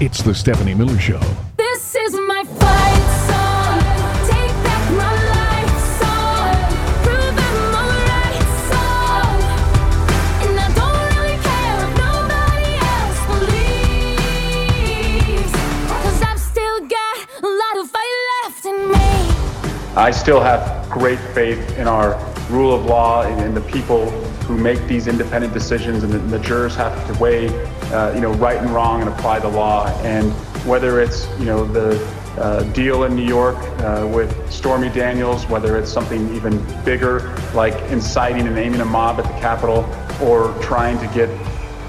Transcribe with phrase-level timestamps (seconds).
[0.00, 1.20] It's the Stephanie Miller Show.
[1.56, 3.78] This is my fight song.
[4.26, 6.50] Take back my life song.
[7.04, 9.38] Prove I'm alright song.
[10.42, 13.20] And I don't really care if nobody else
[15.38, 15.52] believes.
[16.02, 19.08] Cause I've still got a lot of fight left in me.
[19.94, 22.18] I still have great faith in our
[22.50, 24.10] rule of law and in the people
[24.46, 27.48] who make these independent decisions, and the, the jurors have to weigh,
[27.92, 29.86] uh, you know, right and wrong and apply the law.
[30.02, 30.32] And
[30.66, 31.98] whether it's, you know, the
[32.38, 37.74] uh, deal in New York uh, with Stormy Daniels, whether it's something even bigger like
[37.90, 39.84] inciting and aiming a mob at the Capitol,
[40.20, 41.28] or trying to get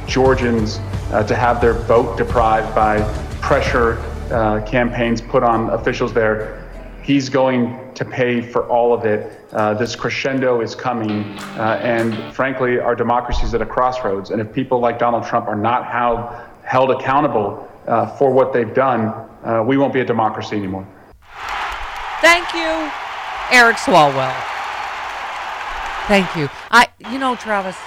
[0.08, 0.80] Georgians
[1.12, 3.02] uh, to have their vote deprived by
[3.42, 3.98] pressure
[4.32, 6.65] uh, campaigns put on officials there.
[7.06, 9.40] He's going to pay for all of it.
[9.52, 14.32] Uh, this crescendo is coming, uh, and frankly, our democracy is at a crossroads.
[14.32, 16.28] And if people like Donald Trump are not held,
[16.64, 20.88] held accountable uh, for what they've done, uh, we won't be a democracy anymore.
[22.22, 22.90] Thank you,
[23.52, 24.36] Eric Swalwell.
[26.08, 26.50] Thank you.
[26.72, 27.78] I, you know, Travis,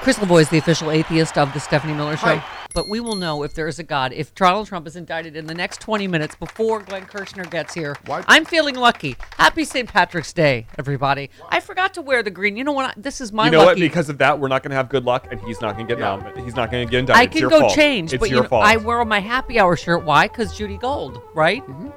[0.00, 2.36] Chris Lavoie is the official atheist of the Stephanie Miller Show.
[2.36, 2.57] Hi.
[2.74, 5.46] But we will know if there is a God if Donald Trump is indicted in
[5.46, 7.96] the next 20 minutes before Glenn Kirschner gets here.
[8.06, 9.16] Why- I'm feeling lucky.
[9.38, 9.88] Happy St.
[9.88, 11.30] Patrick's Day, everybody.
[11.48, 12.56] I forgot to wear the green.
[12.56, 12.90] You know what?
[12.90, 13.78] I- This is my You know what?
[13.78, 15.92] Because of that, we're not going to have good luck, and he's not going to
[15.94, 16.10] get Yeah.
[16.10, 16.44] nominated.
[16.44, 17.20] He's not going to get indicted.
[17.20, 17.74] I It's can your go fault.
[17.74, 18.64] change, It's but your you know, fault.
[18.64, 20.04] I wear my happy hour shirt.
[20.04, 20.28] Why?
[20.28, 21.66] Because Judy Gold, right?
[21.66, 21.88] Mm-hmm.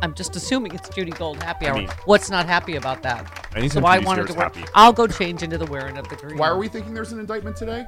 [0.00, 1.74] I'm just assuming it's Judy Gold happy hour.
[1.76, 3.26] mean- What's not happy about that?
[3.56, 4.42] Anytime so I Judy's wanted to wear.
[4.44, 4.64] happy.
[4.74, 6.36] I'll go change into the wearing of the green.
[6.38, 7.84] Why are we thinking there's an indictment today?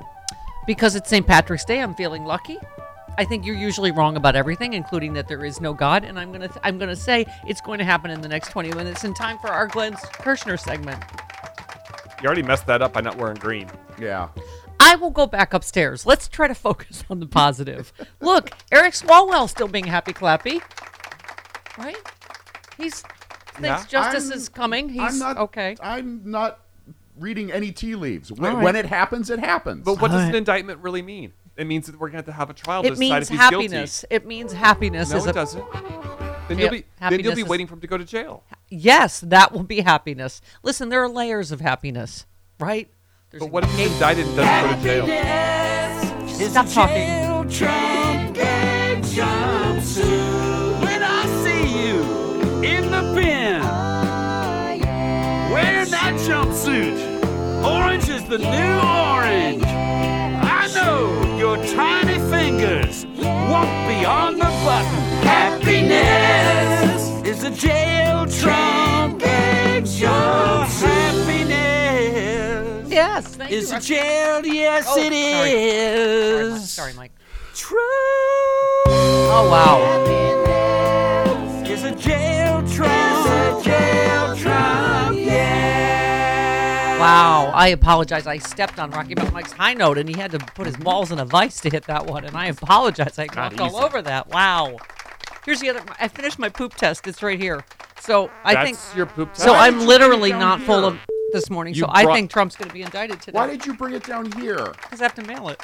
[0.67, 1.27] Because it's St.
[1.27, 1.81] Patrick's Day.
[1.81, 2.59] I'm feeling lucky.
[3.19, 6.05] I think you're usually wrong about everything, including that there is no God.
[6.05, 9.05] And I'm gonna I'm gonna say it's going to happen in the next 20 minutes
[9.05, 11.03] in time for our Glenn Kirschner segment.
[12.20, 13.70] You already messed that up by not wearing green.
[13.98, 14.28] Yeah.
[14.81, 16.05] I will go back upstairs.
[16.05, 17.92] Let's try to focus on the positive.
[18.20, 20.60] Look, Eric Swalwell still being happy clappy.
[21.78, 21.97] Right?
[22.76, 23.00] He's
[23.55, 23.84] thinks Yeah.
[23.88, 24.88] justice I'm- is coming.
[24.91, 25.76] He's I'm not okay.
[25.81, 26.59] I'm not
[27.19, 28.31] reading any tea leaves.
[28.32, 28.65] When, All right.
[28.65, 29.84] when it happens, it happens.
[29.84, 31.32] But what does an indictment really mean?
[31.56, 33.22] It means that we're going to have to have a trial to It decide means
[33.25, 34.04] if he's happiness.
[34.10, 35.19] It means happiness guilty.
[35.19, 35.72] is No, a it doesn't.
[36.49, 38.44] Then Yeah, you'll be then you'll be is- waiting for him to go to jail.
[38.69, 40.41] Yes, that will be happiness.
[40.62, 42.26] Listen, there are layers of happiness,
[42.60, 42.88] right?
[43.31, 46.50] There's But what if he's indicted and doesn't go to jail?
[46.50, 47.09] Stop talking.
[50.82, 52.03] When I see you
[52.62, 54.76] in the pen, ah,
[55.53, 57.06] wearing that jumpsuit,
[57.66, 58.75] orange is the new
[59.12, 59.62] orange.
[59.65, 63.04] I know your tiny fingers
[63.50, 65.03] won't be on the button.
[65.27, 69.87] Happiness is a jail trunk egg.
[71.56, 73.76] Happiness Yes, thank is you.
[73.76, 74.47] a jail.
[74.47, 75.53] Yes, Oh, it sorry.
[75.53, 76.71] is.
[76.72, 77.12] Sorry, Mike.
[77.55, 77.78] True.
[78.88, 79.76] Oh wow.
[81.65, 83.65] Is a jail trunk.
[83.65, 84.85] jail trunk.
[87.26, 87.44] Yeah.
[87.44, 88.26] Wow, I apologize.
[88.26, 90.84] I stepped on Rocky Mountain Mike's high note, and he had to put his mm-hmm.
[90.84, 92.25] balls in a vice to hit that one.
[92.25, 93.19] And I apologize.
[93.19, 94.28] I Not walked all over that.
[94.28, 94.76] Wow.
[95.44, 95.82] Here's the other.
[96.00, 97.06] I finished my poop test.
[97.06, 97.64] It's right here.
[98.00, 98.97] So I That's think.
[98.97, 99.44] your poop test.
[99.44, 100.91] So Why I'm did you literally bring it not down full here?
[100.91, 100.98] of
[101.32, 101.75] this morning.
[101.75, 103.37] You so I brought- think Trump's going to be indicted today.
[103.37, 104.72] Why did you bring it down here?
[104.82, 105.60] Because I have to mail it.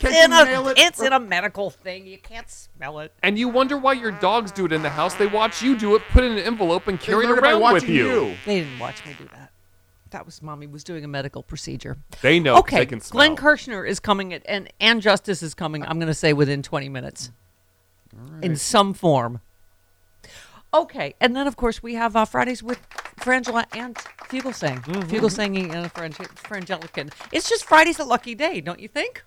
[0.00, 0.78] Can't In you a, mail it?
[0.78, 2.06] it's in a medical thing.
[2.06, 3.12] You can't smell it.
[3.22, 5.14] And you wonder why your dogs do it in the house.
[5.14, 7.40] They watch you do it, put it in an envelope, and They carry it learned
[7.40, 8.34] by around with watching you.
[8.44, 9.52] They didn't watch me do that.
[10.16, 11.98] That was mommy was doing a medical procedure.
[12.22, 12.56] They know.
[12.60, 12.96] Okay, They.
[13.10, 15.82] Glenn Kirschner is coming, at, and and Justice is coming.
[15.84, 17.30] I'm going to say within 20 minutes,
[18.40, 19.40] in some form.
[20.72, 22.80] Okay, and then of course we have uh, Fridays with
[23.20, 25.00] Frangela and Fugelsang, Mm-hmm.
[25.14, 27.12] Fugelsanging and Frang- Frangelican.
[27.30, 29.22] It's just Friday's a lucky day, don't you think?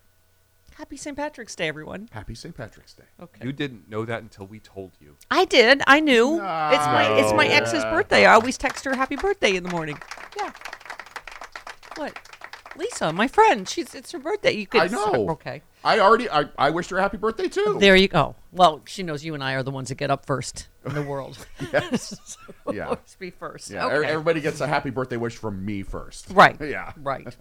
[0.76, 1.16] Happy St.
[1.16, 2.10] Patrick's Day, everyone.
[2.14, 2.56] Happy St.
[2.56, 3.04] Patrick's Day.
[3.22, 5.18] Okay, You didn't know that until we told you.
[5.30, 5.84] I did.
[5.86, 6.34] I knew.
[6.36, 8.26] It's my it's my ex's birthday.
[8.26, 10.00] I always text her happy birthday in the morning.
[10.38, 10.52] Yeah.
[12.00, 12.18] What?
[12.78, 13.68] Lisa, my friend.
[13.68, 14.52] She's it's her birthday.
[14.54, 15.30] You could I know.
[15.32, 15.62] Okay.
[15.84, 17.78] I already I, I wished her a happy birthday too.
[17.80, 18.36] There you go.
[18.52, 21.02] Well, she knows you and I are the ones that get up first in the
[21.02, 21.38] world.
[21.74, 22.16] Yes.
[22.66, 22.86] So Yeah.
[22.86, 23.70] always be first.
[23.70, 24.08] Yeah, okay.
[24.08, 26.28] e- everybody gets a happy birthday wish from me first.
[26.32, 26.56] Right.
[26.62, 26.94] Yeah.
[26.98, 27.36] Right.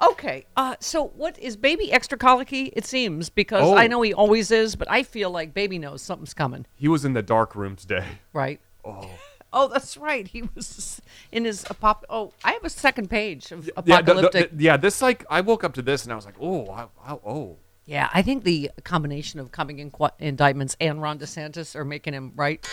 [0.00, 0.46] Okay.
[0.56, 2.72] Uh, so what is baby extra colicky?
[2.74, 3.76] It seems because Oh.
[3.76, 6.64] I know he always is, but I feel like baby knows something's coming.
[6.76, 8.04] He was in the dark room today.
[8.32, 8.60] Right.
[8.84, 9.10] Oh.
[9.52, 10.26] Oh, that's right.
[10.28, 11.00] He was
[11.32, 12.02] in his apop.
[12.10, 14.50] Oh, I have a second page of Yeah, the- the- apocalyptic.
[14.58, 17.12] yeah, this like I woke up to this and I was like, oh, I, I,
[17.24, 17.56] oh.
[17.86, 22.12] Yeah, I think the combination of coming in qu- indictments and Ron DeSantis are making
[22.12, 22.66] him right,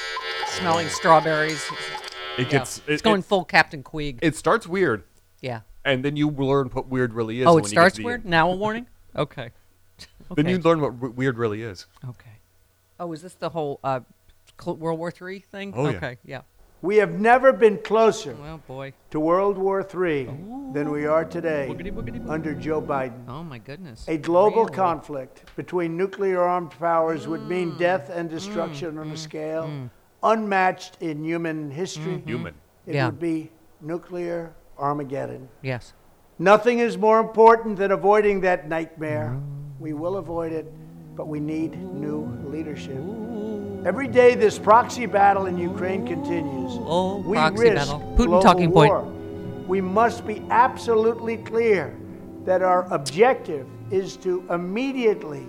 [0.48, 1.64] smelling strawberries.
[2.38, 2.50] It Yeah.
[2.60, 4.20] gets it's going it, full Captain Queeg.
[4.22, 5.06] it starts weird,
[5.40, 5.62] yeah.
[5.86, 7.48] and then you learn what weird really is.
[7.48, 8.26] Oh, when it starts weird.
[8.26, 8.88] Now a warning.
[9.16, 9.52] Okay.
[10.36, 11.86] Then you learn what w- weird really is.
[12.10, 12.40] Okay.
[13.00, 14.02] Oh, is this the whole uh,
[14.66, 15.72] World War Three thing?
[15.74, 15.96] Oh, yeah.
[15.98, 16.18] okay.
[16.26, 16.42] Yeah.
[16.82, 18.94] We have never been closer Well, boy.
[19.12, 20.26] to World War III
[20.74, 22.30] than we are today Boogity, boogity, boogity.
[22.30, 23.28] under Joe Biden.
[23.28, 24.06] Oh my goodness.
[24.08, 24.76] A global Really?
[24.76, 27.48] conflict between nuclear armed powers would Mm.
[27.48, 28.34] mean death and mm.
[28.34, 29.18] destruction on a mm.
[29.18, 29.90] scale mm.
[30.22, 32.18] unmatched in human history.
[32.18, 32.30] Mm-hmm.
[32.30, 32.54] Human.
[32.86, 33.06] It Yeah.
[33.08, 33.52] would be
[33.82, 35.48] nuclear Armageddon.
[35.62, 35.94] Yes.
[36.38, 39.40] Nothing is more important than avoiding that nightmare.
[39.80, 40.72] We will avoid it,
[41.16, 42.98] but we need new leadership.
[43.86, 46.72] Every day, this proxy battle in Ukraine continues.
[46.82, 48.00] Oh, we proxy risk battle.
[48.18, 48.90] Putin global talking point.
[48.92, 49.04] war.
[49.68, 51.96] We must be absolutely clear
[52.46, 55.46] that our objective is to immediately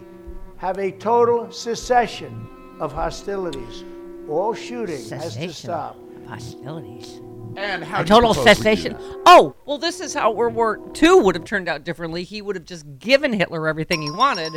[0.59, 2.47] have a total cessation
[2.81, 3.85] of hostilities.
[4.29, 5.97] All shooting has to stop.
[6.17, 7.21] of hostilities.
[7.57, 8.93] And how A do you total we do cessation.
[8.95, 9.23] that?
[9.25, 12.23] Oh, well, this is how World War II would have turned out differently.
[12.23, 14.53] He would have just given Hitler everything he wanted,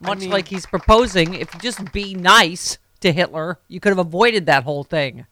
[0.00, 1.34] much mean- like he's proposing.
[1.34, 5.26] If you just be nice to Hitler, you could have avoided that whole thing.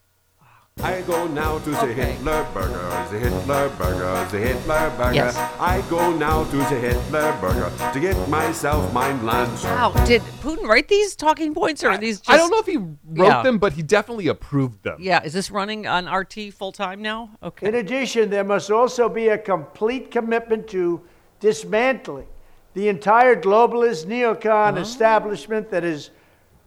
[0.83, 1.93] I go now to the Okay.
[1.93, 5.13] Hitler burger, the Hitler burger, the Hitler burger.
[5.13, 5.37] Yes.
[5.57, 9.63] I go now to the Hitler burger to get myself mein lunch.
[9.63, 12.19] Wow, did Putin write these talking points, or are these?
[12.19, 12.97] Just, I don't know if he wrote
[13.27, 13.41] Yeah.
[13.41, 14.97] them, but he definitely approved them.
[14.99, 17.29] Yeah, is this running on RT full time now?
[17.41, 17.69] Okay.
[17.69, 20.99] In addition, there must also be a complete commitment to
[21.39, 22.27] dismantling
[22.75, 26.11] the entire globalist neocon establishment that is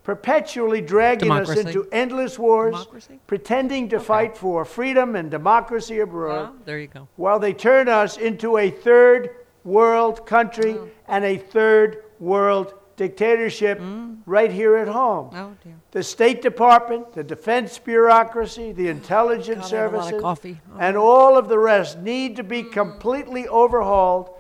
[0.03, 3.21] perpetually dragging us into endless wars, Democracy?
[3.27, 7.07] pretending to fight for freedom and democracy abroad, there you go.
[7.17, 9.29] while they turn us into a third
[9.65, 10.91] world country mm.
[11.09, 14.17] and a third world dictatorship mm.
[14.25, 15.29] right here at home.
[15.35, 15.75] Oh dear.
[15.91, 20.23] The State Department, the defense bureaucracy, the intelligence God, I have a lot of services,
[20.23, 20.61] coffee.
[20.73, 20.79] Oh.
[20.81, 22.73] and all of the rest need to be mm.
[22.73, 24.31] completely overhauled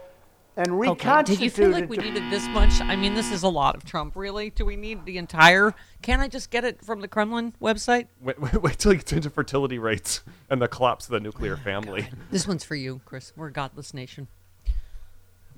[0.58, 0.90] and Okay.
[0.90, 1.26] reconstituted.
[1.38, 2.80] Did you feel like we to- needed this much?
[2.80, 4.16] I mean, this is a lot of Trump.
[4.16, 4.50] Really?
[4.50, 5.72] Do we need the entire?
[6.02, 8.08] Can't I just get it from the Kremlin website?
[8.20, 11.54] Wait, wait, wait till you get into fertility rates and the collapse of the nuclear
[11.54, 12.08] oh, family.
[12.30, 13.32] This one's for you, Chris.
[13.36, 14.26] We're a godless nation.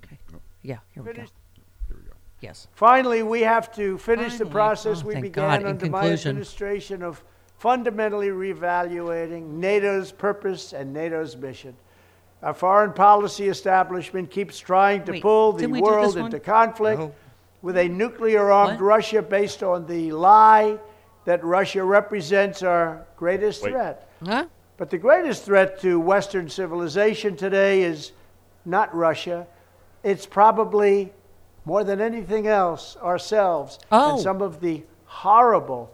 [0.05, 0.19] Okay.
[0.63, 0.79] Yeah.
[0.93, 1.25] Here we go.
[2.41, 2.69] Yes.
[2.75, 5.61] Finally, we have to finish the process Oh, we began God.
[5.61, 7.23] In under my administration of
[7.59, 11.77] fundamentally reevaluating NATO's purpose and NATO's mission.
[12.43, 16.17] Our foreign policy establishment keeps trying to Wait, pull the didn't we do world this
[16.17, 16.25] one?
[16.27, 17.13] into conflict No.
[17.61, 18.87] with a nuclear armed What?
[18.87, 20.79] Russia based on the lie
[21.27, 23.73] that Russia represents our greatest Wait.
[23.73, 24.09] threat.
[24.25, 24.47] Huh?
[24.79, 28.13] But the greatest threat to Western civilization today is
[28.65, 29.47] not Russia.
[30.03, 31.13] It's probably,
[31.67, 34.13] more than anything else, ourselves Oh.
[34.13, 35.91] and some of the horrible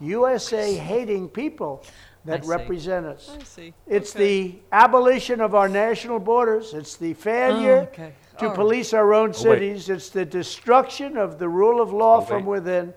[0.00, 1.82] USA hating people
[2.24, 2.48] that I see.
[2.48, 3.30] represent us.
[3.38, 3.74] I see.
[3.86, 4.24] It's Okay.
[4.52, 6.74] the abolition of our national borders.
[6.74, 8.12] It's the failure Oh, okay.
[8.38, 8.56] to All right.
[8.56, 9.36] police our own wait.
[9.36, 9.88] cities.
[9.88, 12.60] It's the destruction of the rule of law Oh, from wait.
[12.60, 12.94] within.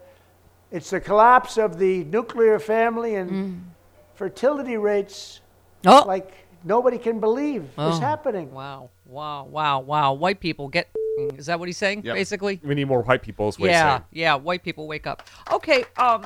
[0.72, 3.72] It's the collapse of the nuclear family and
[4.16, 5.42] fertility rates
[5.84, 5.92] Mm.
[6.04, 6.08] Oh.
[6.08, 6.32] like
[6.64, 8.00] nobody can believe is Oh.
[8.00, 8.52] happening.
[8.54, 8.90] Wow.
[9.06, 9.46] Wow.
[9.50, 9.80] Wow.
[9.82, 10.14] Wow.
[10.14, 10.88] White people get.
[11.38, 12.02] Is that what he's saying?
[12.06, 12.16] Yep.
[12.16, 12.60] Basically.
[12.64, 13.90] We need more white people, is what Yeah.
[13.98, 14.04] saying.
[14.12, 14.36] Yeah.
[14.36, 15.22] White people wake up.
[15.52, 15.86] Okay.
[15.98, 16.24] Um.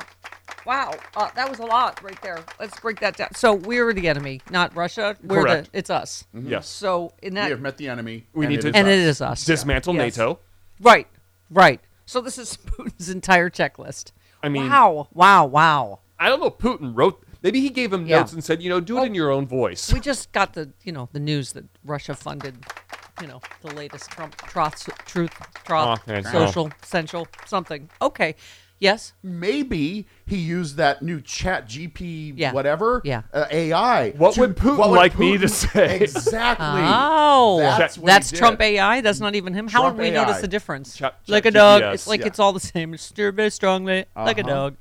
[0.68, 0.92] Wow.
[1.16, 2.44] Uh, that was a lot right there.
[2.60, 3.34] Let's break that down.
[3.34, 5.16] So we're the enemy, not Russia.
[5.24, 5.72] We're Correct.
[5.72, 5.78] the.
[5.78, 6.24] It's us.
[6.34, 6.68] Yes.
[6.68, 7.46] So in that.
[7.46, 8.26] We have met the enemy.
[8.34, 8.92] We and need to- and us.
[8.92, 9.44] it is us.
[9.46, 10.18] Dismantle Yes.
[10.18, 10.40] NATO.
[10.78, 11.06] Right.
[11.50, 11.80] Right.
[12.04, 14.12] So this is Putin's entire checklist.
[14.42, 15.08] I mean- wow.
[15.14, 15.46] Wow.
[15.46, 16.00] Wow.
[16.20, 16.50] I don't know.
[16.50, 17.24] Putin wrote.
[17.42, 18.18] Maybe he gave him Yeah.
[18.18, 19.90] notes and said, you know, do it in your own voice.
[19.90, 22.56] We just got the you know the news that Russia funded,
[23.22, 25.32] you know, the latest Trump troth, truth,
[25.64, 27.88] troth, Oh, yeah, social, essential, something.
[28.02, 28.34] Okay.
[28.80, 29.12] Yes.
[29.24, 32.52] Maybe he used that new Chat GP Yeah.
[32.52, 33.22] whatever Yeah.
[33.32, 34.10] uh, AI.
[34.12, 35.98] What would Putin like me to say?
[36.02, 36.66] Exactly.
[36.68, 38.38] Oh, That's that's, what he did.
[38.38, 39.00] Trump AI.
[39.00, 39.66] That's not even him.
[39.68, 40.40] How Trump would we notice AI.
[40.42, 40.96] the difference?
[40.96, 41.82] Chat- like a dog.
[41.82, 42.26] GPS, It's like yeah.
[42.26, 42.94] it's all the same.
[42.94, 44.50] It's stir very strongly, like a Uh-huh.
[44.54, 44.76] dog.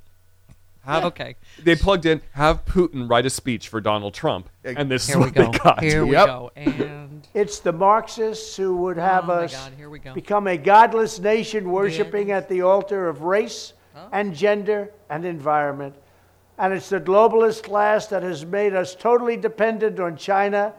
[0.86, 1.36] Have, Okay.
[1.62, 4.48] They plugged in, have Putin write a speech for Donald Trump.
[4.64, 5.52] And this Here is we what go.
[5.52, 5.84] they got.
[5.84, 6.26] Here we Yep.
[6.28, 6.52] go.
[6.56, 10.14] And It's the Marxists who would have oh my us God, here we go.
[10.14, 13.74] become a godless nation worshiping at the altar of race
[14.12, 15.96] and gender and environment.
[16.58, 20.74] And it's the globalist class that has made us totally dependent on China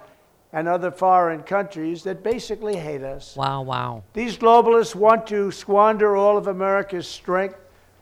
[0.53, 3.37] and other foreign countries that basically hate us.
[3.37, 3.63] Wow.
[3.63, 4.03] Wow.
[4.15, 7.59] These globalists want to squander all of America's strength,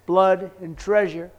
[0.06, 1.30] blood, and treasure,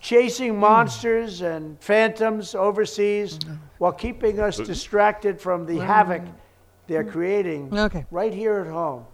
[0.00, 0.60] chasing hmm.
[0.60, 3.54] monsters and phantoms overseas mm-hmm.
[3.78, 5.84] while keeping us distracted from the mm.
[5.84, 6.22] havoc
[6.86, 7.10] they're mm.
[7.10, 8.04] creating Okay.
[8.10, 9.06] right here at home.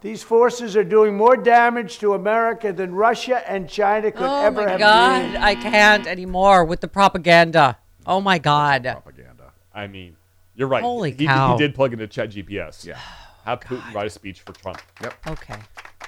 [0.00, 4.62] These forces are doing more damage to America than Russia and China could oh ever
[4.62, 4.70] have.
[4.70, 5.36] Oh my God, dreamed.
[5.36, 7.76] I can't anymore with the propaganda.
[8.06, 8.84] Oh my God.
[8.84, 9.52] Propaganda.
[9.74, 10.16] I mean,
[10.54, 10.82] you're right.
[10.82, 11.52] Holy he, cow.
[11.52, 12.86] He did plug into Chat GPS.
[12.86, 12.98] Yeah.
[13.44, 14.80] Have Putin write a speech for Trump.
[15.02, 15.14] Yep.
[15.26, 15.58] Okay.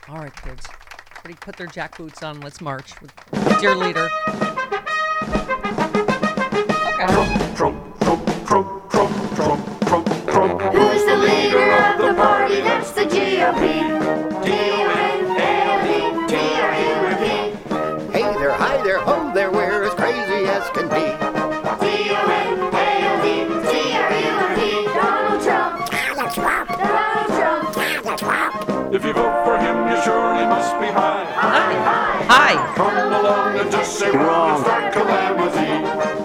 [0.08, 0.66] All right, kids.
[1.18, 2.40] Everybody put their jack boots on.
[2.40, 3.12] Let's march with
[3.60, 4.08] dear leader.
[13.54, 13.82] Hey
[18.38, 21.16] there, hi there, ho there, we're as crazy as can be.
[24.92, 25.90] Donald Trump.
[25.90, 26.68] Donald Trump.
[27.74, 28.94] Donald Trump.
[28.94, 31.24] If you vote for him, you surely must be high.
[31.34, 31.74] Hi.
[32.28, 32.74] Hi.
[32.76, 36.21] Come along and just say wrong and start calamity.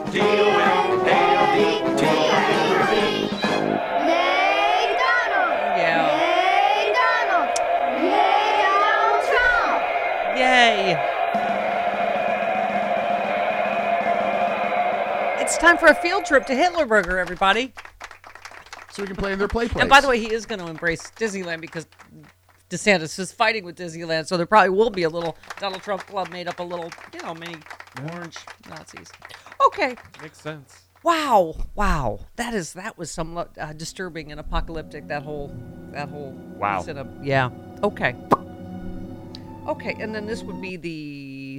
[15.57, 17.73] It's time for a field trip to Hitlerburger, everybody.
[18.91, 19.81] So we can play in their play place.
[19.81, 21.87] And by the way, he is going to embrace Disneyland because
[22.69, 26.29] DeSantis is fighting with Disneyland, so there probably will be a little Donald Trump club
[26.29, 27.55] made up a little, you know, mini
[28.13, 28.37] orange
[28.69, 29.07] Nazis.
[29.65, 29.95] Okay.
[30.21, 30.83] Makes sense.
[31.01, 35.07] Wow, wow, that is that was somewhat uh, disturbing and apocalyptic.
[35.07, 35.51] That whole,
[35.91, 36.83] that whole Wow.
[36.83, 37.07] setup.
[37.23, 37.49] Yeah.
[37.81, 38.15] Okay.
[39.67, 40.89] Okay, and then this would be the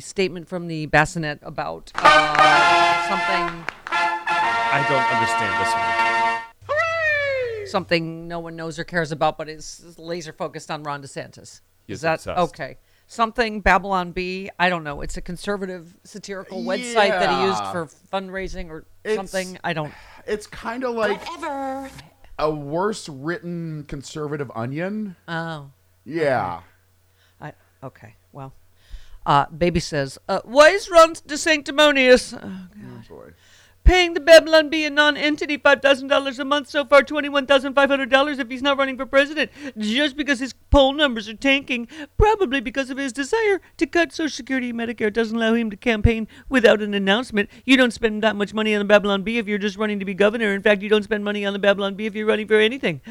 [0.01, 7.67] statement from the bassinet about uh, something, I don't understand this one.
[7.67, 11.61] something no one knows or cares about, but is, is laser focused on Ron DeSantis.
[11.87, 12.39] He's is that obsessed.
[12.55, 12.77] okay?
[13.07, 14.51] Something Babylon Bee.
[14.59, 15.01] I don't know.
[15.01, 19.59] It's a conservative satirical website that he used for fundraising or It's- something.
[19.65, 19.93] I don't.
[20.27, 21.91] it's kind of like Ever.
[22.39, 25.17] a worse written conservative onion.
[25.27, 25.71] Oh.
[26.05, 26.61] Yeah.
[27.41, 28.15] I okay.
[28.33, 28.53] Well,
[29.29, 33.09] uh, baby says, uh, "Why is Ron DeSanctimonious oh, God.
[33.09, 33.33] Boy.
[33.85, 37.75] paying the Babylon Bee a non-entity five thousand dollars a month so far, twenty-one thousand
[37.75, 41.35] five hundred dollars if he's not running for president, just because his poll numbers are
[41.35, 45.69] tanking, probably because of his desire to cut Social Security and Medicare doesn't allow him
[45.69, 47.51] to campaign without an announcement.
[47.67, 50.07] You don't spend that much money on the Babylon Bee if you're just running to
[50.07, 50.55] be governor.
[50.55, 53.03] In fact, you don't spend money on the Babylon Bee if you're running for anything."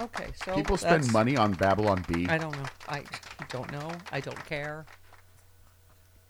[0.00, 2.28] Okay, so People spend that's- money on Babylon Bee.
[2.28, 2.64] I don't know.
[2.88, 3.04] I
[3.48, 3.90] don't know.
[4.12, 4.86] I don't care.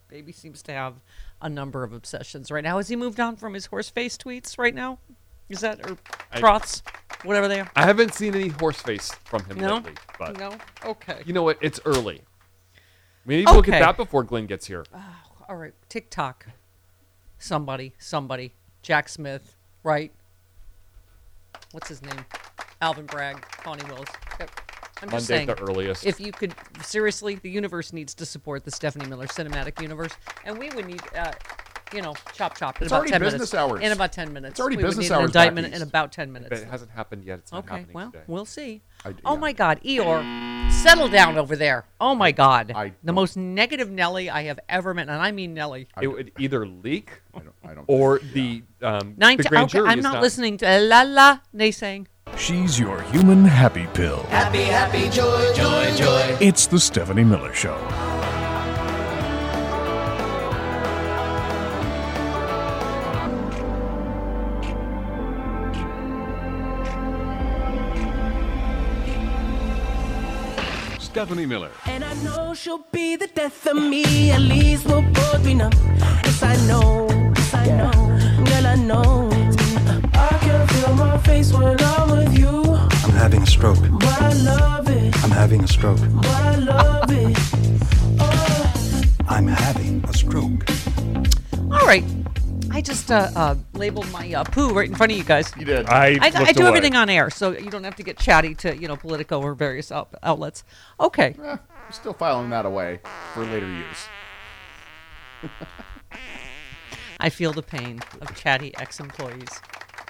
[0.09, 0.95] Baby seems to have
[1.43, 2.79] a number of obsessions right now.
[2.79, 4.99] Has he moved on from his horse face tweets right now?
[5.51, 5.99] Is that or
[6.33, 6.83] I- trots,
[7.25, 7.71] whatever they are?
[7.77, 10.57] I haven't seen any horse face from him No, lately, but no.
[10.85, 11.23] Okay.
[11.27, 11.59] you know what?
[11.61, 12.23] It's early.
[13.27, 13.81] Maybe we'll get Okay.
[13.85, 14.85] that before Glenn gets here.
[14.95, 15.17] Oh,
[15.49, 15.75] all right.
[15.91, 16.47] TikTok.
[17.39, 17.95] Somebody.
[17.99, 18.55] Somebody.
[18.81, 19.57] Jack Smith.
[19.83, 20.13] Right.
[21.73, 22.25] What's his name?
[22.81, 23.41] Alvin Bragg.
[23.63, 24.09] Connie Willis.
[24.41, 24.51] Yep.
[25.03, 25.47] I'm just saying.
[25.47, 26.05] the earliest.
[26.05, 30.13] If you could seriously, the universe needs to support the Stephanie Miller cinematic universe,
[30.45, 31.31] and we would need, uh,
[31.95, 33.55] you know, chop chop in It's about already ten business minutes.
[33.55, 33.81] hours.
[33.85, 34.53] In about ten minutes.
[34.55, 36.63] It's already we would business need an hours back indictment in about ten but minutes.
[36.63, 37.39] it hasn't happened yet.
[37.39, 38.25] It's not Okay, happening well, today.
[38.27, 38.83] we'll see.
[39.05, 41.85] I- oh my God, Eeyore, settle down over there.
[42.01, 45.31] Oh my God, I the don't- most negative Nelly I have ever met, and I
[45.31, 45.87] mean Nelly.
[46.03, 47.55] it would either leak I don't.
[47.65, 50.81] I don't or the um, Nine the grand okay, jury I'm is not, listening to
[50.81, 52.07] la la naysaying.
[52.39, 54.23] She's your human happy pill.
[54.31, 56.37] Happy, happy, joy, joy, joy.
[56.41, 57.77] It's the Stephanie Miller Show.
[71.01, 71.71] Stephanie Miller.
[71.87, 74.31] And I know she'll be the death of me.
[74.31, 75.73] At least we'll both be numb.
[75.99, 77.09] Yes, I know.
[77.11, 78.45] Yes, I know.
[78.45, 79.38] Girl, I know.
[80.89, 82.49] I can feel my face when I'm with you.
[82.73, 83.79] I'm having a stroke.
[84.01, 85.23] But I love it.
[85.23, 85.99] I'm having a stroke.
[86.01, 87.37] But I love it.
[88.19, 89.03] Oh.
[89.29, 90.65] I'm having a stroke.
[91.71, 92.05] All right,
[92.71, 95.53] I just uh, uh, labeled my uh, poo right in front of you guys.
[95.59, 95.87] You did.
[95.91, 96.69] I, I, I do away.
[96.69, 99.55] everything on air, so you don't have to get chatty to you know Politico or
[99.55, 100.65] various out- outlets.
[100.99, 103.01] Okay, Eh, I'm still filing that away
[103.35, 104.07] for later use.
[107.21, 109.61] I feel the pain of chatty ex-employees.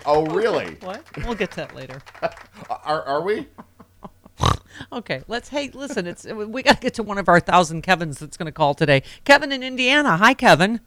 [0.07, 0.77] Oh, really?
[0.81, 1.03] What?
[1.25, 2.01] We'll get to that later.
[2.85, 3.47] Are, are we?
[4.93, 5.49] Okay, let's.
[5.49, 8.47] Hey, listen, it's we got to get to one of our thousand Kevins that's going
[8.47, 9.03] to call today.
[9.25, 10.17] Kevin in Indiana.
[10.17, 10.79] Hi, Kevin.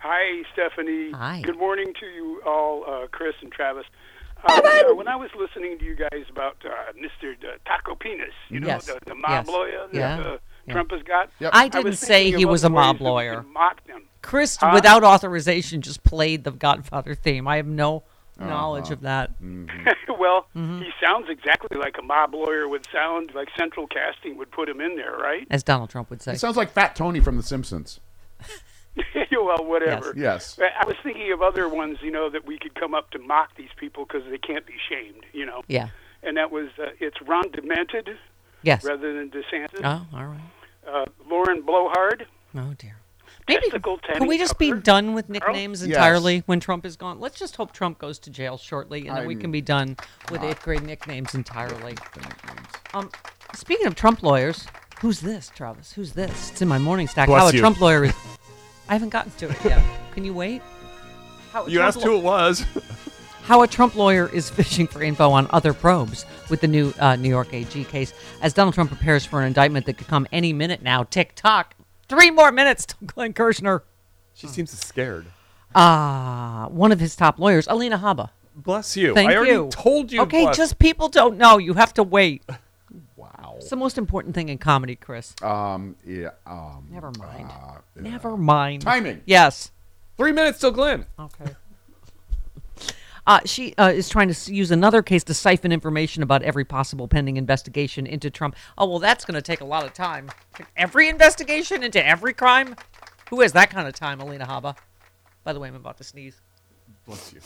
[0.00, 1.12] Hi, Stephanie.
[1.12, 1.42] Hi.
[1.42, 3.84] Good morning to you all, uh, Chris and Travis.
[4.44, 7.36] Uh, yeah, when I was listening to you guys about uh, Mr.
[7.64, 8.86] Taco Penis, you know, Yes.
[8.86, 9.46] the, the mob Yes.
[9.46, 10.18] lawyer Yeah.
[10.20, 10.74] uh, Yeah.
[10.74, 11.50] Trump has got, Yep.
[11.54, 13.42] I I didn't was say he was a mob lawyer.
[13.42, 14.02] could mock them.
[14.22, 14.70] Chris, Huh?
[14.74, 17.48] without authorization, just played the Godfather theme.
[17.48, 18.04] I have no
[18.38, 18.92] knowledge Uh-huh.
[18.94, 19.30] of that.
[20.18, 20.82] well, Mm-hmm.
[20.82, 24.80] he sounds exactly like a mob lawyer would sound, like Central Casting would put him
[24.80, 25.46] in there, right?
[25.50, 26.32] As Donald Trump would say.
[26.34, 27.98] It sounds like Fat Tony from The Simpsons.
[29.32, 30.12] well, whatever.
[30.16, 30.54] Yes.
[30.56, 33.18] But I was thinking of other ones, you know, that we could come up to
[33.18, 35.62] mock these people because they can't be shamed, you know.
[35.66, 35.88] Yeah.
[36.22, 38.16] and that was uh, it's Ron Demented,
[38.62, 38.84] Yes.
[38.84, 39.80] rather than DeSantis.
[39.84, 40.40] Oh, all right.
[40.86, 42.26] Uh, Lauren Blowhard.
[42.56, 42.96] Oh dear.
[43.48, 43.66] Maybe
[44.14, 45.96] Can we just be done with nicknames Yes.
[45.96, 47.18] entirely when Trump is gone?
[47.18, 49.96] Let's just hope Trump goes to jail shortly, and then we I'm can be done
[50.30, 51.96] with not eighth grade nicknames entirely.
[52.94, 53.10] Um,
[53.54, 54.66] speaking of Trump lawyers,
[55.00, 55.92] who's this, Travis?
[55.92, 56.50] Who's this?
[56.52, 57.26] It's in my morning stack.
[57.26, 57.58] Bless How a you.
[57.58, 58.14] Trump lawyer is.
[58.88, 59.82] I haven't gotten to it yet.
[60.14, 60.62] Can you wait?
[61.52, 62.64] How You Trump asked law- who it was.
[63.42, 67.16] How a Trump lawyer is fishing for info on other probes with the new uh,
[67.16, 70.52] New York AG case as Donald Trump prepares for an indictment that could come any
[70.52, 71.02] minute now.
[71.04, 71.74] Tick tock.
[72.08, 73.82] Three more minutes till Glenn Kirschner.
[74.34, 75.26] She seems scared.
[75.74, 78.30] Ah, one of his top lawyers, Alina Habba.
[78.54, 79.14] Bless you.
[79.14, 79.68] Thank I already you.
[79.70, 80.20] told you.
[80.22, 80.56] Okay, bless.
[80.56, 81.56] just people don't know.
[81.58, 82.42] You have to wait.
[83.16, 83.54] Wow.
[83.58, 85.34] It's the most important thing in comedy, Chris.
[85.42, 85.94] Um.
[86.04, 86.30] Yeah.
[86.44, 86.88] Um.
[86.90, 87.48] Never mind.
[87.50, 88.82] uh, Never mind.
[88.82, 89.20] Timing.
[89.26, 89.70] Yes.
[90.16, 91.06] Three minutes till Glenn.
[91.18, 91.52] Okay.
[93.26, 97.06] Uh, she uh, is trying to use another case to siphon information about every possible
[97.06, 98.56] pending investigation into Trump.
[98.76, 100.30] Oh, well, that's going to take a lot of time.
[100.76, 102.74] Every investigation into every crime?
[103.30, 104.76] Who has that kind of time, Alina Habba?
[105.44, 106.40] By the way, I'm about to sneeze.
[107.06, 107.40] Bless you.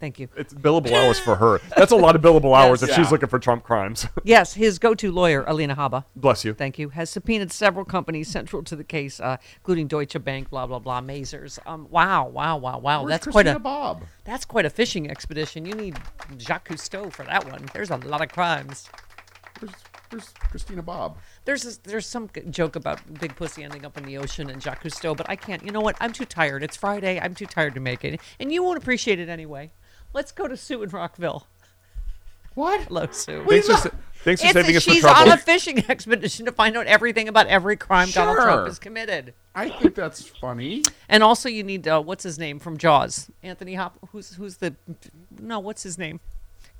[0.00, 0.28] Thank you.
[0.36, 1.60] It's billable hours for her.
[1.76, 2.98] That's a lot of billable hours if Yes.
[2.98, 4.06] she's looking for Trump crimes.
[4.24, 6.04] Yes, his go-to lawyer, Alina Habba.
[6.16, 6.54] Bless you.
[6.54, 6.88] Thank you.
[6.90, 11.00] Has subpoenaed several companies central to the case, uh, including Deutsche Bank, blah blah blah,
[11.00, 11.58] Mazars.
[11.66, 13.02] Um, wow, wow, wow, wow.
[13.02, 14.02] Where's that's quite a Bob?
[14.24, 15.64] That's quite a fishing expedition.
[15.66, 15.96] You need
[16.38, 17.64] Jacques Cousteau for that one.
[17.74, 18.88] There's a lot of crimes.
[19.60, 19.74] Where's,
[20.10, 21.18] where's Christina Bobb?
[21.44, 24.82] There's this, there's some joke about Big Pussy ending up in the ocean and Jacques
[24.82, 25.62] Cousteau, but I can't.
[25.64, 25.96] You know what?
[26.00, 26.62] I'm too tired.
[26.62, 27.20] It's Friday.
[27.20, 29.70] I'm too tired to make it, and you won't appreciate it anyway.
[30.14, 31.46] Let's go to Sue in Rockville.
[32.54, 32.82] What?
[32.82, 33.44] Hello, Sue.
[33.48, 33.90] Thanks for, sa-
[34.22, 35.32] thanks for It's- saving us she's the trouble.
[35.32, 39.34] on a fishing expedition to find out everything about every crime Donald Trump has committed.
[39.56, 40.84] I think that's funny.
[41.08, 43.28] And also, you need uh, what's his name from Jaws?
[43.42, 43.98] Anthony Hop.
[44.12, 44.74] Who's who's the?
[45.40, 46.20] No, what's his name?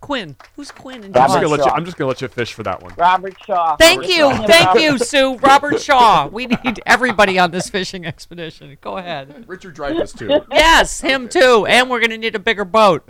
[0.00, 0.36] Quinn.
[0.54, 2.62] Who's Quinn in I'm just, gonna let you, I'm just gonna let you fish for
[2.64, 2.92] that one.
[2.98, 3.74] Robert Shaw.
[3.76, 5.36] Thank We're you, talking thank you, Sue.
[5.38, 6.26] Robert Shaw.
[6.30, 8.76] We need everybody on this fishing expedition.
[8.80, 9.44] Go ahead.
[9.48, 10.28] Richard Dreyfuss too.
[10.52, 11.64] Yes, him too.
[11.66, 13.08] And we're gonna need a bigger boat.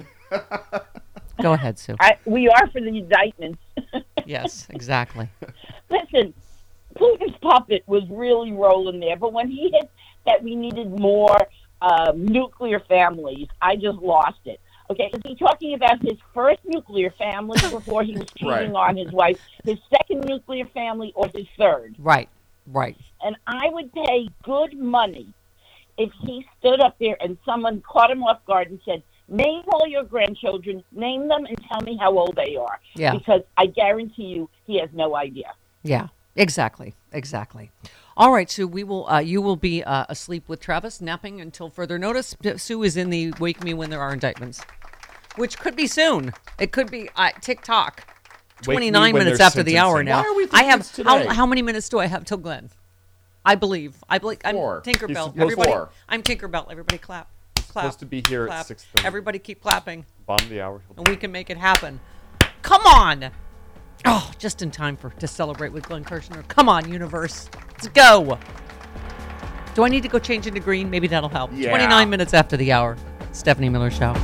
[1.42, 1.96] Go ahead, Sue.
[2.00, 3.58] I, we are for the indictments.
[4.26, 5.28] Yes, exactly.
[5.90, 6.32] Listen,
[6.96, 9.90] Putin's puppet was really rolling there, but when he hit
[10.24, 11.36] that we needed more
[11.82, 14.60] um, nuclear families, I just lost it.
[14.88, 18.88] Okay, is he talking about his first nuclear family before he was cheating Right.
[18.88, 21.94] on his wife, his second nuclear family, or his third?
[21.98, 22.30] Right,
[22.66, 22.96] right.
[23.22, 25.34] And I would pay good money
[25.98, 29.86] if he stood up there and someone caught him off guard and said, Name all
[29.86, 32.78] your grandchildren, name them, and tell me how old they are.
[32.94, 33.14] Yeah.
[33.14, 35.54] Because I guarantee you, he has no idea.
[35.82, 37.70] Yeah, exactly, exactly.
[38.16, 38.68] All right, Sue.
[38.68, 39.08] We will.
[39.08, 42.36] Uh, you will be uh, asleep with Travis, napping until further notice.
[42.56, 44.62] Sue is in the wake me when there are indictments,
[45.36, 46.32] which could be soon.
[46.58, 48.06] It could be uh, TikTok.
[48.62, 50.22] Twenty nine minutes there's after the hour now.
[50.22, 52.70] Why are we I have it's how, how many minutes do I have till Glenn?
[53.44, 53.96] I believe.
[54.08, 54.38] I believe.
[54.44, 54.82] I'm Four.
[54.82, 55.38] Tinkerbell.
[55.38, 55.70] Everybody.
[55.70, 55.90] Four.
[56.08, 56.70] I'm Tinkerbell.
[56.70, 57.30] Everybody clap.
[57.74, 57.84] Clap.
[57.84, 58.66] supposed to be here at clap.
[58.66, 59.04] 6:30.
[59.04, 60.80] Everybody keep clapping, Bottom of the hour.
[60.96, 62.00] and we can make it happen.
[62.62, 63.30] Come on.
[64.06, 66.42] Oh, just in time for to celebrate with Glenn Kirschner.
[66.48, 67.48] Come on, universe.
[67.72, 68.38] Let's go.
[69.74, 70.88] Do I need to go change into green?
[70.88, 71.50] Maybe that'll help.
[71.52, 71.70] Yeah.
[71.70, 72.96] 29 minutes after the hour.
[73.32, 74.14] Stephanie Miller Show.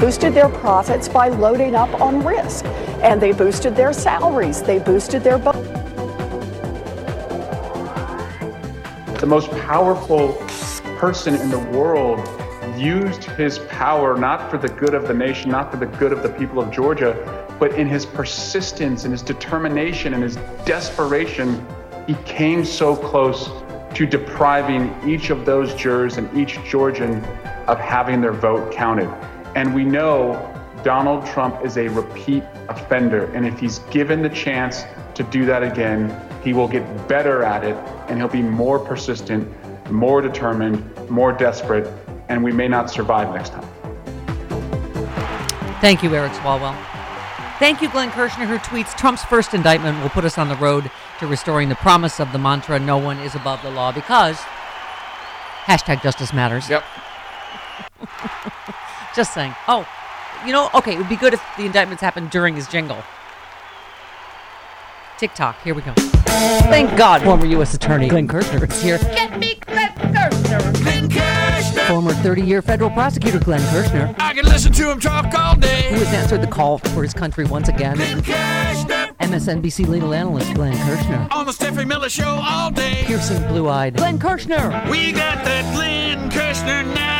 [0.00, 2.64] Boosted their profits by loading up on risk,
[3.02, 4.62] and they boosted their salaries.
[4.62, 5.36] They boosted their.
[5.36, 5.52] Bo-
[9.20, 10.32] the most powerful
[10.96, 12.18] person in the world
[12.78, 16.22] used his power not for the good of the nation, not for the good of
[16.22, 21.62] the people of Georgia, but in his persistence and his determination and his desperation,
[22.06, 23.50] he came so close
[23.94, 27.22] to depriving each of those jurors and each Georgian
[27.66, 29.10] of having their vote counted.
[29.54, 30.46] And we know
[30.84, 33.24] Donald Trump is a repeat offender.
[33.32, 34.84] And if he's given the chance
[35.14, 37.74] to do that again, he will get better at it
[38.08, 39.48] and he'll be more persistent,
[39.90, 41.86] more determined, more desperate,
[42.28, 43.68] and we may not survive next time.
[45.80, 46.76] Thank you, Eric Swalwell.
[47.58, 50.90] Thank you, Glenn Kirschner, who tweets Trump's first indictment will put us on the road
[51.18, 54.38] to restoring the promise of the mantra no one is above the law because
[55.66, 56.70] hashtag justice matters.
[56.70, 56.84] Yep.
[59.14, 59.54] Just saying.
[59.68, 59.86] Oh,
[60.46, 62.98] you know, okay, it would be good if the indictments happened during his jingle.
[65.18, 65.92] TikTok, here we go.
[66.70, 67.74] Thank God former U.S.
[67.74, 68.98] Attorney Glenn Kirschner is here.
[68.98, 70.72] Get me Glenn Kirschner.
[70.72, 71.82] Glenn Kirschner.
[71.82, 74.14] Former 30 year federal prosecutor Glenn Kirschner.
[74.18, 75.90] I can listen to him talk all day.
[75.90, 77.96] Who has answered the call for his country once again?
[77.96, 81.28] Kirschner MSNBC legal analyst Glenn Kirschner.
[81.30, 83.02] on the Stephanie Miller Show all day.
[83.04, 84.70] Piercing blue-eyed Glenn Kirschner.
[84.90, 87.19] We got that Glenn Kirschner now, and I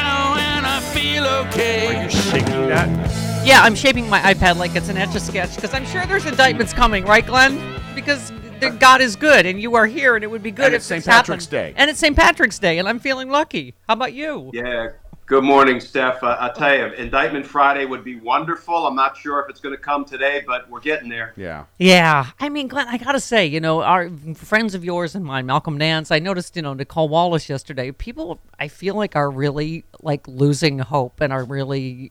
[1.20, 1.96] feel okay.
[1.96, 3.46] Are you shaking that?
[3.46, 6.26] Yeah, I'm shaping my iPad like it's an etch a sketch because I'm sure there's
[6.26, 7.59] indictments coming, right, Glenn?
[7.94, 10.66] Because the, uh, God is good, and you are here, and it would be good
[10.66, 10.98] And if it's St.
[10.98, 11.24] this happened.
[11.26, 11.74] Patrick's Day.
[11.76, 12.16] And it's St.
[12.16, 13.74] Patrick's Day, and I'm feeling lucky.
[13.87, 14.50] How about you?
[14.52, 14.90] Yeah.
[15.30, 16.24] Good morning, Steph.
[16.24, 18.74] Uh, I'll tell you, Indictment Friday would be wonderful.
[18.88, 21.34] I'm not sure if it's going to come today, but we're getting there.
[21.36, 21.66] Yeah.
[21.78, 25.46] Yeah, I mean, Glenn, I gotta say, you know, our friends of yours and mine,
[25.46, 26.10] Malcolm Nance.
[26.10, 27.92] I noticed, you know, Nicolle Wallace yesterday.
[27.92, 32.10] People, I feel like, are really like losing hope and are really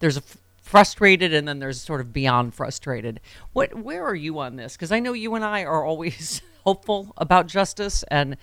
[0.00, 3.20] there's a f- frustrated and then there's sort of beyond frustrated.
[3.52, 4.72] What, where are you on this?
[4.72, 8.36] Because I know you and I are always hopeful about justice and.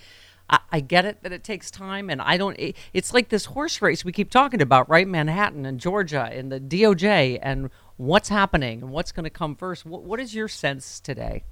[0.53, 2.55] I, I get it that it takes time, and I don't.
[2.59, 5.07] It, it's like this horse race we keep talking about, right?
[5.07, 9.85] Manhattan and Georgia and the DOJ and what's happening and what's going to come first.
[9.85, 11.43] What, what is your sense today?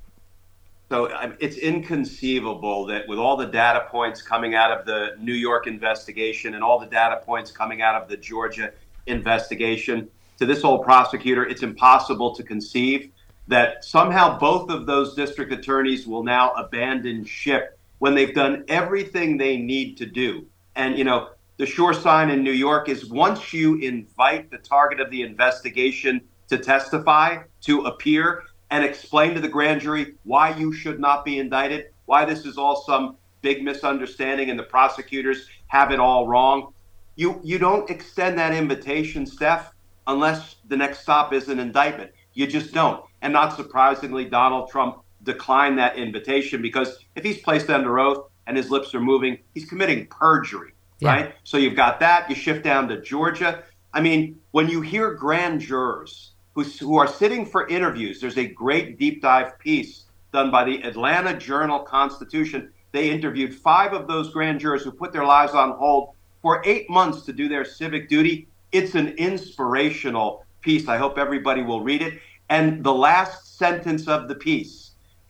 [0.90, 1.06] So
[1.40, 6.54] it's inconceivable that with all the data points coming out of the New York investigation
[6.54, 8.72] and all the data points coming out of the Georgia
[9.08, 13.10] investigation to this old prosecutor, it's impossible to conceive
[13.48, 19.38] that somehow both of those district attorneys will now abandon ship when they've done everything
[19.38, 20.44] they need to do.
[20.76, 25.00] And, you know, the sure sign in New York is once you invite the target
[25.00, 30.74] of the investigation to testify, to appear, and explain to the grand jury why you
[30.74, 35.92] should not be indicted, why this is all some big misunderstanding and the prosecutors have
[35.92, 36.74] it all wrong.
[37.18, 39.74] You you don't extend that invitation, Steph,
[40.08, 42.10] unless the next stop is an indictment.
[42.34, 43.06] You just don't.
[43.22, 48.58] And not surprisingly, Donald Trump declined that invitation because if he's placed under oath and
[48.58, 51.10] his lips are moving, he's committing perjury, Yeah.
[51.10, 51.36] right?
[51.44, 52.30] So you've got that.
[52.30, 53.64] You shift down to Georgia.
[53.94, 58.48] I mean, when you hear grand jurors who, who are sitting for interviews, there's a
[58.48, 62.72] great deep dive piece done by the Atlanta Journal Constitution.
[62.94, 66.90] They interviewed five of those grand jurors who put their lives on hold for eight
[66.90, 68.48] months to do their civic duty.
[68.72, 70.88] It's an inspirational piece.
[70.88, 72.20] I hope everybody will read it.
[72.50, 74.81] And the last sentence of the piece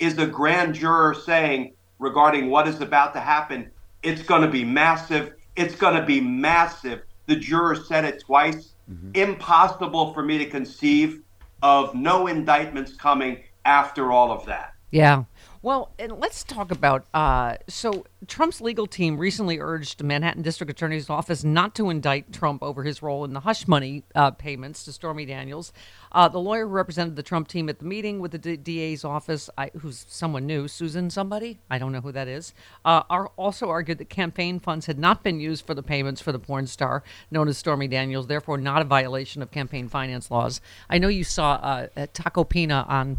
[0.02, 3.70] is the grand juror saying regarding what is about to happen,
[4.04, 5.34] it's going to be massive.
[5.56, 7.04] It's going to be massive.
[7.28, 8.74] The juror said it twice.
[8.92, 9.12] Mm-hmm.
[9.14, 11.22] Impossible for me to conceive
[11.62, 14.74] of no indictments coming after all of that.
[14.90, 15.24] Yeah.
[15.63, 17.06] Well, and let's talk about.
[17.13, 22.63] Uh, so, Trump's legal team recently urged Manhattan District Attorney's Office not to indict Trump
[22.63, 25.71] over his role in the hush money uh, payments to Stormy Daniels.
[26.12, 29.06] Uh, the lawyer who represented the Trump team at the meeting with the D- DA's
[29.06, 33.28] office, I, who's someone new, Susan somebody, I don't know who that is, uh, are
[33.38, 36.65] also argued that campaign funds had not been used for the payments for the porn
[36.65, 40.60] star known as Stormy Daniels, therefore not a violation of campaign finance laws.
[40.89, 43.17] I know you saw uh, Tacopina on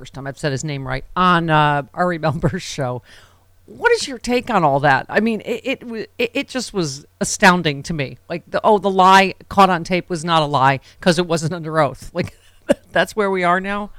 [0.00, 3.02] first time I've said his name right on uh, Ari Melber's show.
[3.66, 5.04] What is your take on all that?
[5.10, 5.82] I mean, it
[6.18, 8.16] it, it just was astounding to me.
[8.26, 11.52] Like the oh, the lie caught on tape was not a lie because it wasn't
[11.52, 12.10] under oath.
[12.20, 12.34] Like
[12.92, 13.90] that's where we are now.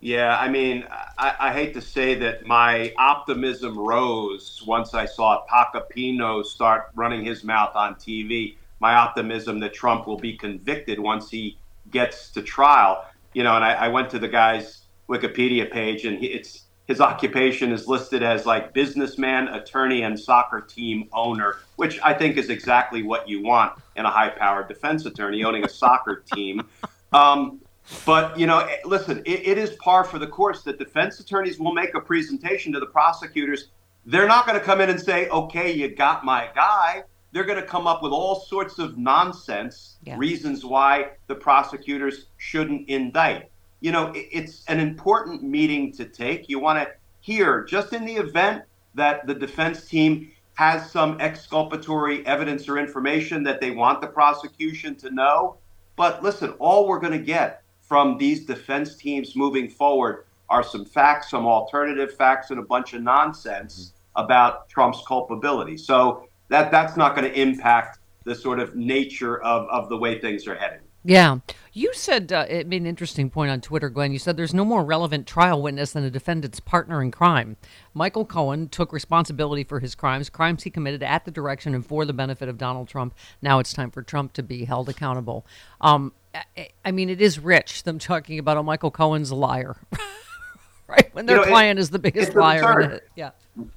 [0.00, 0.84] Yeah, I mean,
[1.18, 7.22] I, I hate to say that my optimism rose once I saw Tacopina start running
[7.24, 8.56] his mouth on TV.
[8.80, 11.58] My optimism that Trump will be convicted once he
[11.90, 13.04] gets to trial.
[13.34, 17.02] You know, and I, I went to the guy's Wikipedia page, and he, it's his
[17.02, 22.48] occupation is listed as like businessman, attorney, and soccer team owner, which I think is
[22.48, 26.66] exactly what you want in a high-powered defense attorney owning a soccer team.
[27.12, 27.60] Um,
[28.06, 31.58] but you know, eh, listen, it, it is par for the course that defense attorneys
[31.58, 33.68] will make a presentation to the prosecutors.
[34.06, 37.60] They're not going to come in and say, "Okay, you got my guy." They're going
[37.60, 43.50] to come up with all sorts of nonsense reasons why the prosecutors shouldn't indict.
[43.80, 46.48] You know, it's an important meeting to take.
[46.48, 46.88] You want to
[47.20, 48.64] hear, just in the event
[48.94, 54.96] that the defense team has some exculpatory evidence or information that they want the prosecution
[54.96, 55.56] to know.
[55.94, 60.84] But listen, all we're going to get from these defense teams moving forward are some
[60.84, 64.24] facts, some alternative facts, and a bunch of nonsense mm-hmm.
[64.24, 65.76] about Trump's culpability.
[65.76, 70.20] So that that's not going to impact the sort of nature of, of the way
[70.20, 70.80] things are headed.
[71.08, 71.38] Yeah.
[71.72, 74.12] You said uh, it made an interesting point on Twitter, Glenn.
[74.12, 77.56] You said there's no more relevant trial witness than a defendant's partner in crime.
[77.94, 82.04] Michael Cohen took responsibility for his crimes, crimes he committed at the direction and for
[82.04, 83.14] the benefit of Donald Trump.
[83.40, 85.46] Now it's time for Trump to be held accountable.
[85.80, 89.76] Um, I, I mean, it is rich, them talking about, oh, Michael Cohen's a liar.
[90.88, 91.08] right?
[91.14, 92.58] When their You know, client is the biggest liar.
[92.80, 93.00] in concern.
[93.16, 93.30] yeah.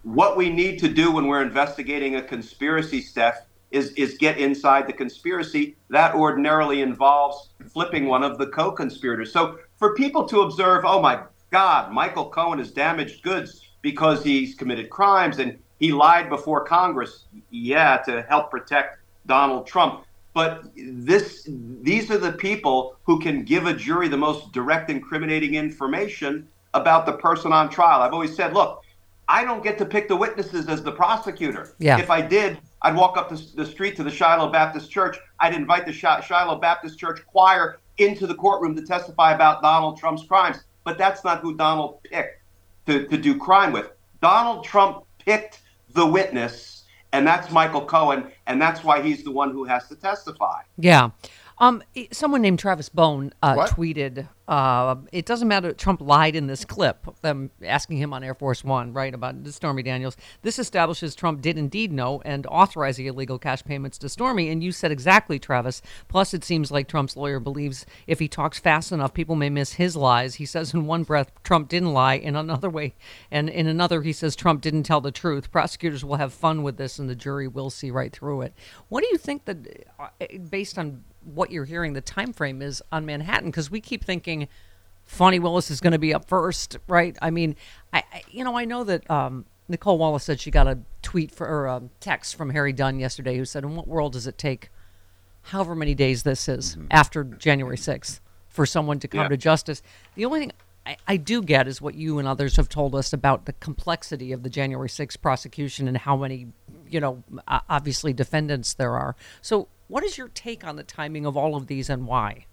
[0.04, 4.88] What we need to do when we're investigating a conspiracy, Steph, is is get inside
[4.88, 5.76] the conspiracy.
[5.90, 9.32] That ordinarily involves flipping one of the co-conspirators.
[9.32, 14.56] So for people to observe, oh my God, Michael Cohen has damaged goods because he's
[14.56, 17.26] committed crimes and he lied before Congress.
[17.50, 20.06] Yeah, to help protect Donald Trump.
[20.34, 21.50] But this,
[21.82, 27.06] these are the people who can give a jury the most direct incriminating information about
[27.06, 28.02] the person on trial.
[28.02, 28.82] I've always said, look,
[29.28, 31.76] I don't get to pick the witnesses as the prosecutor.
[31.80, 32.00] Yeah.
[32.00, 35.18] If I did, I'd walk up the, the street to the Shiloh Baptist Church.
[35.40, 39.98] I'd invite the Shi- Shiloh Baptist Church choir into the courtroom to testify about Donald
[39.98, 40.58] Trump's crimes.
[40.84, 42.42] But that's not who Donald picked
[42.88, 43.92] to, to do crime with.
[44.22, 45.62] Donald Trump picked
[45.94, 49.96] the witness, and that's Michael Cohen, and that's why he's the one who has to
[49.96, 50.62] testify.
[50.78, 51.12] Yeah.
[51.62, 55.74] Um, someone named Travis Bone uh, tweeted, uh, "It doesn't matter.
[55.74, 57.06] Trump lied in this clip.
[57.22, 60.18] Them asking him on Air Force One, right, about Stormy Daniels.
[60.42, 64.50] This establishes Trump did indeed know and authorize the illegal cash payments to Stormy.
[64.50, 65.84] And you said exactly, Travis.
[66.08, 69.74] Plus, it seems like Trump's lawyer believes if he talks fast enough, people may miss
[69.74, 70.36] his lies.
[70.36, 72.96] He says in one breath Trump didn't lie, in another way,
[73.30, 75.52] and in another he says Trump didn't tell the truth.
[75.52, 78.56] Prosecutors will have fun with this, and the jury will see right through it.
[78.90, 80.08] What do you think that, uh,
[80.50, 83.50] based on what you're hearing, the time frame is on Manhattan?
[83.50, 84.48] Because we keep thinking
[85.04, 87.18] Fani Willis is going to be up first, right?
[87.22, 87.56] I mean,
[87.94, 91.32] I, I you know I know that um, Nicolle Wallace said she got a tweet
[91.32, 94.38] for or a text from Harry Dunn yesterday who said, "In what world does it
[94.38, 94.70] take,
[95.44, 99.28] however many days this is after January 6th, for someone to come Yeah.
[99.30, 99.82] to justice?"
[100.16, 100.52] The only thing
[100.86, 104.32] I, I do get is what you and others have told us about the complexity
[104.32, 106.48] of the January 6th prosecution and how many,
[106.90, 109.16] you know, obviously defendants there are.
[109.42, 112.46] So, what is your take on the timing of all of these and why?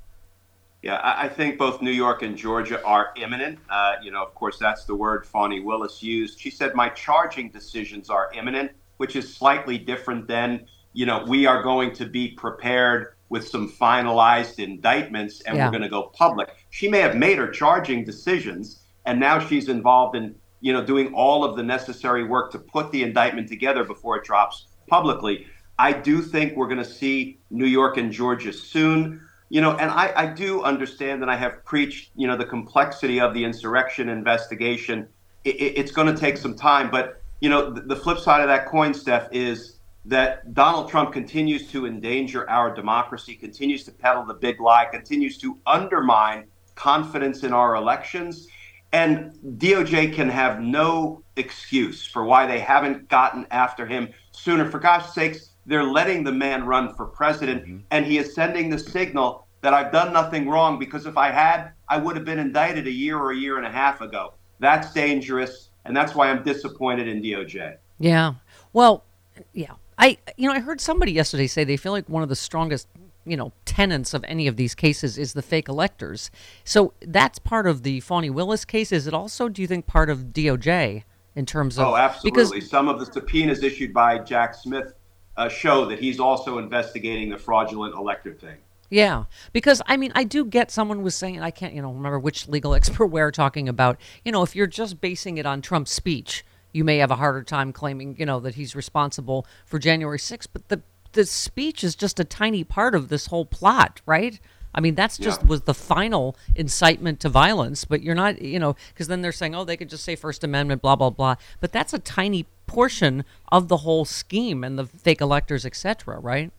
[0.83, 3.59] Yeah, I, think both New York and Georgia are imminent.
[3.69, 6.39] Uh, you know, of course, that's the word Fani Willis used.
[6.39, 11.47] She said, My charging decisions are imminent, which is slightly different than, you know, we
[11.47, 15.67] are going to be prepared with some finalized indictments and Yeah.
[15.67, 16.58] we're going to go public.
[16.79, 21.13] She may have made her charging decisions, and now she's involved in, you know, doing
[21.13, 25.49] all of the necessary work to put the indictment together before it drops publicly.
[25.77, 29.21] I do think we're going to see New York and Georgia soon.
[29.49, 33.19] You know, and I, I do understand and I have preached, you know, the complexity
[33.19, 35.09] of the insurrection investigation.
[35.43, 36.93] It, it- it's going to take some time.
[36.93, 41.13] But, you know, the, the flip side of that coin, Steph, is that Donald Trump
[41.13, 46.47] continues to endanger our democracy, continues to peddle the big lie, continues to undermine
[46.79, 48.49] confidence in our elections.
[48.93, 54.71] And DOJ can have no excuse for why they haven't gotten after him sooner.
[54.71, 57.79] For gosh sakes, they're letting the man run for president, mm-hmm.
[57.91, 61.73] and he is sending the signal that I've done nothing wrong because if I had,
[61.89, 64.35] I would have been indicted a year or a year and a half ago.
[64.61, 67.77] That's dangerous, and that's why I'm disappointed in DOJ.
[67.99, 68.35] Yeah.
[68.73, 69.05] Well,
[69.53, 69.73] yeah.
[69.99, 72.89] I you know, I heard somebody yesterday say they feel like one of the strongest,
[73.29, 76.31] you know, tenants of any of these cases is the fake electors.
[76.65, 78.93] So that's part of the Fani Willis case.
[78.93, 82.31] Is it also, do you think, part of DOJ in terms of Oh, absolutely.
[82.31, 82.69] because.
[82.69, 84.95] Some of the subpoenas issued by Jack Smith
[85.37, 88.57] uh, show that he's also investigating the fraudulent elector thing.
[88.91, 92.19] Yeah, because I mean, I do get someone was saying I can't, you know, remember
[92.19, 93.99] which legal expert we're talking about.
[94.25, 97.43] You know, if you're just basing it on Trump's speech, you may have a harder
[97.43, 100.49] time claiming, you know, that he's responsible for January 6th.
[100.53, 104.39] But the the speech is just a tiny part of this whole plot, right?
[104.75, 105.49] I mean, that's just Yeah.
[105.49, 107.85] was the final incitement to violence.
[107.85, 110.45] But you're not, you know, because then they're saying, oh, they could just say First
[110.45, 111.37] Amendment, blah blah blah.
[111.61, 116.19] But that's a tiny portion of the whole scheme and the fake electors, etc.
[116.21, 116.53] Right?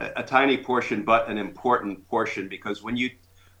[0.00, 3.10] a, a tiny portion, but an important portion, because when you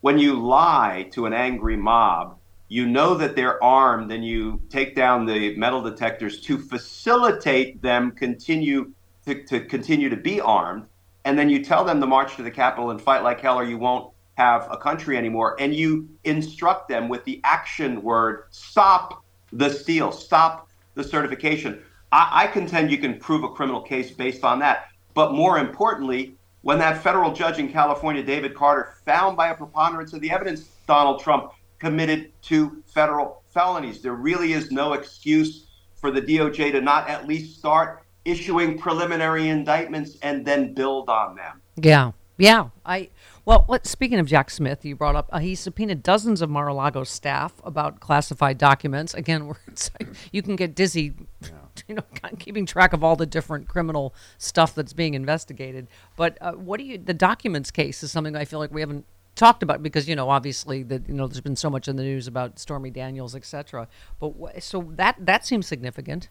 [0.00, 4.94] when you lie to an angry mob, you know that they're armed, and you take
[4.94, 8.92] down the metal detectors to facilitate them continue
[9.26, 10.86] to, to continue to be armed,
[11.24, 13.64] and then you tell them to march to the Capitol and fight like hell, or
[13.64, 19.24] you won't have a country anymore, and you instruct them with the action word: stop
[19.52, 21.82] the steal, stop the certification.
[22.12, 24.88] I, I contend you can prove a criminal case based on that.
[25.14, 30.12] But more importantly, when that federal judge in California, David Carter, found by a preponderance
[30.12, 36.10] of the evidence Donald Trump committed two federal felonies, there really is no excuse for
[36.10, 41.60] the DOJ to not at least start issuing preliminary indictments and then build on them.
[41.76, 42.68] Yeah, yeah.
[42.84, 43.10] I
[43.44, 47.04] well, what speaking of Jack Smith, you brought up uh, he subpoenaed dozens of Mar-a-Lago
[47.04, 49.14] staff about classified documents.
[49.14, 51.14] Again, it's like, you can get dizzy,
[51.88, 52.02] you know,
[52.38, 55.88] keeping track of all the different criminal stuff that's being investigated.
[56.16, 56.98] But uh, what do you?
[56.98, 60.30] The documents case is something I feel like we haven't talked about because you know
[60.30, 63.88] obviously that you know there's been so much in the news about Stormy Daniels, etc.
[64.20, 66.28] But wh- so that that seems significant.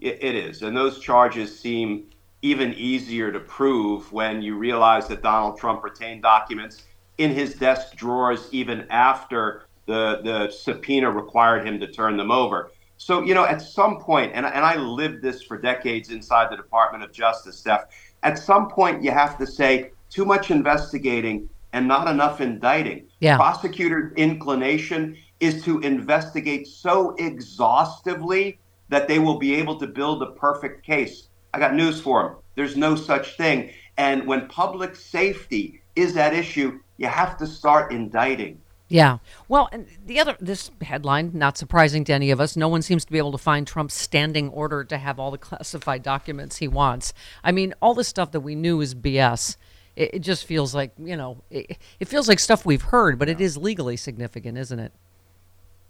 [0.00, 2.04] It, it is, and those charges seem
[2.42, 6.84] even easier to prove when you realize that Donald Trump retained documents
[7.18, 12.70] in his desk drawers even after the, the subpoena required him to turn them over.
[12.96, 16.56] So, you know, at some point, and, and I lived this for decades inside the
[16.56, 17.86] Department of Justice, Steph,
[18.22, 23.06] at some point you have to say too much investigating and not enough indicting.
[23.20, 23.36] Yeah.
[23.36, 28.58] Prosecutors' inclination is to investigate so exhaustively
[28.88, 31.28] that they will be able to build a perfect case.
[31.54, 32.36] I got news for them.
[32.54, 33.70] There's no such thing.
[33.96, 38.60] And when public safety is at issue, you have to start indicting.
[38.88, 39.18] Yeah.
[39.48, 43.04] Well, and the other, this headline, not surprising to any of us, no one seems
[43.04, 46.68] to be able to find Trump's standing order to have all the classified documents he
[46.68, 47.12] wants.
[47.44, 49.56] I mean, all the stuff that we knew is BS.
[49.94, 53.28] It, it just feels like, you know, it, it feels like stuff we've heard, but
[53.28, 54.92] it is legally significant, isn't it?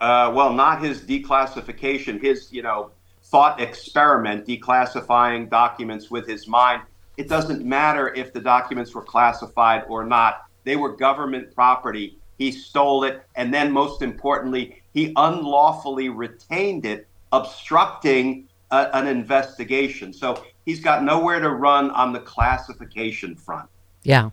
[0.00, 2.90] Uh, well, not his declassification, his, you know,
[3.24, 6.82] thought experiment declassifying documents with his mind.
[7.16, 10.44] It doesn't matter if the documents were classified or not.
[10.64, 12.16] They were government property.
[12.38, 13.22] He stole it.
[13.34, 20.12] And then, most importantly, he unlawfully retained it, obstructing a, an investigation.
[20.12, 23.68] So he's got nowhere to run on the classification front.
[24.04, 24.30] Yeah.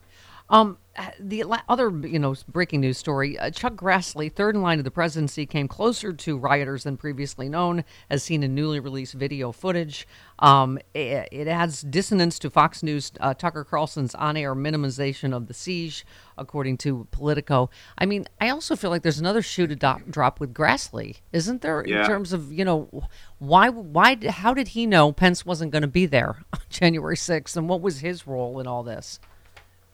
[0.50, 0.78] Um,
[1.20, 4.92] the other, you know, breaking news story: uh, Chuck Grassley, third in line of the
[4.92, 10.08] presidency, came closer to rioters than previously known, as seen in newly released video footage.
[10.40, 15.54] Um, it, it adds dissonance to Fox News uh, Tucker Carlson's on-air minimization of the
[15.54, 16.06] siege,
[16.38, 17.70] according to Politico.
[17.98, 21.62] I mean, I also feel like there's another shoe to do- drop with Grassley, isn't
[21.62, 21.82] there?
[21.82, 23.08] In terms of, you know,
[23.40, 27.56] why, why, how did he know Pence wasn't going to be there on January 6th,
[27.56, 29.20] and what was his role in all this?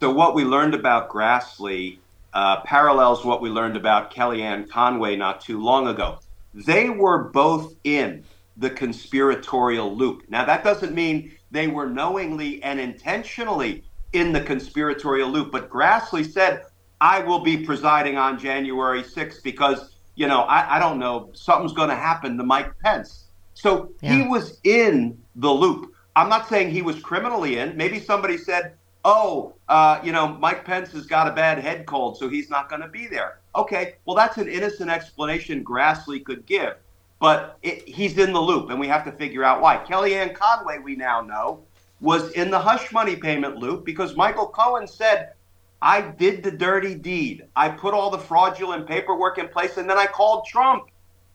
[0.02, 2.00] So what we learned about Grassley
[2.34, 6.18] uh, parallels what we learned about Kellyanne Conway not too long ago.
[6.56, 8.24] They were both in
[8.58, 10.24] the conspiratorial loop.
[10.28, 16.26] Now that doesn't mean they were knowingly and intentionally in the conspiratorial loop, but Grassley
[16.26, 16.64] said,
[17.00, 21.74] "I will be presiding on January 6th because you know I, I don't know something's
[21.74, 25.94] going to happen to Mike Pence." So he was in the loop.
[26.16, 27.78] I'm not saying he was criminally in.
[27.78, 28.74] Maybe somebody said,
[29.06, 32.70] oh, uh, you know, Mike Pence has got a bad head cold, so he's not
[32.70, 33.40] going to be there.
[33.56, 36.76] Okay, well, that's an innocent explanation Grassley could give,
[37.20, 39.78] but it, he's in the loop, and we have to figure out why.
[39.78, 41.64] Kellyanne Conway, we now know,
[42.00, 45.34] was in the hush money payment loop because Michael Cohen said,
[45.82, 47.46] I did the dirty deed.
[47.56, 50.86] I put all the fraudulent paperwork in place, and then I called Trump,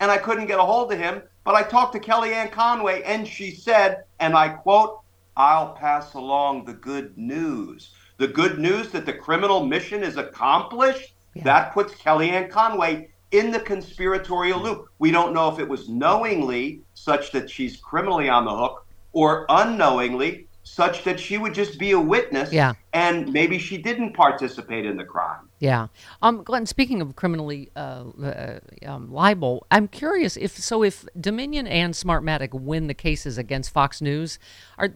[0.01, 1.23] and I couldn't get a hold of him.
[1.45, 5.01] But I talked to Kellyanne Conway, and she said, and I quote,
[5.37, 7.93] I'll pass along the good news.
[8.17, 11.13] The good news that the criminal mission is accomplished,
[11.45, 14.89] that puts Kellyanne Conway in the conspiratorial loop.
[14.99, 19.45] We don't know if it was knowingly, such that she's criminally on the hook, or
[19.51, 22.75] unknowingly, such that she would just be a witness Yeah.
[22.93, 25.49] and maybe she didn't participate in the crime.
[25.59, 25.87] Yeah.
[26.21, 31.67] Um, Glenn, speaking of criminally uh, uh, um, liable, I'm curious if so if Dominion
[31.67, 34.39] and Smartmatic win the cases against Fox News,
[34.77, 34.93] are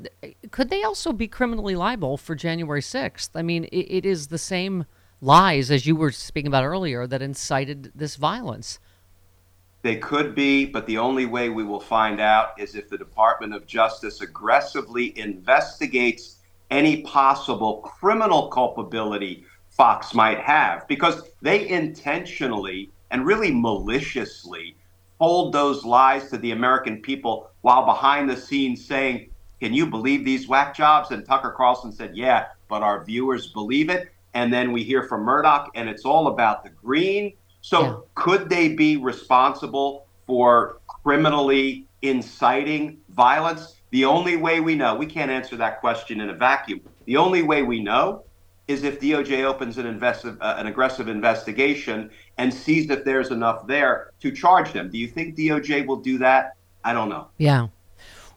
[0.50, 3.30] could they also be criminally liable for January 6th?
[3.34, 4.84] I mean, it, it is the same
[5.22, 8.78] lies as you were speaking about earlier that incited this violence.
[9.82, 13.54] They could be, but the only way we will find out is if the Department
[13.54, 16.36] of Justice aggressively investigates
[16.70, 24.76] any possible criminal culpability Fox might have, because they intentionally and really maliciously
[25.18, 30.24] told those lies to the American people while behind the scenes saying, Can you believe
[30.24, 31.10] these whack jobs?
[31.10, 34.10] And Tucker Carlson said, Yeah, but our viewers believe it.
[34.34, 37.32] And then we hear from Murdoch, and it's all about the green.
[37.62, 43.76] So, could they be responsible for criminally inciting violence?
[43.90, 46.80] The only way we know, we can't answer that question in a vacuum.
[47.06, 48.24] The only way we know
[48.68, 52.08] is if DOJ opens an, investive, uh, an aggressive investigation
[52.38, 54.88] and sees if there's enough there to charge them.
[54.90, 56.54] Do you think DOJ will do that?
[56.84, 57.28] I don't know.
[57.36, 57.66] Yeah.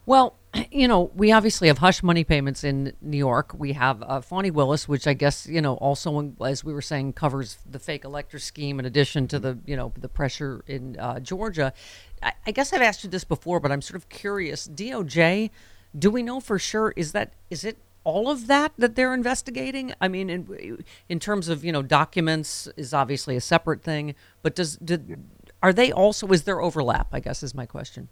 [0.07, 0.35] Well,
[0.71, 3.53] you know, we obviously have hush money payments in New York.
[3.57, 7.57] We have uh, Willis, which I guess you know also, as we were saying, covers
[7.69, 11.73] the fake elector scheme in addition to the you know the pressure in uh, Georgia.
[12.21, 14.67] I, I guess I've asked you this before, but I'm sort of curious.
[14.67, 15.49] DOJ,
[15.97, 16.93] do we know for sure?
[16.95, 19.93] Is that is it all of that that they're investigating?
[19.99, 24.55] I mean, in in terms of you know documents is obviously a separate thing, but
[24.55, 25.23] does did
[25.63, 27.07] are they also is there overlap?
[27.11, 28.09] I guess is my question.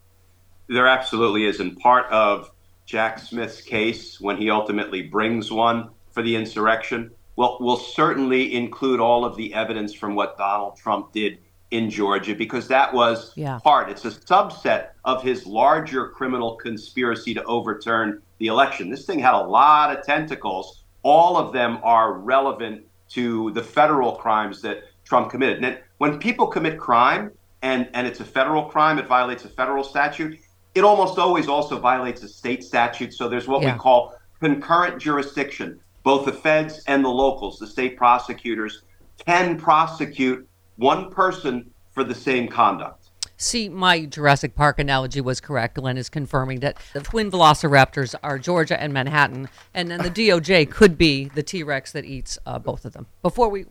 [0.71, 1.59] There absolutely is.
[1.59, 2.49] And part of
[2.85, 8.99] Jack Smith's case, when he ultimately brings one for the insurrection, will, will certainly include
[8.99, 11.39] all of the evidence from what Donald Trump did
[11.71, 13.59] in Georgia because that was Yeah.
[13.63, 13.89] part.
[13.89, 18.89] It's a subset of his larger criminal conspiracy to overturn the election.
[18.89, 20.83] This thing had a lot of tentacles.
[21.03, 25.63] All of them are relevant to the federal crimes that Trump committed.
[25.63, 29.83] And when people commit crime and, and it's a federal crime, it violates a federal
[29.83, 30.39] statute,
[30.75, 33.13] it almost always also violates a state statute.
[33.13, 33.73] So there's what Yeah.
[33.73, 35.79] we call concurrent jurisdiction.
[36.03, 38.83] Both the feds and the locals, the state prosecutors,
[39.25, 40.47] can prosecute
[40.77, 43.09] one person for the same conduct.
[43.37, 45.75] See, my Jurassic Park analogy was correct.
[45.75, 50.69] Glenn is confirming that the twin velociraptors are Georgia and Manhattan, and then the DOJ
[50.69, 53.65] could be the T Rex that eats uh, both of them before we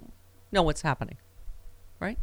[0.52, 1.16] know what's happening.
[2.00, 2.18] Right?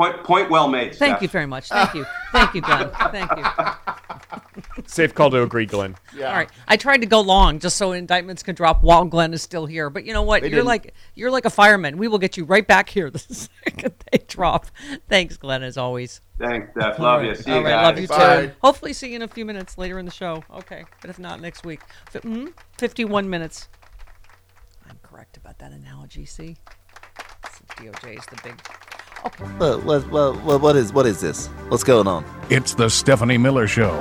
[0.00, 0.94] Point, point well made.
[0.94, 1.22] Thank Steph.
[1.22, 1.68] you very much.
[1.68, 2.06] Thank you.
[2.32, 2.90] Thank you, Glenn.
[3.10, 4.82] Thank you.
[4.86, 5.94] Safe call to agree, Glenn.
[6.16, 6.28] Yeah.
[6.30, 6.48] All right.
[6.66, 9.90] I tried to go long just so indictments could drop while Glenn is still here.
[9.90, 10.40] But you know what?
[10.40, 10.68] They you're didn't.
[10.68, 11.98] like you're like a fireman.
[11.98, 14.68] We will get you right back here the second they drop.
[15.10, 16.22] Thanks, Glenn, as always.
[16.38, 16.98] Thanks, Steph.
[16.98, 17.28] Love right.
[17.28, 17.34] you.
[17.34, 17.84] See All you right, guys.
[17.84, 18.46] love you Bye.
[18.46, 18.52] too.
[18.62, 20.42] Hopefully, see you in a few minutes later in the show.
[20.50, 21.82] Okay, but if not, next week.
[22.14, 23.68] F- mm, Fifty-one minutes.
[24.88, 26.24] I'm correct about that analogy.
[26.24, 26.56] See,
[27.76, 28.54] DOJ is the big.
[29.26, 29.44] Okay.
[29.44, 31.48] What, what, what, what, what is what is this?
[31.68, 32.24] What's going on?
[32.48, 33.92] It's the Stephanie Miller Show.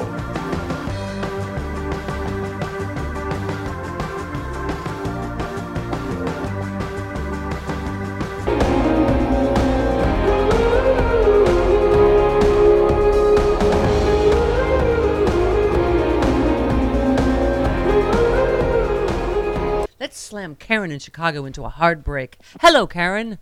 [19.99, 22.37] Let's slam Karen in Chicago into a hard break.
[22.61, 23.37] Hello, Karen.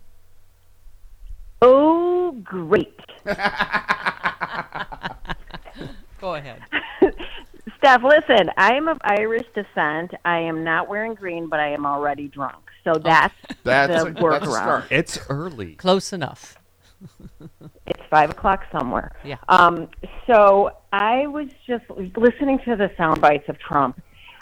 [1.60, 2.98] Oh, great.
[6.20, 6.60] Go ahead.
[7.78, 10.12] Steph, listen, I am of Irish descent.
[10.24, 12.56] I am not wearing green, but I am already drunk.
[12.84, 13.34] So that's,
[13.64, 14.46] That's- the a workaround.
[14.52, 14.84] start.
[14.90, 15.74] It's early.
[15.74, 16.56] Close enough.
[17.86, 19.12] It's five o'clock somewhere.
[19.24, 19.36] Yeah.
[19.48, 19.88] Um,
[20.26, 21.84] so I was just
[22.16, 24.00] listening to the sound bites of Trump.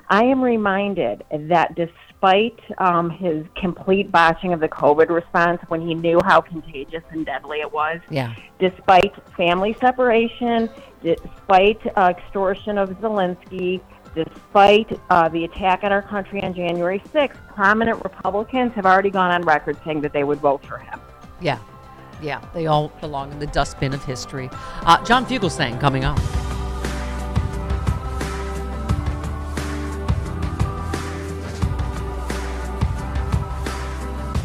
[0.09, 1.77] I am reminded that
[2.21, 7.27] despite um, his complete botching of the COVID response, when he knew how contagious and
[7.27, 8.35] deadly it was, Yeah.
[8.59, 10.71] despite family separation,
[11.03, 13.81] despite uh, extortion of Zelensky,
[14.15, 19.31] despite uh, the attack on our country on January 6th, prominent Republicans have already gone
[19.31, 20.99] on record saying that they would vote for him.
[21.41, 21.59] Yeah.
[22.23, 22.43] Yeah.
[22.55, 24.49] They all belong in the dustbin of history.
[24.83, 26.19] Uh, John Fugelsang coming up.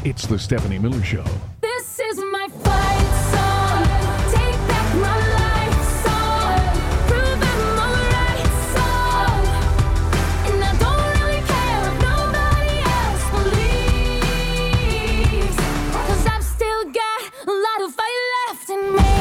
[0.03, 1.23] It's the Stephanie Miller Show.
[1.61, 3.85] This is my fight song.
[4.33, 6.57] Take back my life song.
[7.05, 9.45] Prove I'm alright song.
[10.47, 13.25] And I don't really care if nobody else
[15.45, 15.57] believes.
[16.07, 19.13] Cause I've still got a lot of fight left in me.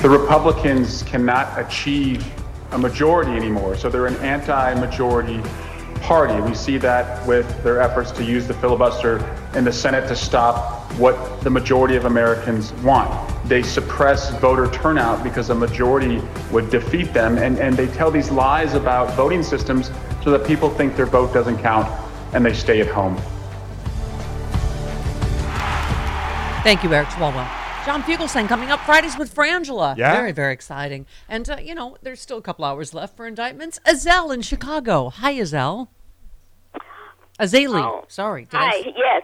[0.00, 2.24] The Republicans cannot achieve
[2.70, 5.42] a majority anymore, so they're an anti-majority
[6.02, 6.40] party.
[6.42, 9.18] We see that with their efforts to use the filibuster
[9.54, 13.10] in the Senate to stop what the majority of Americans want.
[13.48, 18.30] They suppress voter turnout because a majority would defeat them, and, and they tell these
[18.30, 19.90] lies about voting systems
[20.22, 21.88] so that people think their vote doesn't count
[22.34, 23.16] and they stay at home.
[26.62, 27.61] Thank you, Eric Swalwell.
[27.84, 29.96] John Fugelsang coming up Fridays with Frangela.
[29.96, 30.14] Yeah.
[30.14, 31.04] Very, very exciting.
[31.28, 33.80] And, uh, you know, there's still a couple hours left for indictments.
[33.84, 35.08] Azelle in Chicago.
[35.10, 35.88] Hi, Azelle.
[37.40, 37.82] Azalea.
[37.82, 38.04] Oh.
[38.06, 38.42] Sorry.
[38.44, 38.66] Did Hi.
[38.66, 39.22] I s- Yes.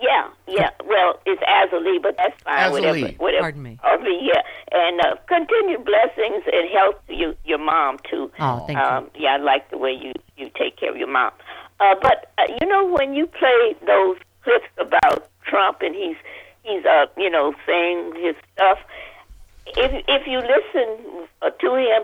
[0.00, 0.28] Yeah.
[0.48, 0.70] Yeah.
[0.84, 2.72] Well, it's Azalee, but that's fine.
[2.72, 2.98] Whatever.
[2.98, 3.18] Azalee.
[3.18, 3.42] Whatever.
[3.42, 3.78] Pardon me.
[3.84, 4.42] Azalee, yeah.
[4.72, 8.28] And uh, continued blessings and health to you, your mom too.
[8.40, 9.22] Oh, thank um, you.
[9.22, 11.30] Yeah, I like the way you you take care of your mom.
[11.78, 16.16] Uh, but uh, you know when you play those clips about Trump and he's
[16.64, 18.78] he's uh you know saying his stuff.
[19.66, 22.02] If if you listen uh, to him,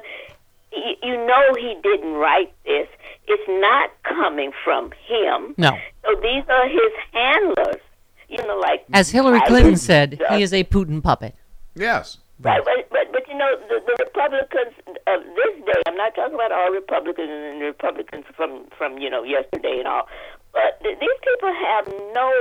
[0.73, 2.89] you, you know he didn't write this.
[3.27, 5.55] It's not coming from him.
[5.59, 5.77] No.
[6.05, 7.81] So these are his handlers.
[8.29, 11.35] You know, like As Hillary Clinton was- said, he is a Putin puppet.
[11.75, 12.19] Yes.
[12.43, 14.73] Right, but, but but you know the, the Republicans
[15.07, 15.83] of this day.
[15.87, 20.09] I'm not talking about all Republicans and Republicans from from you know yesterday and all.
[20.53, 22.33] But th- these people have no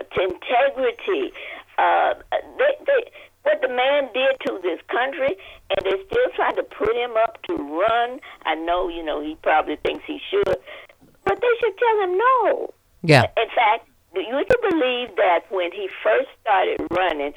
[0.00, 1.32] integrity.
[1.78, 2.14] Uh,
[2.58, 3.10] they, they,
[3.42, 5.36] what the man did to this country,
[5.70, 8.20] and they're still trying to put him up to run.
[8.44, 10.56] I know, you know, he probably thinks he should,
[11.24, 12.74] but they should tell him no.
[13.02, 13.22] Yeah.
[13.36, 17.34] In fact, you can believe that when he first started running,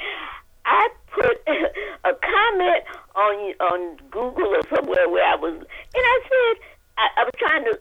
[0.66, 2.84] I put a comment
[3.16, 6.66] on on Google or somewhere where I was, and I said
[6.97, 7.80] I, I was trying to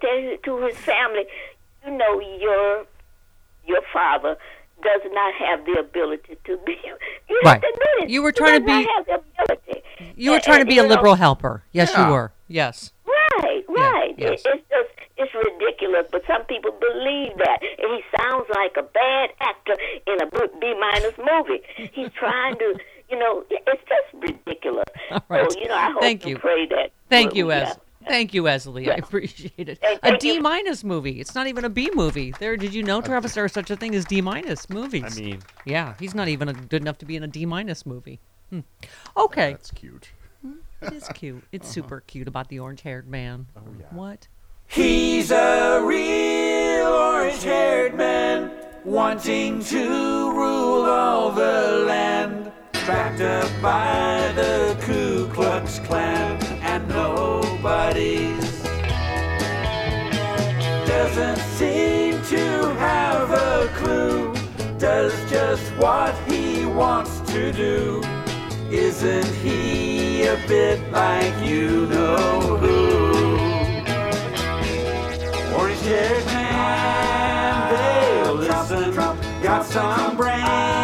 [0.00, 1.24] tell to his family,
[1.86, 2.86] you know, your
[3.66, 4.36] your father
[4.82, 6.76] does not have the ability to be.
[7.30, 7.52] You Right.
[7.54, 8.10] have to admit it.
[8.10, 9.82] You were trying to be- have the ability.
[10.16, 11.62] You were And- trying to be a you know, liberal helper.
[11.72, 12.06] Yes, Yeah.
[12.06, 12.32] you were.
[12.48, 12.92] Yes.
[13.06, 14.14] Right, right.
[14.18, 14.42] yes.
[14.44, 18.82] It, it's just it's ridiculous, but some people believe that, and he sounds like a
[18.82, 19.74] bad actor
[20.06, 20.26] in a
[20.60, 21.62] B minus movie.
[21.94, 22.74] He's trying to,
[23.08, 24.84] you know, it's just ridiculous.
[25.10, 25.50] All right.
[25.50, 26.38] So you know, I hope Thank and you.
[26.38, 26.90] pray that.
[27.08, 27.56] Thank well, you, yeah.
[27.70, 27.78] Es.
[28.06, 28.88] Thank you, Esley.
[28.90, 29.78] I appreciate it.
[29.82, 30.40] Hey, A thank D you.
[30.42, 31.20] minus movie.
[31.20, 32.32] It's not even a B movie.
[32.38, 33.34] There, did you know, Travis?
[33.34, 35.18] There is such a thing as D minus movies.
[35.18, 37.86] I mean- yeah, he's not even a, good enough to be in a D minus
[37.86, 38.20] movie.
[38.50, 38.60] Hmm.
[39.16, 40.10] Okay, That's cute.
[40.82, 41.42] it is cute.
[41.52, 43.46] It's super cute about the orange-haired man.
[43.56, 43.86] Oh yeah.
[43.90, 44.28] What?
[44.66, 48.50] He's a real orange haired man
[48.84, 52.50] wanting to rule all the land.
[52.86, 56.31] Backed up by the Ku Klux Klan
[65.52, 68.02] just what he wants to do.
[68.70, 73.36] Isn't he a bit like you know who?
[75.54, 78.94] Orange haired man, they listen.
[79.42, 80.81] Got some brain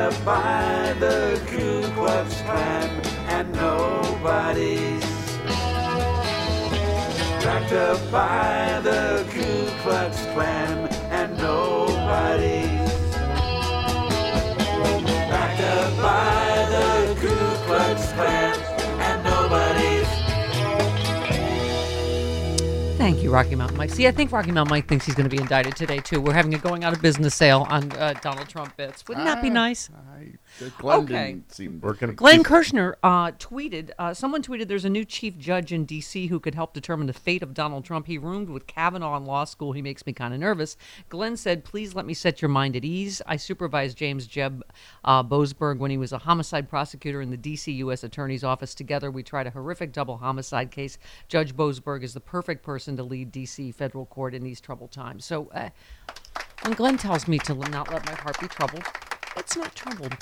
[0.00, 2.88] Up by the Ku Klux Klan
[3.28, 5.04] and nobody's
[7.44, 12.94] backed up by the Ku Klux Klan and nobody's
[15.28, 16.49] backed up by
[23.30, 23.90] Rocky Mountain Mike.
[23.90, 26.20] See, I think Rocky Mountain Mike thinks he's going to be indicted today too.
[26.20, 29.06] We're having a going out of business sale on uh, Donald Trump bits.
[29.06, 29.90] Wouldn't that be Ah, nice?
[30.78, 31.26] Glenn Okay.
[31.28, 31.80] didn't seem.
[31.82, 35.72] We're gonna Glenn keep- Kirschner uh, tweeted, uh, someone tweeted, there's a new chief judge
[35.72, 36.26] in D.C.
[36.26, 38.06] who could help determine the fate of Donald Trump.
[38.06, 39.72] He roomed with Kavanaugh in law school.
[39.72, 40.76] He makes me kind of nervous.
[41.08, 43.22] Glenn said, please let me set your mind at ease.
[43.26, 44.62] I supervised James Jeb
[45.04, 47.72] uh, Boasberg when he was a homicide prosecutor in the D.C.
[47.72, 48.04] U.S.
[48.04, 48.74] Attorney's Office.
[48.74, 50.98] Together, we tried a horrific double homicide case.
[51.28, 53.72] Judge Boasberg is the perfect person to lead D.C.
[53.72, 55.24] federal court in these troubled times.
[55.24, 55.70] So uh,
[56.62, 58.84] when Glenn tells me to not let my heart be troubled,
[59.36, 60.14] it's not troubled.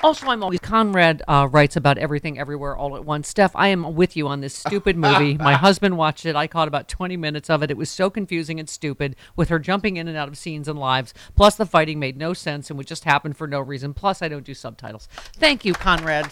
[0.00, 3.26] Also, I'm always Conrad uh, writes about everything, everywhere, all at once.
[3.26, 5.36] Steph, I am with you on this stupid movie.
[5.36, 6.36] My husband watched it.
[6.36, 7.70] I caught about 20 minutes of it.
[7.70, 10.78] It was so confusing and stupid, with her jumping in and out of scenes and
[10.78, 11.12] lives.
[11.34, 13.92] Plus, the fighting made no sense and would just happen for no reason.
[13.92, 15.08] Plus, I don't do subtitles.
[15.34, 16.30] Thank you, Conrad.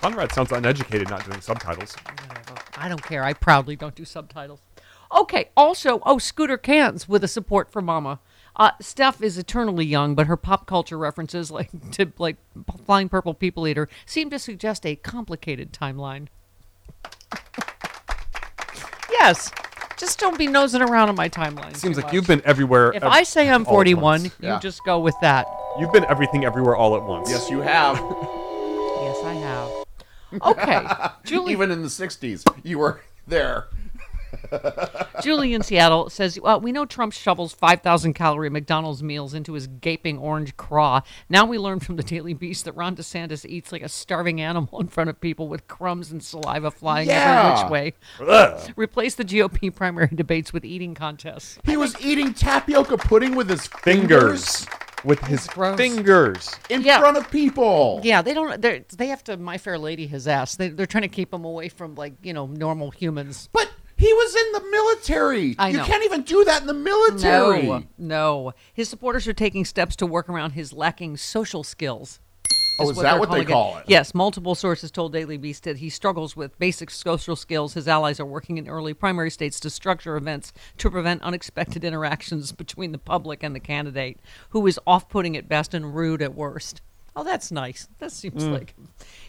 [0.00, 1.94] Conrad sounds uneducated not doing subtitles.
[2.76, 3.22] I don't care.
[3.22, 4.60] I proudly don't do subtitles.
[5.16, 5.50] Okay.
[5.56, 8.18] Also, oh, Scooter Cans with a support for Mama.
[8.58, 12.36] Uh, Steph is eternally young, but her pop culture references, like to like
[12.84, 16.26] Flying Purple People Eater, seem to suggest a complicated timeline.
[19.10, 19.50] yes,
[19.96, 21.76] just don't be nosing around on my timeline.
[21.76, 22.14] Seems too like much.
[22.14, 22.92] you've been everywhere.
[22.92, 24.24] If ev- I say I'm 41, once.
[24.24, 24.58] you Yeah.
[24.58, 25.46] just go with that.
[25.78, 27.30] You've been everything everywhere all at once.
[27.30, 27.98] Yes, you have.
[29.00, 29.70] Yes, I have.
[30.42, 30.86] Okay,
[31.24, 31.52] Julie.
[31.52, 33.68] Even in the '60s, you were there.
[35.22, 39.66] Julie in Seattle says, uh, We know Trump shovels 5,000 calorie McDonald's meals into his
[39.66, 41.00] gaping orange craw.
[41.28, 44.80] Now we learn from the Daily Beast that Ron DeSantis eats like a starving animal
[44.80, 47.94] in front of people with crumbs and saliva flying every which way.
[48.20, 48.72] Ugh.
[48.76, 51.58] Replace the GOP primary debates with eating contests.
[51.64, 54.66] He was eating tapioca pudding with his fingers, Fingers.
[55.04, 55.76] With his gross.
[55.76, 56.50] fingers.
[56.70, 56.98] in Yeah.
[57.00, 58.00] front of people.
[58.02, 58.60] Yeah, they don't.
[58.60, 59.36] They have to.
[59.36, 60.56] My Fair Lady his ass.
[60.56, 63.48] They, they're trying to keep him away from like you know normal humans.
[63.52, 65.56] But he was in the military.
[65.58, 67.66] I you can't even do that in the military.
[67.66, 68.52] No, no.
[68.72, 72.20] His supporters are taking steps to work around his lacking social skills.
[72.80, 73.84] Oh, is that what they call it?
[73.88, 77.74] Yes, multiple sources told Daily Beast that he struggles with basic social skills.
[77.74, 82.52] His allies are working in early primary states to structure events to prevent unexpected interactions
[82.58, 84.20] between the public and the candidate,
[84.50, 86.80] who is off-putting at best and rude at worst.
[87.18, 87.88] Oh, that's nice.
[87.98, 88.52] That seems Mm.
[88.52, 88.74] like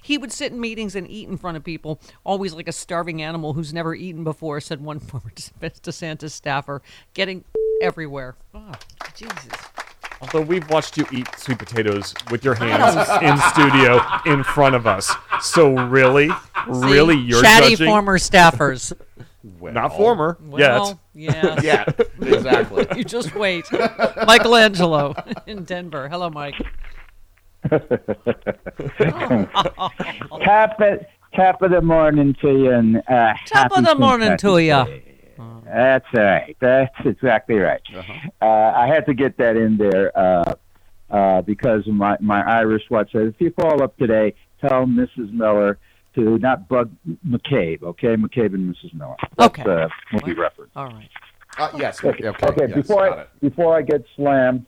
[0.01, 3.21] he would sit in meetings and eat in front of people, always like a starving
[3.21, 6.81] animal who's never eaten before, said one former DeSantis staffer,
[7.15, 7.43] getting
[7.81, 8.35] everywhere.
[8.53, 8.71] Oh,
[9.15, 9.35] Jesus.
[10.21, 14.85] Although we've watched you eat sweet potatoes with your hands in studio in front of
[14.85, 15.11] us.
[15.41, 16.29] So really,
[16.67, 17.87] really, you're chatty judging?
[17.87, 18.93] former staffers.
[19.61, 21.33] Not former Well, yet.
[21.63, 21.63] yes.
[21.63, 21.85] Yeah,
[22.21, 22.85] exactly.
[22.97, 23.65] you just wait.
[24.27, 25.15] Michelangelo
[25.47, 26.09] in Denver.
[26.09, 26.55] Hello, Mike.
[30.43, 30.99] top of
[31.35, 34.71] top of the morning to you, and uh, Top of the morning to you.
[34.73, 35.05] Patrick's
[35.65, 36.55] That's right.
[36.59, 37.81] That's exactly right.
[38.41, 40.53] Uh, I had to get that in there uh,
[41.09, 45.31] uh, because my, my Irish watch says, if you call up today, tell Mrs.
[45.31, 45.77] Miller
[46.15, 46.91] to not bug
[47.27, 48.15] McCabe, okay?
[48.15, 48.93] McCabe and Mrs.
[48.93, 49.15] Miller.
[49.37, 49.69] That's Okay.
[49.83, 50.71] uh, movie reference.
[50.75, 51.09] All right.
[51.57, 52.03] Uh, yes.
[52.03, 52.47] Okay, Okay.
[52.47, 54.65] okay, yes, before I, before I get slammed,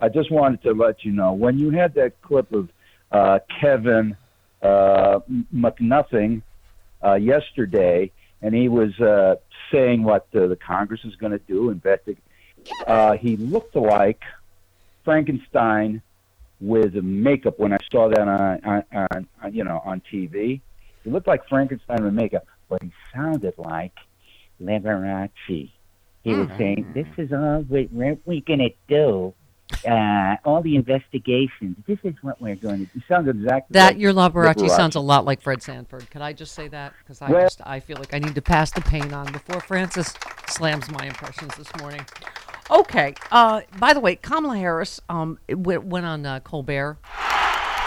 [0.00, 2.70] I just wanted to let you know when you had that clip of
[3.12, 4.16] uh, Kevin
[4.62, 5.20] uh,
[5.54, 6.42] McNothing
[7.04, 8.10] uh, yesterday,
[8.42, 9.36] and he was uh,
[9.70, 12.22] saying what uh, the Congress is going to do, investigate.
[12.86, 14.22] Uh, he looked like
[15.04, 16.02] Frankenstein
[16.60, 20.60] with makeup when I saw that on, on, on, on you know on TV.
[21.04, 23.94] He looked like Frankenstein with makeup, but he sounded like
[24.62, 25.70] Liberace.
[26.22, 29.34] He was saying, "This is all we, what we're going to do.
[29.86, 31.76] Uh, all the investigations.
[31.86, 32.90] This is what we're going to." do.
[32.94, 34.70] He sounded exactly That like your Liberace Liberace.
[34.76, 36.10] sounds a lot like Fred Sanford.
[36.10, 36.92] Could I just say that?
[37.00, 39.60] Because I Well- just I feel like I need to pass the pain on before
[39.60, 40.14] Francis
[40.48, 42.04] slams my impressions this morning.
[42.70, 43.14] Okay.
[43.32, 46.98] Uh, by the way, Kamala Harris um it went, went on uh, Colbert.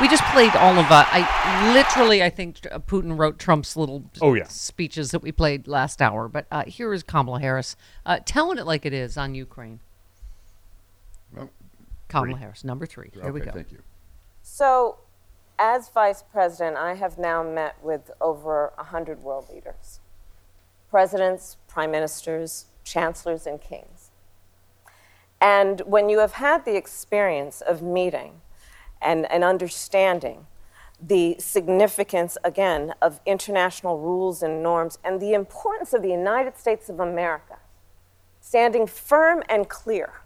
[0.02, 4.04] We just played all of uh, I literally I think uh, Putin wrote Trump's little
[4.22, 4.48] Oh, yeah.
[4.48, 6.28] speeches that we played last hour.
[6.28, 7.76] But uh, here is Kamala Harris
[8.06, 9.80] uh, telling it like it is on Ukraine.
[12.14, 12.42] Well, Kamala three.
[12.42, 13.10] Harris, number three.
[13.14, 13.52] Here we go.
[13.52, 13.82] Thank you.
[14.42, 15.00] So,
[15.58, 20.00] as vice president, I have now met with over 100 world leaders
[20.90, 24.12] presidents, prime ministers, chancellors, and kings.
[25.42, 28.42] And when you have had the experience of meeting
[29.02, 30.46] and, and understanding
[31.02, 36.90] the significance, again, of international rules and norms and the importance of the United States
[36.90, 37.58] of America
[38.40, 40.22] standing firm and clear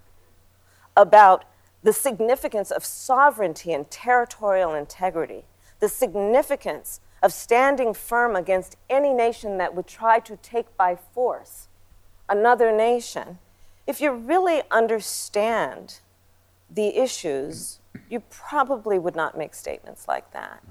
[0.97, 1.45] about
[1.87, 5.45] the significance of sovereignty and territorial integrity,
[5.79, 11.69] the significance of standing firm against any nation that would try to take by force
[12.27, 13.39] another nation.
[13.87, 15.99] If you really understand
[16.69, 17.79] the issues,
[18.09, 20.61] you probably would not make statements like that.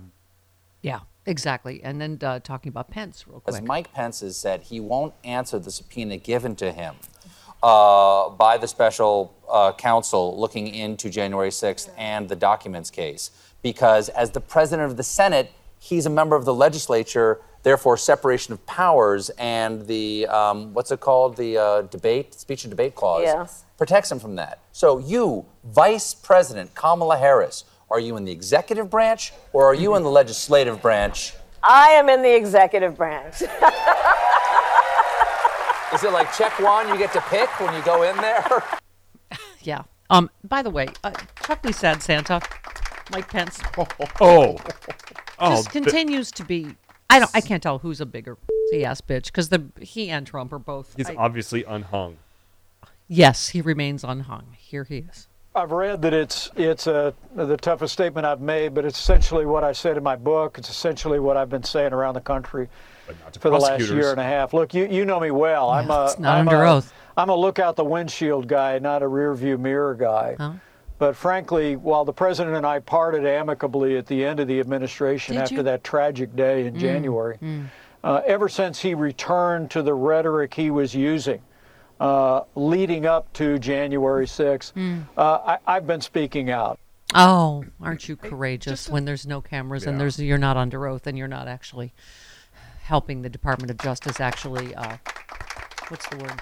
[0.83, 1.83] Yeah, exactly.
[1.83, 3.57] And then uh, talking about Pence real quick.
[3.57, 3.63] As.
[3.63, 6.97] Mike Pence has said, he won't answer the subpoena given to him
[7.63, 13.31] uh, by the special uh, counsel looking into January 6th and the documents case,
[13.63, 17.41] because as the president of the Senate, he's a member of the legislature.
[17.63, 22.71] Therefore, separation of powers and the um, what's it called, the uh, debate, speech and
[22.71, 23.65] debate clause, Yes.
[23.77, 24.61] protects him from that.
[24.73, 29.97] So, you, Vice President Kamala Harris, are you in the executive branch or are you
[29.97, 31.35] in the legislative branch?
[31.63, 33.43] I am in the executive branch.
[35.95, 38.45] Is it like check one, you get to pick when you go in there?
[39.63, 39.83] Yeah.
[40.11, 40.31] Um.
[40.45, 41.11] By the way, uh,
[41.45, 42.41] Chuck Lee Sad Santa,
[43.11, 43.61] Mike Pence.
[44.21, 44.57] Oh.
[45.41, 46.77] Oh, just the- continues to be.
[47.11, 47.31] I don't.
[47.35, 48.39] I can't tell who's a bigger
[48.85, 50.95] ass bitch because the he and Trump are both.
[50.97, 52.19] He's I- obviously unhung.
[53.09, 54.55] yes, he remains unhung.
[54.57, 55.27] Here he is.
[55.57, 59.65] I've read that it's it's uh, the toughest statement I've made, but it's essentially what
[59.65, 60.59] I said in my book.
[60.59, 62.69] It's essentially what I've been saying around the country
[63.33, 64.53] to for the last year and a half.
[64.55, 65.71] Look, you you know me well.
[65.71, 66.93] I'm a it's not I'm under a- oath.
[67.17, 70.37] I'm a look out the windshield guy, not a rear view mirror guy.
[70.39, 70.53] Huh?
[70.99, 75.35] But frankly, while the president and I parted amicably at the end of the administration
[75.35, 75.63] Did after you?
[75.65, 77.67] that tragic day in Mm, January, mm.
[78.05, 81.41] uh, ever since he returned to the rhetoric he was using
[82.01, 85.05] uh, leading up to January 6th, Mm.
[85.17, 86.79] uh, I, I've been speaking out.
[87.15, 91.17] Oh, aren't you courageous when there's no cameras and there's you're not under oath and
[91.17, 91.95] you're not actually
[92.87, 94.97] helping the Department of Justice actually uh,
[95.89, 96.41] what's the word?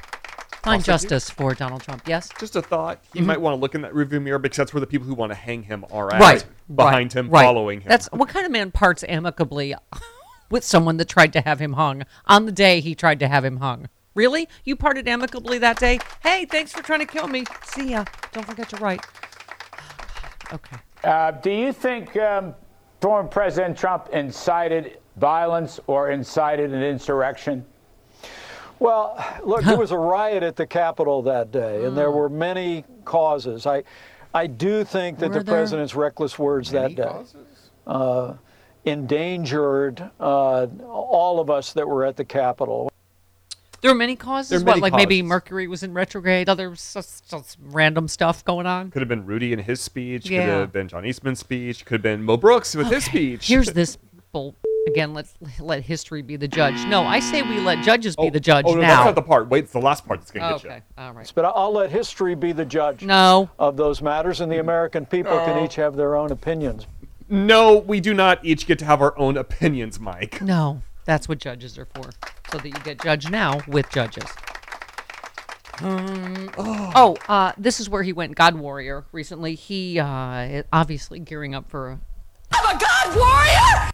[0.63, 1.11] Find Prosecute?
[1.11, 2.03] justice for Donald Trump.
[2.07, 2.31] Yes.
[2.39, 2.99] Just a thought.
[3.13, 3.27] He Mhm.
[3.27, 5.31] might want to look in that rearview mirror because that's where the people who want
[5.31, 6.21] to hang him are at.
[6.21, 6.45] Right.
[6.75, 7.43] Behind right, him, right.
[7.45, 7.89] following him.
[7.89, 9.75] That's what kind of man parts amicably
[10.51, 13.45] with someone that tried to have him hung on the day he tried to have
[13.45, 13.89] him hung.
[14.15, 14.49] Really?
[14.65, 15.99] You parted amicably that day?
[16.23, 17.45] Hey, thanks for trying to kill me.
[17.65, 18.05] See ya.
[18.33, 19.05] Don't forget to write.
[20.53, 20.77] Okay.
[21.03, 22.55] Uh, do you think um,
[23.01, 27.65] former President Trump incited violence or incited an insurrection?
[28.81, 32.85] Well, look, there was a riot at the Capitol that day, and there were many
[33.05, 33.67] causes.
[33.67, 33.85] I,
[34.35, 37.23] I do think that Were the president's reckless words that day
[37.87, 38.35] uh,
[38.85, 42.91] endangered uh, all of us that were at the Capitol.
[43.81, 44.49] There are many causes.
[44.51, 45.23] There are what, many like maybe.
[45.23, 48.91] Mercury was in retrograde, other s- s- s- random stuff going on.
[48.91, 50.29] Could have been Rudy in his speech.
[50.29, 50.47] Yeah.
[50.47, 51.85] Could have been John Eastman's speech.
[51.85, 53.47] Could have been Mo Brooks with his speech.
[53.47, 53.99] Here's this
[54.33, 54.57] bull.
[54.87, 56.85] Again, let's let history be the judge.
[56.87, 58.89] No, I say we let judges be Oh, the judge oh, no, now.
[58.89, 59.49] that's not the part.
[59.49, 60.71] Wait, it's the last part that's going to get you.
[60.71, 61.33] okay, all right.
[61.35, 63.49] But I'll let history be the judge No.
[63.59, 65.45] of those matters, and the American people No.
[65.45, 66.87] can each have their own opinions.
[67.31, 70.43] No, we do not each get to have our own opinions, Mike.
[70.43, 72.11] No, that's what judges are for,
[72.53, 74.25] so that you get judged now with judges.
[75.81, 79.55] Um, oh, uh, this is where he went God Warrior recently.
[79.55, 82.01] He uh, obviously gearing up for a
[82.53, 83.91] I'm a God warrior!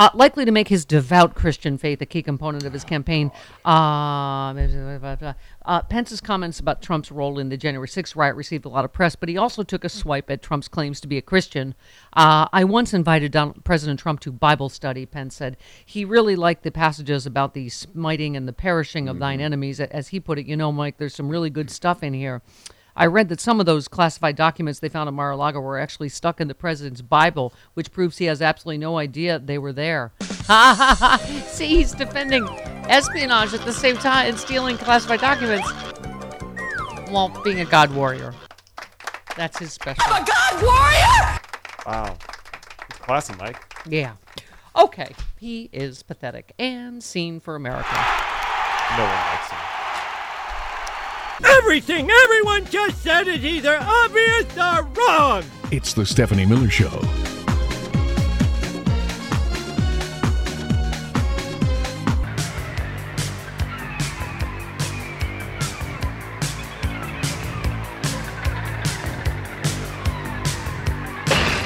[0.00, 3.30] Uh, likely to make his devout Christian faith a key component of his campaign.
[3.66, 4.54] Uh,
[5.66, 8.94] uh, Pence's comments about Trump's role in the January 6th riot received a lot of
[8.94, 11.74] press, but he also took a swipe at Trump's claims to be a Christian.
[12.14, 15.58] Uh, I once invited Donald, President Trump to Bible study, Pence said.
[15.84, 19.80] He really liked the passages about the smiting and the perishing of thine enemies.
[19.80, 22.40] As he put it, you know, Mike, there's some really good stuff in here.
[22.96, 26.40] I read that some of those classified documents they found in Mar-a-Lago were actually stuck
[26.40, 30.12] in the president's Bible, which proves he has absolutely no idea they were there.
[31.46, 32.48] See, he's defending
[32.88, 35.70] espionage at the same time and stealing classified documents
[37.10, 38.34] while being a God warrior.
[39.36, 40.02] That's his special.
[40.06, 41.40] I'm a God warrior!
[41.86, 42.16] Wow.
[42.88, 43.58] It's classy, Mike.
[43.86, 44.14] Yeah.
[44.76, 45.14] Okay.
[45.38, 47.88] He is pathetic and seen for America.
[48.96, 49.69] No one likes him.
[51.44, 55.44] Everything everyone just said is either obvious or wrong.
[55.70, 57.00] It's the Stephanie Miller Show.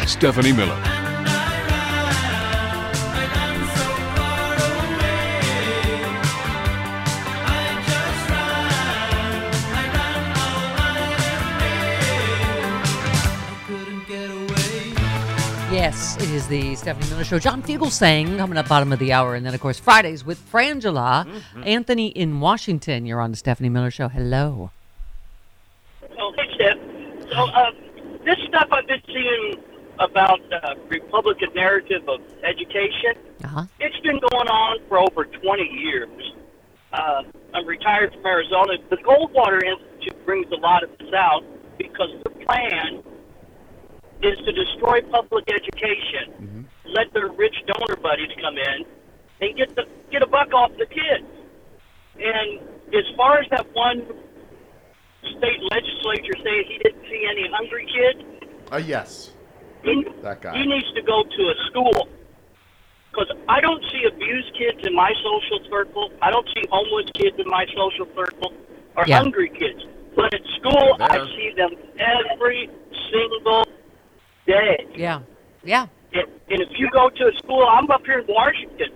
[0.07, 0.93] Stephanie Miller.
[15.85, 17.39] Yes, it is the Stephanie Miller Show.
[17.39, 19.35] John Fugelsang coming up bottom of the hour.
[19.35, 21.28] And then, of course, Fridays with Frangela.
[21.62, 23.05] Anthony in Washington.
[23.05, 24.09] You're on the Stephanie Miller Show.
[24.09, 24.70] Hello.
[26.18, 26.78] Oh, hey, Steph.
[27.30, 27.70] So, uh,
[28.24, 29.62] this stuff I've been seeing
[29.99, 33.64] about uh, Republican narrative of education, Uh-huh.
[33.78, 36.09] it's been going on for over 20 years.
[36.95, 38.78] Uh, I'm retired from Arizona.
[38.89, 41.45] The Goldwater Institute brings a lot of this out
[41.76, 43.03] because the plan
[44.23, 48.85] is to destroy public education, let their rich donor buddies come in,
[49.41, 51.27] and get the get a buck off the kids.
[52.17, 52.61] And
[52.95, 54.07] as far as that one
[55.23, 58.21] state legislature saying he didn't see any hungry kids,
[58.73, 59.33] Uh, yes.
[59.83, 60.57] he, That guy.
[60.57, 62.09] he needs to go to a school.
[63.11, 66.11] Because I don't see abused kids in my social circle.
[66.21, 68.53] I don't see homeless kids in my social circle
[68.97, 69.19] or Yeah.
[69.19, 69.85] hungry kids.
[70.17, 72.69] But at school, I see them every
[73.11, 73.65] single
[74.47, 74.86] day.
[74.95, 75.20] Yeah.
[75.64, 75.86] Yeah.
[76.12, 78.90] And, and if you go to a school, I'm up here in Washington,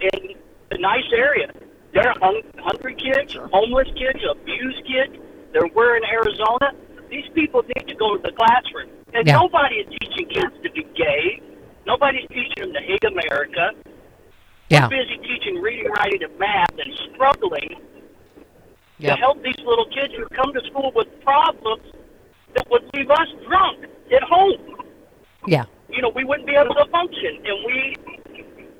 [0.00, 0.36] in
[0.70, 1.50] a nice area.
[1.92, 5.16] There are hung, hungry kids, homeless kids, abused kids.
[5.52, 6.72] They're we're in Arizona.
[7.10, 8.90] These people need to go to the classroom.
[9.12, 9.34] And Yeah.
[9.38, 11.42] nobody is teaching kids to be gay.
[11.86, 13.72] Nobody's teaching them to hate America.
[14.68, 14.84] Yeah.
[14.84, 17.74] We're busy teaching reading, writing, and math and struggling
[18.98, 19.16] Yep.
[19.16, 21.82] to help these little kids who come to school with problems
[22.54, 24.76] that would leave us drunk at home
[25.50, 25.64] Yeah.
[25.90, 27.36] you know, we wouldn't be able to function.
[27.44, 27.96] And we,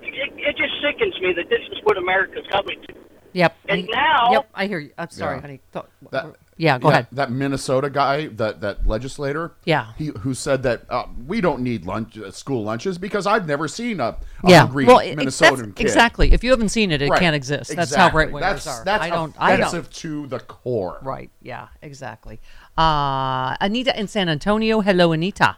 [0.02, 2.94] it, it just sickens me that this is what America's coming to.
[3.32, 3.56] Yep.
[3.68, 4.50] And I- now- Yep.
[4.54, 4.90] I hear you.
[4.98, 5.40] I'm sorry, Yeah.
[5.40, 5.60] honey.
[5.72, 7.06] Th- That, yeah, go ahead.
[7.12, 9.92] That Minnesota guy, that that legislator, Yeah.
[9.96, 13.66] he who said that uh, we don't need lunch uh, school lunches because I've never
[13.68, 14.16] seen a, a
[14.50, 14.60] yeah.
[14.62, 15.86] hungry well, it- Minnesotan kid.
[15.86, 16.32] exactly.
[16.32, 17.20] If you haven't seen it, it Right.
[17.20, 17.74] can't exist.
[17.76, 18.18] That's how Exactly.
[18.26, 18.84] right wingers That's- are.
[18.84, 19.34] That's I don't.
[19.38, 19.60] I don't.
[19.68, 20.98] offensive to the core.
[21.02, 21.30] Right.
[21.40, 21.68] Yeah.
[21.82, 22.40] Exactly.
[22.76, 24.80] Uh, Anita in San Antonio.
[24.80, 25.56] Hello, Anita.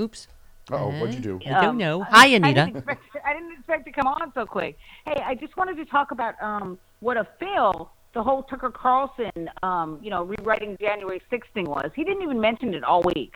[0.00, 0.26] Oops.
[0.70, 1.40] Uh-oh, what'd you do?
[1.46, 2.02] I don't Um, know.
[2.02, 2.54] I- Hi, I Anita.
[2.66, 4.78] didn't, expect, I didn't expect to come on so quick.
[5.04, 9.50] Hey, I just wanted to talk about um, what a fail the whole Tucker Carlson,
[9.64, 11.90] um, you know, rewriting January 6th thing was.
[11.96, 13.34] He didn't even mention it all week.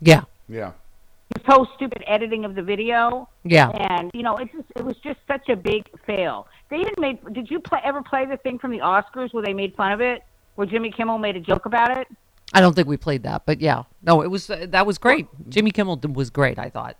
[0.00, 0.22] Yeah.
[0.48, 0.72] Yeah.
[1.34, 3.26] His whole stupid editing of the video.
[3.42, 3.70] Yeah.
[3.70, 6.46] And you know, it just it was just such a big fail.
[6.68, 7.18] They even made.
[7.32, 10.02] Did you play ever play the thing from the Oscars where they made fun of
[10.02, 10.22] it,
[10.56, 12.06] where Jimmy Kimmel made a joke about it?
[12.52, 13.84] I don't think we played that, but yeah.
[14.02, 15.26] No, it was uh, that was great.
[15.48, 16.58] Jimmy Kimmel was great.
[16.58, 16.96] I thought.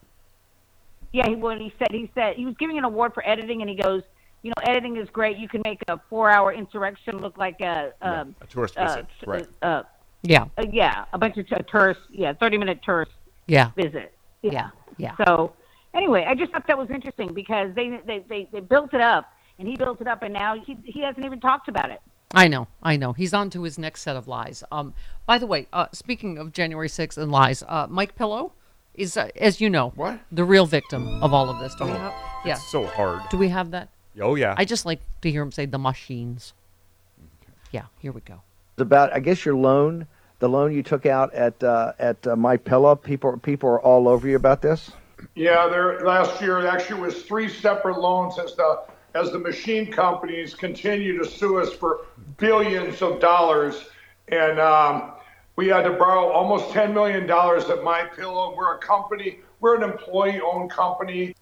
[1.12, 3.68] Yeah, he, when he said he said he was giving an award for editing, and
[3.68, 4.02] he goes,
[4.42, 5.36] you know, editing is great.
[5.36, 9.26] You can make a four-hour insurrection look like a um, a tourist uh, visit, t-
[9.26, 9.48] right.
[9.60, 9.82] Uh,
[10.22, 10.46] Yeah.
[10.56, 12.02] uh, yeah, a bunch of t- tourists.
[12.10, 13.12] Yeah, thirty-minute tourist
[13.46, 13.70] Yeah.
[13.76, 14.14] visit.
[14.40, 14.70] Yeah.
[14.96, 15.14] Yeah.
[15.26, 15.52] So
[15.94, 19.30] anyway, I just thought that was interesting because they they they, they built it up,
[19.58, 22.00] and he built it up, and now he he hasn't even talked about it.
[22.34, 23.12] I know, I know.
[23.12, 24.64] He's on to his next set of lies.
[24.72, 24.94] Um,
[25.26, 28.52] by the way, uh, speaking of January 6th and lies, uh, Mike Pillow
[28.94, 31.74] is, uh, as you know, what the real victim of all of this.
[31.74, 32.14] Do we Oh, have?
[32.44, 32.54] Yeah.
[32.54, 33.22] it's so hard.
[33.30, 33.88] Do we have that?
[34.20, 34.54] Oh, yeah.
[34.56, 36.54] I just like to hear him say the machines.
[37.70, 37.84] Yeah.
[38.00, 38.42] Here we go.
[38.74, 40.06] It's about I guess your loan,
[40.38, 42.94] the loan you took out at uh, at uh, My Pillow.
[42.96, 44.90] People people are all over you about this.
[45.34, 48.80] Yeah, there last year actually was three separate loans as the
[49.14, 52.06] as the machine companies continue to sue us for
[52.38, 53.84] billions of dollars.
[54.28, 55.12] And um,
[55.56, 58.54] we had to borrow almost $10 million at My Pillow.
[58.56, 61.34] We're a company, we're an employee owned company.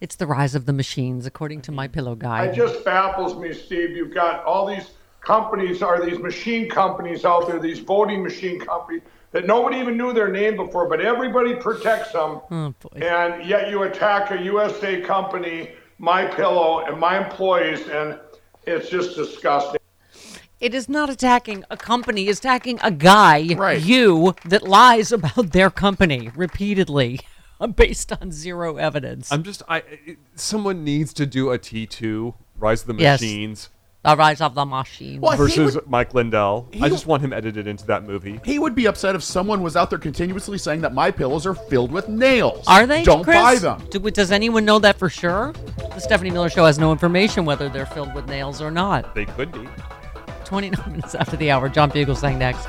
[0.00, 2.46] It's the rise of the machines, according to my pillow guy.
[2.46, 3.90] It just baffles me, Steve.
[3.90, 9.02] You've got all these companies, are these machine companies out there, these voting machine companies
[9.32, 12.40] that nobody even knew their name before, but everybody protects them.
[12.50, 18.18] Oh, And yet you attack a USA company, My Pillow, and my employees, and
[18.66, 19.80] it's just disgusting.
[20.58, 25.70] It is not attacking a company, it's attacking a guy, you, that lies about their
[25.70, 27.20] company repeatedly
[27.76, 29.32] based on zero evidence.
[29.32, 29.78] I'm just I.
[30.04, 33.20] It, someone needs to do a T2 Rise of the Yes.
[33.22, 33.70] Machines.
[34.02, 35.20] The rise of the machine.
[35.20, 36.66] Well, he versus would- Mike Lindell.
[36.72, 38.40] I he- just want him edited into that movie.
[38.44, 41.54] He would be upset if someone was out there continuously saying that my pillows are
[41.54, 42.64] filled with nails.
[42.66, 43.02] Are they?
[43.04, 43.36] Don't Chris?
[43.36, 43.86] buy them.
[43.90, 45.52] Do, does anyone know that for sure?
[45.76, 49.14] The Stephanie Miller Show has no information whether they're filled with nails or not.
[49.14, 49.68] They could be.
[50.46, 51.68] 29 minutes after the hour.
[51.68, 52.66] John Fugelsang next.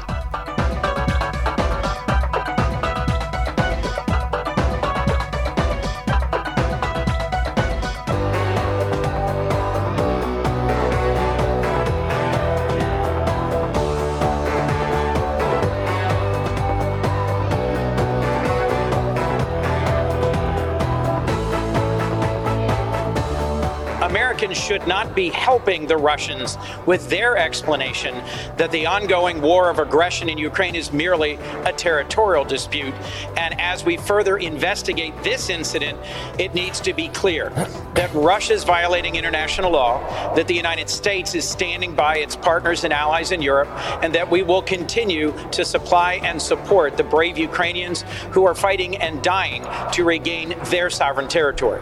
[24.42, 28.16] Americans should not be helping the Russians with their explanation
[28.58, 31.36] that the ongoing war of aggression in Ukraine is merely
[31.66, 32.96] a territorial dispute.
[33.38, 36.00] And as we further investigate this incident,
[36.40, 37.52] it needs to be clear
[37.94, 40.00] that Russia is violating international law,
[40.34, 43.70] that the United States is standing by its partners and allies in Europe,
[44.02, 48.98] and that we will continue to supply and support the brave Ukrainians who are fighting
[48.98, 51.82] and dying to regain their sovereign territory.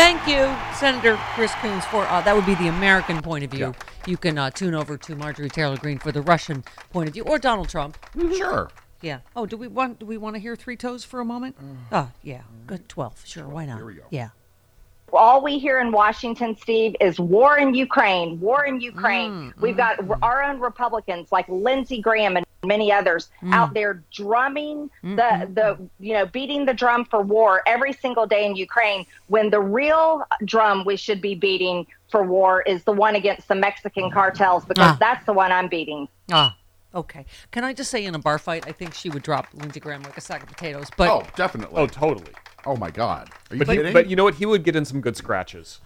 [0.00, 3.74] Thank you, Senator Chris Coons, for uh, that would be the American point of view.
[4.06, 7.22] You can uh, tune over to Marjorie Taylor Greene for the Russian point of view,
[7.24, 7.98] or Donald Trump.
[8.34, 8.70] Sure.
[9.02, 9.18] Yeah.
[9.36, 11.54] Oh, do we want do we want to hear Three Toes for a moment?
[11.92, 12.40] Oh, yeah.
[12.66, 12.88] Good.
[12.88, 13.20] Twelve.
[13.26, 13.46] Sure.
[13.46, 13.76] Why not?
[13.76, 14.04] Here we go.
[14.08, 14.30] Yeah.
[15.12, 19.32] All we hear in Washington, Steve, is war in Ukraine, war in Ukraine.
[19.32, 20.18] Mm, We've got mm, mm.
[20.22, 26.12] our own Republicans like Lindsey Graham and many others out there drumming the the you
[26.12, 30.84] know beating the drum for war every single day in Ukraine when the real drum
[30.84, 34.96] we should be beating for war is the one against the Mexican cartels because Ah.
[35.00, 36.06] that's the one I'm beating.
[36.30, 36.54] Ah.
[36.94, 37.24] Okay.
[37.52, 40.02] Can I just say, in a bar fight, I think she would drop Lindsey Graham
[40.02, 40.88] like a sack of potatoes.
[40.96, 41.80] But oh, definitely.
[41.80, 42.32] Oh, totally.
[42.66, 43.30] Oh my God.
[43.50, 43.92] Are you But, kidding?
[43.92, 44.34] but you know what?
[44.34, 45.80] He would get in some good scratches.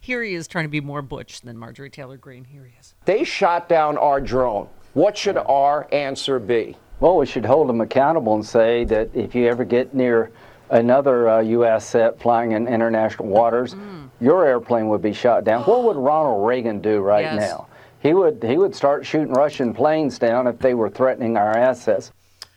[0.00, 2.44] here he is trying to be more butch than Marjorie Taylor Greene.
[2.44, 2.94] Here he is.
[3.04, 4.68] They shot down our drone.
[4.94, 6.76] What should our answer be?
[7.00, 10.30] Well, we should hold them accountable and say that if you ever get near
[10.70, 11.86] another uh, U.S.
[11.86, 13.74] set flying in international waters,
[14.20, 15.64] your airplane would be shot down.
[15.64, 17.40] What would Ronald Reagan do right Yes.
[17.50, 17.66] now?
[18.00, 22.12] He would he would start shooting Russian planes down if they were threatening our assets.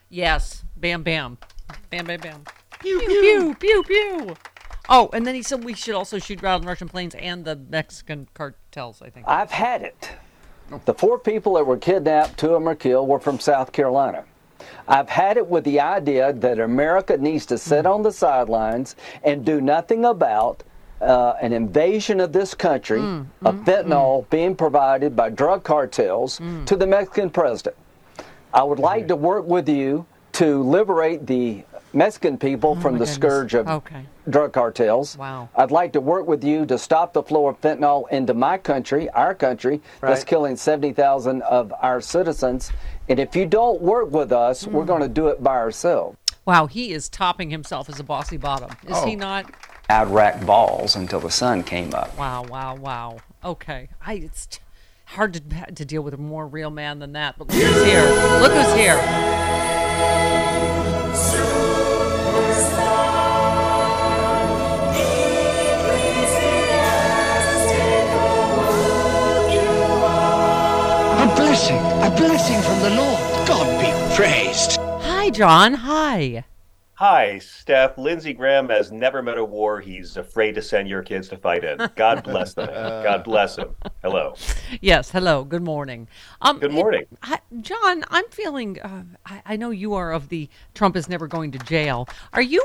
[0.10, 0.64] Yes.
[0.76, 1.38] Bam, bam.
[1.90, 2.44] Bam, bam, bam.
[2.80, 4.36] Pew, pew, pew, pew, pew.
[4.90, 8.28] Oh, and then he said we should also shoot down Russian planes and the Mexican
[8.34, 9.28] cartels, I think.
[9.28, 10.12] I've had it.
[10.86, 14.26] The four people that were kidnapped, two of them were killed, were from South Carolina.
[14.88, 19.46] I've had it with the idea that America needs to sit on the sidelines and
[19.46, 20.64] do nothing about
[21.02, 24.30] uh, an invasion of this country mm, of mm, fentanyl mm.
[24.30, 27.76] being provided by drug cartels to the Mexican president.
[28.54, 31.64] I would like to work with you to liberate the
[31.98, 33.16] Mexican people from the goodness.
[33.16, 34.06] scourge of Okay.
[34.30, 35.18] drug cartels.
[35.18, 35.50] Wow.
[35.56, 39.10] I'd like to work with you to stop the flow of fentanyl into my country,
[39.10, 42.72] our country, that's killing 70,000 of our citizens.
[43.10, 44.88] And if you don't work with us, we're Hmm.
[44.88, 46.18] going to do it by ourselves.
[46.46, 48.70] Wow, he is topping himself as a bossy bottom.
[48.88, 49.20] Is he Oh.
[49.20, 49.46] not?
[49.90, 52.16] I'd rack balls until the sun came up.
[52.18, 53.18] Wow, wow, wow.
[53.44, 53.90] Okay.
[54.06, 54.60] I, it's t-
[55.06, 57.36] hard to, to deal with a more real man than that.
[57.40, 58.04] But look who's here.
[58.42, 60.37] Look who's here.
[71.58, 73.48] Blessing, a blessing from the Lord.
[73.48, 74.78] God be praised.
[74.80, 75.74] Hi, John.
[75.74, 76.44] Hi.
[76.94, 77.98] Hi, Steph.
[77.98, 81.64] Lindsey Graham has never met a war he's afraid to send your kids to fight
[81.64, 81.80] in.
[81.96, 82.68] God bless them.
[83.04, 83.76] God bless him.
[84.04, 84.36] Hello.
[84.82, 85.44] Yes, hello.
[85.44, 86.08] Good morning.
[86.42, 87.06] Um, Good morning.
[87.24, 88.80] I, John, I'm feeling.
[88.80, 92.08] Uh, I, I know you are of the Trump is never going to jail.
[92.34, 92.64] Are you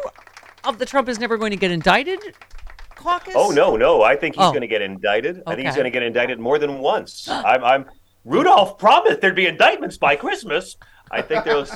[0.64, 2.20] of the Trump is never going to get indicted
[2.94, 3.32] caucus?
[3.36, 4.02] Oh no, no.
[4.02, 4.50] I think he's Oh.
[4.50, 5.42] going to get indicted.
[5.46, 7.26] I think he's going to get indicted more than once.
[7.30, 7.86] I'm, I'm.
[8.24, 10.76] Rudolph promised there'd be indictments by Christmas.
[11.10, 11.72] I think there's.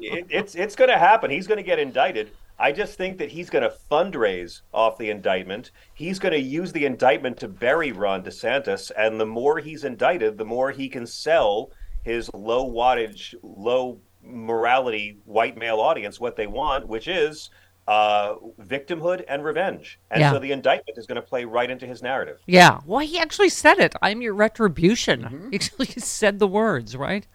[0.00, 1.30] it, it's it's going to happen.
[1.30, 2.30] He's going to get indicted.
[2.58, 5.72] I just think that he's going to fundraise off the indictment.
[5.94, 8.90] He's going to use the indictment to bury Ron DeSantis.
[8.96, 11.70] And the more he's indicted, the more he can sell
[12.02, 17.50] his low wattage, low morality white male audience what they want, which is
[17.88, 19.98] uh, victimhood and revenge.
[20.10, 20.32] And Yeah.
[20.32, 22.40] so the indictment is going to play right into his narrative.
[22.46, 22.80] Yeah.
[22.86, 23.94] Well, he actually said it.
[24.02, 25.22] I'm your retribution.
[25.22, 25.48] Mm-hmm.
[25.50, 27.26] He actually said the words, right?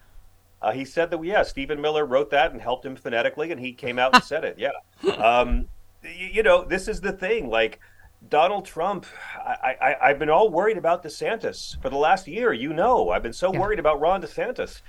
[0.62, 3.74] Uh, he said that, yeah, Stephen Miller wrote that and helped him phonetically, and he
[3.74, 4.58] came out and said it.
[4.60, 4.72] Yeah.
[5.18, 5.68] Um,
[6.04, 7.50] y- you know, this is the thing.
[7.50, 7.80] Like,
[8.30, 9.08] Donald Trump,
[9.40, 12.54] I, I, I've been all worried about DeSantis for the last year.
[12.54, 14.82] You know, I've been so worried about Ron DeSantis.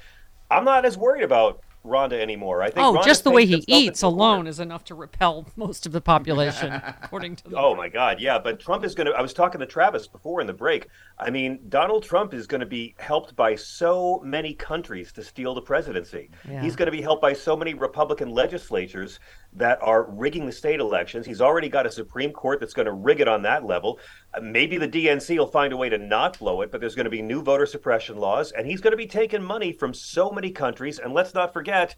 [0.51, 2.63] I'm not as worried about Rhonda anymore.
[2.63, 5.85] I think Oh, Ron just the way he eats alone is enough to repel most
[5.87, 6.73] of the population,
[7.03, 7.57] according to the.
[7.57, 8.39] Oh my God, yeah.
[8.39, 9.13] But Trump is going to.
[9.13, 10.89] I was talking to Travis before in the break.
[11.19, 15.55] I mean, Donald Trump is going to be helped by so many countries to steal
[15.55, 16.31] the presidency.
[16.49, 16.63] Yeah.
[16.63, 19.19] He's going to be helped by so many Republican legislatures
[19.55, 21.27] that are rigging the state elections.
[21.27, 23.99] He's already got a Supreme Court that's going to rig it on that level.
[24.33, 27.05] Uh, maybe the DNC will find a way to not blow it, but there's going
[27.05, 30.31] to be new voter suppression laws, and he's going to be taking money from so
[30.31, 30.99] many countries.
[30.99, 31.97] And let's not forget.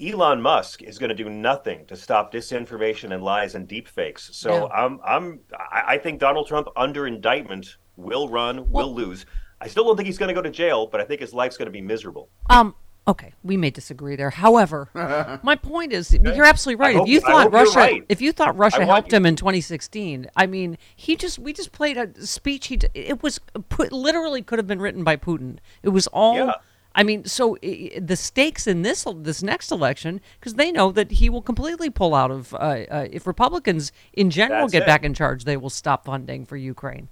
[0.00, 4.32] Elon Musk is going to do nothing to stop disinformation and lies and deepfakes.
[4.32, 4.64] So Yeah.
[4.66, 9.26] I'm, I'm, I I think Donald Trump under indictment will run, will lose.
[9.60, 11.56] I still don't think he's going to go to jail, but I think his life's
[11.56, 12.30] going to be miserable.
[12.48, 12.76] Um.
[13.08, 14.28] Okay, we may disagree there.
[14.28, 14.90] However,
[15.42, 16.94] my point is, you're absolutely right.
[16.94, 18.04] Hope- if you thought Russia, right.
[18.10, 21.72] if you thought Russia helped you- him in 2016, I mean, he just we just
[21.72, 22.66] played a speech.
[22.66, 23.40] He it was
[23.70, 25.58] put literally could have been written by Putin.
[25.82, 26.36] It was all.
[26.36, 26.52] Yeah.
[26.94, 31.30] I mean, so the stakes in this this next election, because they know that he
[31.30, 32.52] will completely pull out of.
[32.54, 32.56] Uh,
[32.90, 34.86] uh, if Republicans in general That's get it.
[34.86, 37.08] back in charge, they will stop funding for Ukraine.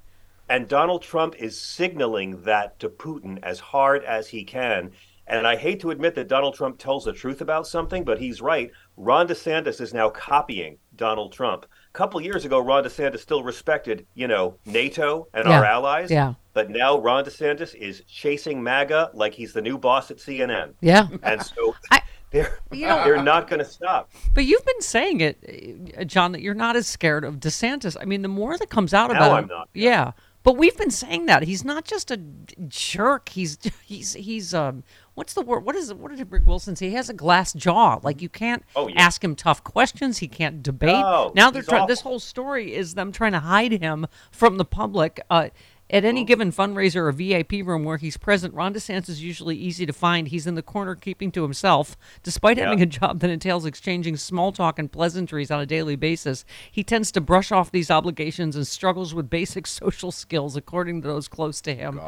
[0.49, 4.93] And Donald Trump is signaling that to Putin as hard as he can.
[5.29, 8.41] And I hate to admit that Donald Trump tells the truth about something, but he's
[8.41, 8.71] right.
[8.97, 11.65] Ron DeSantis is now copying Donald Trump.
[11.65, 16.11] A couple years ago, Ron DeSantis still respected, you know, NATO and our allies.
[16.11, 16.35] Yeah.
[16.53, 20.75] But now Ron DeSantis is chasing MAGA like he's the new boss at CNN.
[20.81, 21.09] Yeah.
[21.25, 21.75] And so
[22.31, 24.11] they're, You know- they're not going to stop.
[24.33, 27.97] But you've been saying it, uh, John, that you're not as scared of DeSantis.
[28.01, 30.13] I mean, the more that comes out Now about I'm him, not, yeah.
[30.43, 32.21] But we've been saying that he's not just a
[32.69, 33.31] jerk.
[33.31, 34.85] He's he's he's um.
[35.17, 35.65] What's the word?
[35.65, 35.97] What is it?
[35.99, 36.91] What did Rick Wilson say?
[36.91, 37.99] He has a glass jaw.
[38.03, 39.01] Like you can't Oh, yeah.
[39.01, 40.19] ask him tough questions.
[40.19, 40.93] He can't debate.
[40.93, 41.87] No, now they're trying.
[41.89, 45.19] This whole story is them trying to hide him from the public.
[45.31, 45.49] Uh,
[45.89, 49.87] at any given fundraiser or VIP room where he's present, Ron DeSantis is usually easy
[49.87, 50.29] to find.
[50.29, 51.97] He's in the corner keeping to himself.
[52.23, 56.45] Despite having a job that entails exchanging small talk and pleasantries on a daily basis,
[56.71, 61.09] he tends to brush off these obligations and struggles with basic social skills, according to
[61.09, 62.01] those close to him.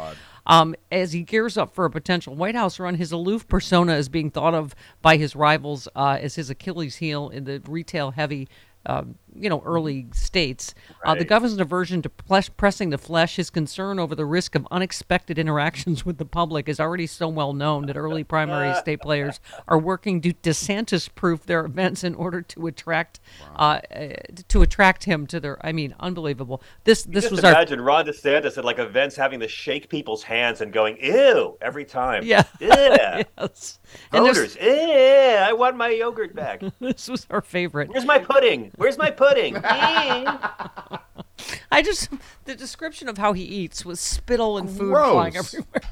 [0.46, 4.08] Um, as he gears up for a potential White House run, his aloof persona is
[4.08, 8.48] being thought of by his rivals uh, as his Achilles heel in the retail heavy.
[8.89, 10.74] Um, you know, early states.
[11.05, 11.28] Uh, the Right.
[11.28, 16.18] governor's aversion to pressing the flesh, his concern over the risk of unexpected interactions with
[16.18, 20.32] the public is already so well known that early primary state players are working to
[20.32, 23.20] DeSantis-proof their events in order to attract
[23.57, 24.09] uh, uh,
[24.49, 25.64] to attract him to their.
[25.64, 26.62] I mean, unbelievable.
[26.84, 30.22] This this Just was our imagine Ron DeSantis at like events having to shake people's
[30.24, 32.24] hands and going "ew" every time.
[32.24, 32.43] Yeah.
[32.61, 33.22] Yeah.
[33.39, 33.78] yes.
[34.12, 35.07] Voters, eh, I
[35.59, 36.62] want my yogurt back.
[36.80, 37.90] this was our favorite.
[37.90, 38.70] Where's my pudding?
[38.76, 39.56] Where's my pudding?
[41.70, 42.09] I just
[42.46, 45.54] the description of how he eats was spittle and food flying Gross.
[45.54, 45.82] everywhere.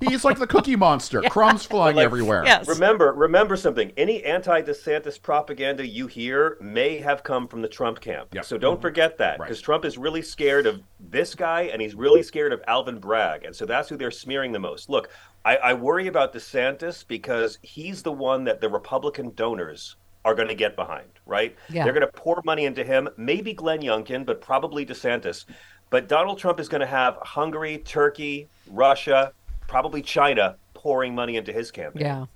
[0.00, 2.44] He's like the Cookie Monster, crumbs flying Like, everywhere.
[2.66, 3.92] Remember, remember something.
[3.96, 8.34] Any anti-DeSantis propaganda you hear may have come from the Trump camp.
[8.42, 8.82] So don't mm-hmm.
[8.82, 12.62] forget that, because Trump is really scared of this guy, and he's really scared of
[12.66, 14.88] Alvin Bragg, and so that's who they're smearing the most.
[14.88, 15.10] Look,
[15.46, 19.94] I, I worry about DeSantis because he's the one that the Republican donors
[20.24, 21.54] are going to get behind, right?
[21.68, 21.84] Yeah.
[21.84, 25.44] They're going to pour money into him, maybe Glenn Youngkin, but probably DeSantis.
[25.88, 29.32] But Donald Trump is going to have Hungary, Turkey, Russia,
[29.68, 32.02] probably China pouring money into his campaign.
[32.02, 32.26] Yeah.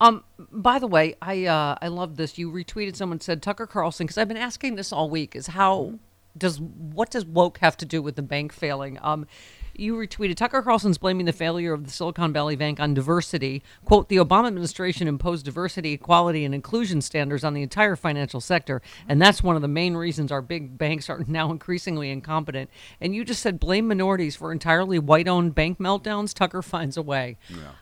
[0.00, 0.22] Um.
[0.38, 2.38] By the way, I uh, I love this.
[2.38, 5.34] You retweeted someone said Tucker Carlson because I've been asking this all week.
[5.34, 5.94] Is how
[6.36, 8.98] does what does woke have to do with the bank failing?
[9.02, 9.26] Um.
[9.76, 13.62] You retweeted Tucker Carlson's blaming the failure of the Silicon Valley Bank on diversity.
[13.84, 18.80] Quote, the Obama administration imposed diversity, equality, and inclusion standards on the entire financial sector.
[19.08, 22.70] And that's one of the main reasons our big banks are now increasingly incompetent.
[23.00, 26.34] And you just said blame minorities for entirely white owned bank meltdowns.
[26.34, 27.36] Tucker finds a way.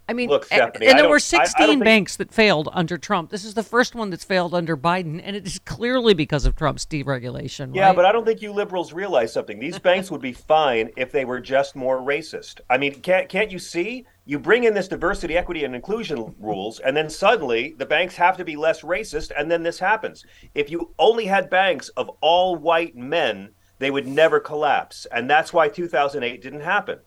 [0.09, 2.33] I mean, Look, Stephanie, and I there don't- were I- I 16 think- banks that
[2.33, 3.31] failed under Trump.
[3.31, 6.57] This is the first one that's failed under Biden, and it is clearly because of
[6.57, 7.75] Trump's deregulation.
[7.75, 7.97] Yeah, right?
[7.97, 9.59] but I don't think you liberals realize something.
[9.59, 12.61] These banks would be fine if they were just more racist.
[12.71, 16.79] I mean, can't can't you see You bring in this diversity, equity, and inclusion rules,
[16.79, 20.25] and then suddenly the banks have to be less racist, and then this happens.
[20.55, 25.07] If you only had banks of all white men, they would never collapse.
[25.11, 27.01] And that's why 2008 didn't happen.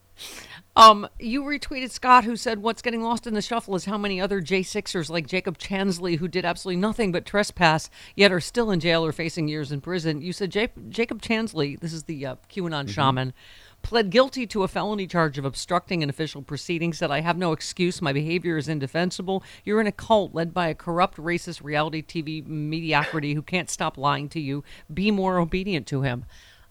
[0.78, 4.20] Um, you retweeted Scott, who said, "What's getting lost in the shuffle is how many
[4.20, 8.82] other J6ers like Jacob Chansley, who did absolutely nothing but trespass, yet are still in
[8.82, 12.36] jail or facing years in prison." You said Ja- Jacob Chansley, this is the uh,
[12.50, 13.34] QAnon shaman,
[13.86, 16.92] pled guilty to a felony charge of obstructing an official proceeding.
[16.92, 18.02] Said, "I have no excuse.
[18.02, 19.44] My behavior is indefensible.
[19.64, 23.96] You're in a cult led by a corrupt, racist reality TV mediocrity who can't stop
[23.96, 24.64] lying to you.
[24.92, 26.26] Be more obedient to him."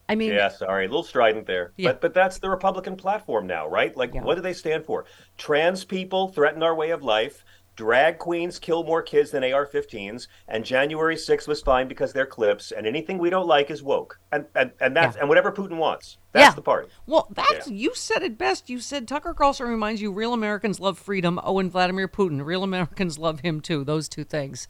[0.09, 1.73] I mean, yeah, sorry, a little strident there.
[1.77, 1.93] Yeah.
[1.93, 3.97] But but that's the Republican platform now, right?
[3.97, 5.07] Like, what do they stand for?
[5.39, 7.45] Trans people threaten our way of life.
[7.77, 12.71] Drag queens kill more kids than AR-15s, and January 6th was fine because they're clips,
[12.71, 16.19] and anything we don't like is woke, and and, and that's and whatever Putin wants,
[16.31, 16.55] that's Yeah.
[16.55, 16.89] the party.
[17.07, 18.71] Well, that's you said it best.
[18.71, 21.41] You said Tucker Carlson reminds you real Americans love freedom.
[21.43, 23.83] Oh, and Vladimir Putin, real Americans love him too.
[23.83, 24.69] Those two things.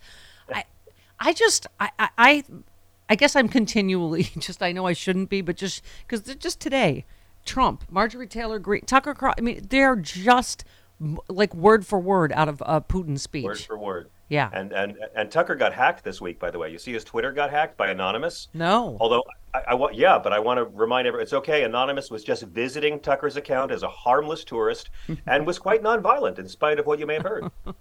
[0.50, 0.64] I,
[1.20, 2.44] I just, I, I, I,
[3.10, 4.62] I guess I'm continually just.
[4.62, 7.04] I know I shouldn't be, but just because just today,
[7.44, 9.36] Trump, Marjorie Taylor Greene, Tucker Carlson.
[9.38, 10.64] I mean, they're just
[11.28, 13.44] like word for word out of uh, Putin's speech.
[13.44, 14.10] Word for word.
[14.28, 14.48] Yeah.
[14.52, 16.70] And and and Tucker got hacked this week, by the way.
[16.70, 18.48] You see his Twitter got hacked by Anonymous.
[18.54, 18.96] No.
[19.00, 19.22] Although
[19.52, 21.64] I, I wa- yeah, but I want to remind everyone it's okay.
[21.64, 24.90] Anonymous was just visiting Tucker's account as a harmless tourist
[25.26, 27.50] and was quite nonviolent in spite of what you may have heard.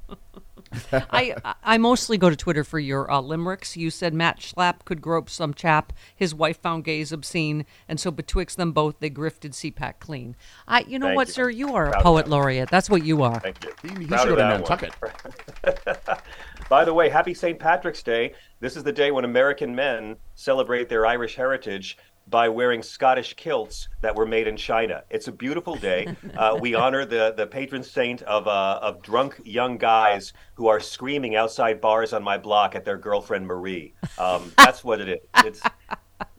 [0.91, 3.77] I I mostly go to Twitter for your uh, limericks.
[3.77, 5.93] You said Matt Schlapp could grope some chap.
[6.15, 10.35] His wife found gays obscene, and so betwixt them both, they grifted CPAC clean.
[10.67, 11.33] I, you know Thank what, you.
[11.33, 11.49] sir?
[11.49, 12.69] You are Proud a poet laureate.
[12.69, 13.39] That's what you are.
[13.39, 13.99] Thank you.
[13.99, 14.93] He, Proud should of go to that Nantucket.
[15.01, 16.17] one.
[16.69, 17.59] By the way, happy St.
[17.59, 18.33] Patrick's Day.
[18.59, 21.97] This is the day when American men celebrate their Irish heritage
[22.33, 25.03] by wearing Scottish kilts that were made in China.
[25.11, 26.07] It's a beautiful day.
[26.35, 30.79] Uh, we honor the, the patron saint of, uh, of drunk young guys who are
[30.79, 33.93] screaming outside bars on my block at their girlfriend Marie.
[34.17, 35.45] Um, that's what it is.
[35.45, 35.61] It's,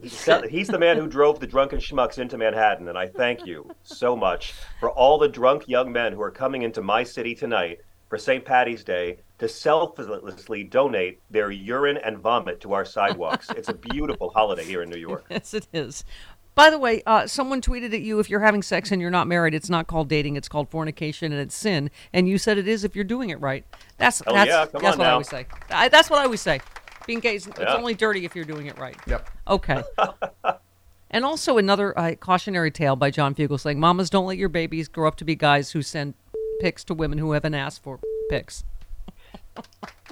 [0.01, 3.71] he's, he's the man who drove the drunken schmucks into Manhattan, and I thank you
[3.85, 7.81] so much for all the drunk young men who are coming into my city tonight
[8.09, 8.45] for St.
[8.45, 13.51] Patty's Day to selflessly donate their urine and vomit to our sidewalks.
[13.51, 15.25] it's a beautiful holiday here in New York.
[15.31, 16.05] Yes, it is.
[16.55, 19.27] By the way, uh, someone tweeted at you if you're having sex and you're not
[19.27, 21.91] married, it's not called dating, it's called fornication and it's sin.
[22.13, 23.65] And you said it is if you're doing it right.
[23.99, 25.13] That's Hell that's, yeah, come that's on what I now.
[25.15, 25.47] always say.
[25.71, 26.61] I, that's what I always say.
[27.07, 28.97] Being gay, is, it's only dirty if you're doing it right.
[29.09, 29.29] Yep.
[29.49, 29.83] Okay.
[31.11, 35.09] and also another uh, cautionary tale by John Fugelsang, "Mamas, don't let your babies grow
[35.09, 36.15] up to be guys who send
[36.61, 38.65] pics to women who haven't asked for pics."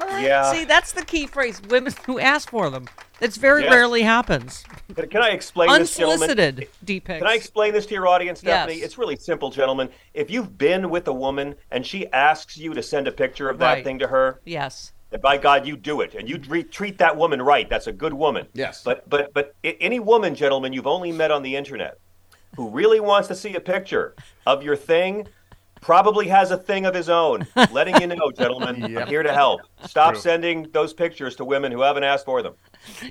[0.01, 0.53] Yeah.
[0.53, 2.86] See, that's the key phrase: women who ask for them.
[3.20, 3.72] That's very Yes.
[3.72, 4.64] rarely happens.
[4.97, 6.22] Can, can I explain this, gentlemen?
[6.30, 7.18] Unsolicited deep pics.
[7.18, 8.76] Can I explain this to your audience, Stephanie?
[8.78, 8.84] Yes.
[8.84, 9.90] It's really simple, gentlemen.
[10.12, 13.59] If you've been with a woman and she asks you to send a picture of
[13.59, 13.84] that Right.
[13.84, 14.93] thing to her, Yes.
[15.12, 17.68] And by God, you do it, and you tre- treat that woman right.
[17.68, 18.47] That's a good woman.
[18.55, 18.82] Yes.
[18.82, 21.99] But but but i- any woman, gentlemen, you've only met on the internet,
[22.57, 24.16] who really wants to see a picture
[24.47, 25.28] of your thing,
[25.83, 27.47] probably has a thing of his own.
[27.72, 29.03] Letting you know, gentlemen, Yep.
[29.03, 29.61] I'm here to help.
[29.85, 30.22] Stop True.
[30.22, 32.55] sending those pictures to women who haven't asked for them.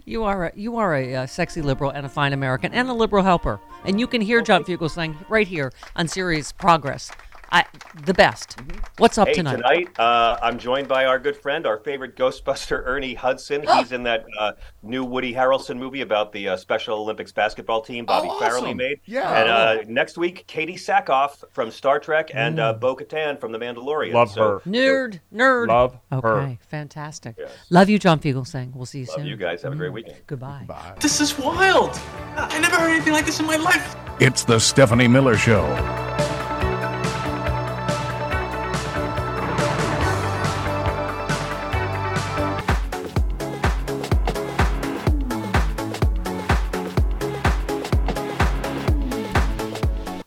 [0.06, 2.94] You are a, you are a, uh sexy liberal and a fine American and a
[2.94, 7.12] liberal helper, and you can hear John Fugelsang right here on Sirius Progress,
[7.54, 7.66] I
[8.06, 8.58] the best.
[8.98, 9.46] What's up Mm-hmm.
[9.48, 10.00] hey, tonight?
[10.00, 13.64] uh, I'm joined by our good friend, our favorite Ghostbuster, Ernie Hudson.
[13.78, 18.06] He's in that uh, new Woody Harrelson movie about the uh, Special Olympics basketball team
[18.06, 19.02] Bobby Oh, Farrelly made.
[19.06, 19.30] Yeah.
[19.42, 22.80] And uh, next week, Katee Sackhoff from Star Trek and uh, Mm.
[22.80, 24.14] Bo Katan from The Mandalorian.
[24.14, 24.60] Love So, her.
[24.66, 25.68] Nerd, nerd.
[25.68, 26.58] Love okay, her.
[26.70, 27.36] fantastic.
[27.38, 27.52] Yes.
[27.70, 29.26] Love you, John Fugelsang we'll see you Love soon.
[29.26, 29.62] you guys.
[29.64, 30.18] Have a great weekend.
[30.26, 30.64] Goodbye.
[30.68, 30.94] Bye.
[31.02, 32.00] This is wild.
[32.38, 33.96] I never heard anything like this in my life.
[34.22, 35.66] It's the Stephanie Miller Show.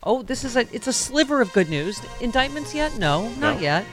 [0.04, 2.00] Oh, this is a it's a sliver of good news.
[2.20, 2.98] Indictments yet?
[2.98, 3.60] No, not No.
[3.60, 3.84] yet.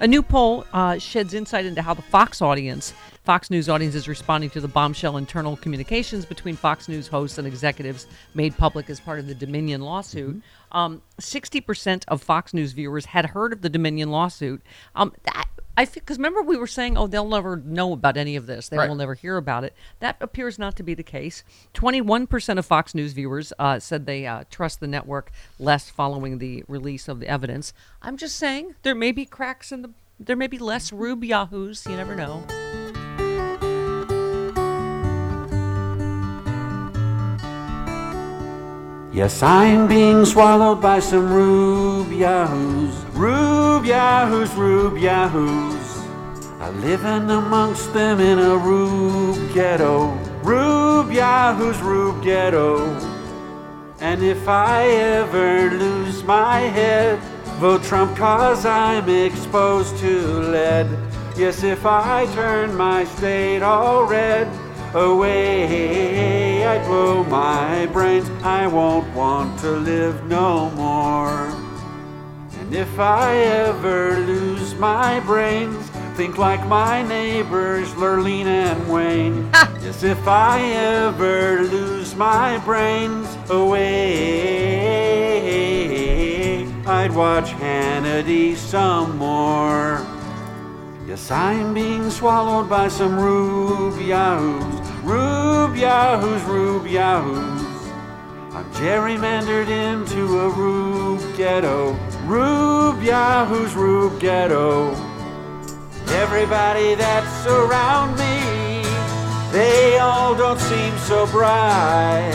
[0.00, 2.94] A new poll uh, sheds insight into how the Fox audience,
[3.24, 7.48] Fox News audience, is responding to the bombshell internal communications between Fox News hosts and
[7.48, 10.40] executives made public as part of the Dominion lawsuit.
[10.70, 14.62] Um, 60% of Fox News viewers had heard of the Dominion lawsuit.
[14.94, 15.46] Um, that,
[15.78, 18.68] I think because remember we were saying, oh, they'll never know about any of this.
[18.68, 18.88] They Right.
[18.88, 19.74] will never hear about it.
[20.00, 21.44] That appears not to be the case.
[21.72, 26.64] 21% of Fox News viewers uh, said they uh, trust the network less following the
[26.66, 27.72] release of the evidence.
[28.02, 29.90] I'm just saying there may be cracks in the.
[30.18, 31.86] There may be less Rube Yahoos.
[31.86, 32.42] You never know.
[39.18, 42.94] Yes, I'm being swallowed by some rube yahoos.
[43.14, 45.98] Rube yahoos, rube yahoos.
[46.60, 50.12] I'm living amongst them in a rube ghetto.
[50.44, 52.78] Rube yahoos, rube ghetto.
[53.98, 57.18] And if I ever lose my head,
[57.58, 60.20] vote Trump cause I'm exposed to
[60.54, 60.86] lead.
[61.36, 64.46] Yes, if I turn my state all red,
[64.94, 68.28] away I blow my brains.
[68.42, 71.48] I won't want to live no more.
[72.60, 79.50] And if I ever lose my brains, think like my neighbors Lurleen and Wayne.
[79.82, 83.88] yes, if I ever lose my brains away,
[86.86, 90.06] I'd watch Hannity some more.
[91.08, 94.77] Yes, I'm being swallowed by some rube yahoos,
[95.08, 97.62] rube yahoos, rube yahoos.
[98.54, 104.94] I'm gerrymandered into a rube ghetto, rube yahoos, rube ghetto.
[106.08, 108.82] Everybody that's around me,
[109.50, 112.32] they all don't seem so bright.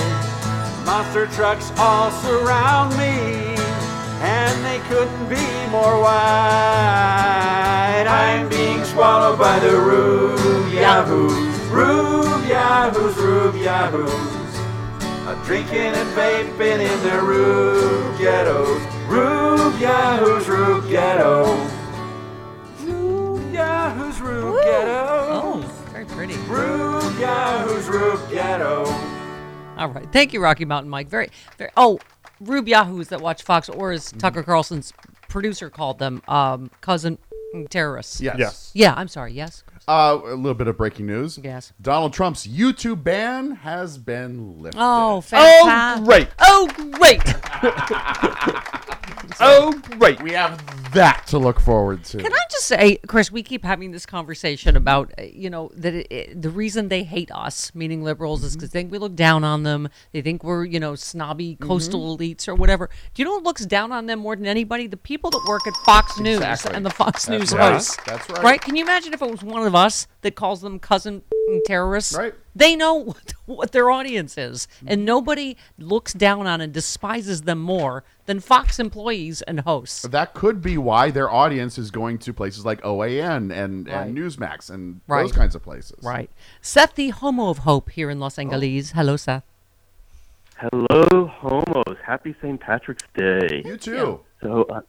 [0.86, 3.56] Monster trucks all surround me,
[4.22, 7.04] and they couldn't be more wide.
[8.08, 14.12] I'm being swallowed by the rube yahoos, rube yahoos, rube yahoos.
[15.28, 21.46] I'm drinking and vaping in the rube ghettos, rube yahoos, rube ghetto.
[22.82, 25.28] Rube yahoos, rube ghetto.
[25.32, 26.36] Oh, very pretty.
[26.48, 28.86] Rube yahoos, rube ghetto.
[29.78, 30.12] All right.
[30.12, 31.08] Thank you, Rocky Mountain Mike.
[31.10, 31.72] Very, very.
[31.78, 32.00] Oh,
[32.40, 34.18] Rube Yahoos that watch Fox, or as Mm-hmm.
[34.20, 34.94] Tucker Carlson's
[35.30, 37.18] producer called them, um, cousin
[37.70, 38.20] terrorists.
[38.22, 38.36] Yes.
[38.38, 38.72] Yes.
[38.76, 39.34] Yeah, I'm sorry.
[39.34, 39.64] Yes.
[39.88, 41.40] Uh, a little bit of breaking news.
[41.44, 41.74] Yes.
[41.82, 44.80] Donald Trump's YouTube ban has been lifted.
[44.82, 46.04] Oh, fantastic.
[46.04, 46.28] Oh, great.
[46.40, 47.22] Oh, great.
[49.40, 50.22] oh, great.
[50.22, 50.62] We have
[50.94, 52.18] that to look forward to.
[52.18, 55.94] Can I just say, Chris, we keep having this conversation about, uh, you know, that
[55.94, 59.16] it, it- the reason they hate us, meaning liberals, is because they think we look
[59.16, 59.88] down on them.
[60.12, 62.90] They think we're, you know, snobby coastal elites or whatever.
[63.14, 64.88] Do you know what looks down on them more than anybody?
[64.88, 66.74] The people that work at Fox News Exactly.
[66.76, 67.74] and the Fox That's News right.
[67.74, 67.98] hosts.
[68.06, 68.44] That's right.
[68.44, 68.62] Right?
[68.62, 71.22] Can you imagine if it was one of us that calls them cousin
[71.66, 72.16] terrorists?
[72.16, 72.34] Right.
[72.56, 77.60] They know what, what their audience is, and nobody looks down on and despises them
[77.60, 80.04] more than Fox employees and hosts.
[80.04, 84.08] That could be why their audience is going to places like OAN and, Right.
[84.08, 85.24] and Newsmax and Right.
[85.24, 86.00] those kinds of places.
[86.04, 86.30] Right.
[86.62, 88.92] Seth, the homo of hope here in Los Angeles.
[88.92, 89.44] Hello, Seth.
[90.58, 91.98] Hello, homos.
[92.06, 92.60] Happy St.
[92.60, 93.64] Patrick's Day.
[93.66, 94.20] You too.
[94.42, 94.82] So, uh,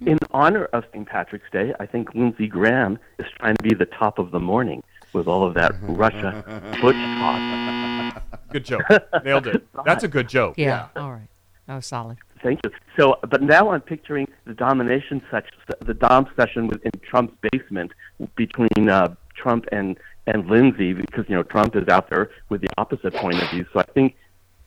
[0.00, 1.06] in honor of St.
[1.06, 4.82] Patrick's Day, I think Lindsey Graham is trying to be the top of the morning
[5.12, 6.42] with all of that Russia
[6.80, 8.22] butch talk.
[8.50, 8.82] Good joke.
[9.24, 9.66] Nailed it.
[9.84, 10.54] That's a good joke.
[10.56, 10.88] Yeah.
[10.96, 11.28] All right.
[11.66, 12.18] That was solid.
[12.42, 12.70] Thank you.
[12.98, 17.92] So, but now I'm picturing the domination section, the dom session within Trump's basement
[18.36, 22.68] between uh, Trump and and Lindsey, because you know Trump is out there with the
[22.78, 23.64] opposite point of view.
[23.72, 24.16] So I think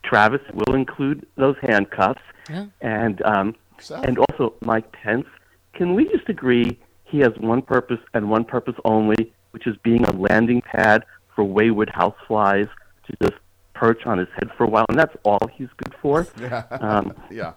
[0.04, 2.20] Travis will include those handcuffs,
[2.50, 2.66] Yeah.
[2.80, 5.26] and um, So- and also Mike Pence.
[5.74, 10.04] Can we just agree he has one purpose and one purpose only, which is being
[10.04, 11.02] a landing pad
[11.34, 12.68] for wayward houseflies
[13.06, 13.32] to just
[13.72, 16.26] perch on his head for a while, and that's all he's good for.
[16.38, 16.64] Yeah.
[16.70, 17.54] Um, yeah.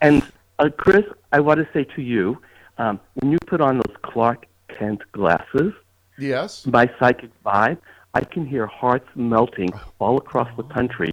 [0.00, 0.22] and
[0.60, 2.38] uh, Chris, I want to say to you,
[2.78, 5.72] um, when you put on those Clark Kent glasses,
[6.16, 6.64] Yes.
[6.64, 7.78] my psychic vibe,
[8.14, 11.10] I can hear hearts melting all across the country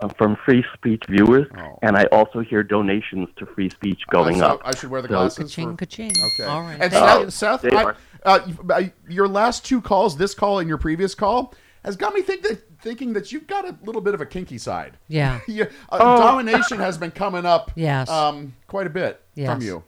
[0.00, 1.46] uh, from free speech viewers,
[1.80, 4.60] and I also hear donations to free speech going so up.
[4.64, 5.38] I should wear the So- glasses.
[5.38, 6.12] Ka-ching, for- ka-ching.
[6.34, 6.44] Okay.
[6.44, 6.78] All right.
[6.80, 7.30] And Thank you.
[7.30, 7.96] Seth, Seth I, are.
[8.24, 11.54] Uh, your last two calls, this call and your previous call,
[11.84, 14.58] has got me think that, thinking that you've got a little bit of a kinky
[14.58, 14.96] side.
[15.08, 15.40] Yeah.
[15.48, 16.18] yeah uh, Oh.
[16.18, 17.72] Domination has been coming up.
[17.74, 18.08] Yes.
[18.08, 19.62] Um, quite a bit from Yes.
[19.62, 19.82] you.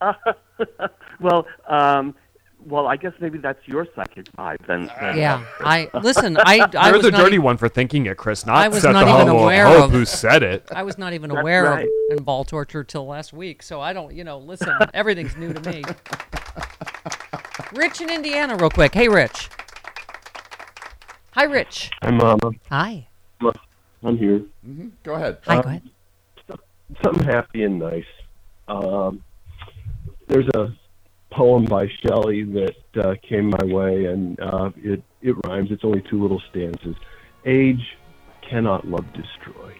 [1.20, 2.14] well, um,
[2.64, 4.90] well, I guess maybe that's your psychic vibe then.
[5.00, 5.16] then.
[5.16, 5.44] Yeah.
[5.60, 6.36] I listen.
[6.36, 8.44] I I You're was the not dirty e- one for thinking it, Chris.
[8.44, 10.68] Not I was Seth not the even aware of who said it.
[10.74, 11.84] I was not even That's aware right.
[12.10, 14.14] of in ball torture till last week, so I don't.
[14.14, 14.72] You know, listen.
[14.92, 15.82] everything's new to me.
[17.72, 18.94] Rich in Indiana, real quick.
[18.94, 19.50] Hey, Rich.
[21.32, 21.90] Hi, Rich.
[22.02, 22.50] Hi, Mama.
[22.70, 23.06] Hi.
[24.02, 24.42] I'm here.
[24.64, 25.38] hmm Go ahead.
[25.44, 25.60] Hi.
[25.60, 25.82] Go ahead.
[27.04, 28.04] something happy and nice.
[28.68, 29.22] Um,
[30.28, 30.72] there's a
[31.30, 35.70] poem by Shelley that uh, came my way, and uh, it it rhymes.
[35.70, 36.96] It's only two little stanzas.
[37.44, 37.96] Age
[38.40, 39.74] cannot love destroy,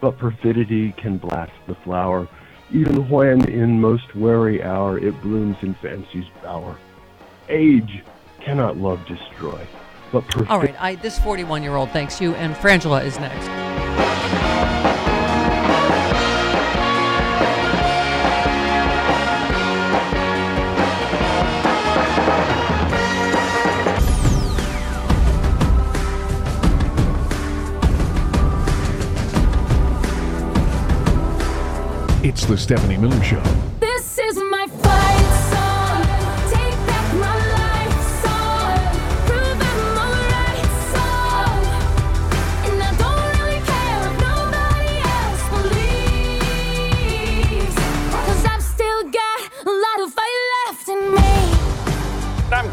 [0.00, 2.28] but perfidy can blast the flower,
[2.72, 6.76] even when in most wary hour it blooms in fancy's bower
[7.48, 8.02] age
[8.40, 9.66] cannot love destroy.
[10.12, 10.50] But perfect.
[10.50, 13.48] All right, I, this 41 year old thanks you, and Frangela is next.
[32.24, 33.73] It's the Stephanie Miller Show.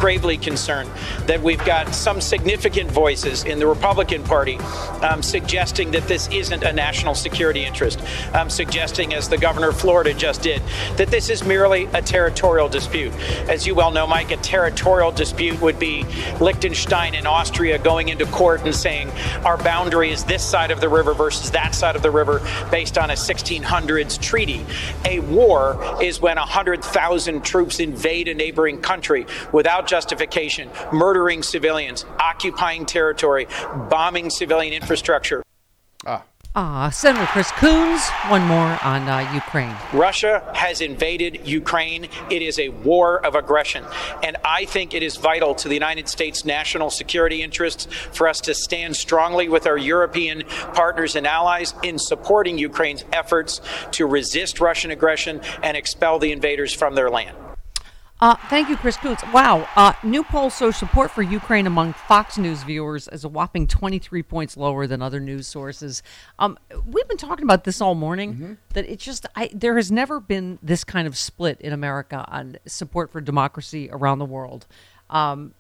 [0.02, 0.90] Gravely concerned
[1.28, 4.58] that we've got some significant voices in the Republican Party
[5.04, 8.02] um, suggesting that this isn't a national security interest,
[8.34, 10.60] um, suggesting, as the governor of Florida just did,
[10.98, 13.14] that this is merely a territorial dispute.
[13.48, 16.04] As you well know, Mike, a territorial dispute would be
[16.40, 19.12] Liechtenstein and Austria going into court and saying
[19.46, 22.42] our boundary is this side of the river versus that side of the river
[22.72, 24.66] based on a 1600s treaty.
[25.06, 32.86] A war is when 100,000 troops invade a neighboring country without justification, murdering civilians, occupying
[32.86, 33.46] territory,
[33.90, 35.44] bombing civilian infrastructure.
[36.54, 39.74] Ah, Senator Chris Coons, one more on uh, Ukraine.
[39.94, 42.10] Russia has invaded Ukraine.
[42.30, 43.86] It is a war of aggression.
[44.22, 48.42] And I think it is vital to the United States' national security interests for us
[48.42, 50.44] to stand strongly with our European
[50.74, 53.62] partners and allies in supporting Ukraine's efforts
[53.92, 57.38] to resist Russian aggression and expel the invaders from their land.
[58.22, 59.20] Uh, thank you, Chris Coons.
[59.34, 59.68] Wow.
[59.76, 64.22] Uh, new poll shows support for Ukraine among Fox News viewers is a whopping 23
[64.22, 66.04] points lower than other news sources.
[66.38, 68.60] Um, we've been talking about this all morning.
[68.74, 72.58] That it's just I, there has never been this kind of split in America on
[72.68, 74.68] support for democracy around the world.
[75.10, 75.56] Um,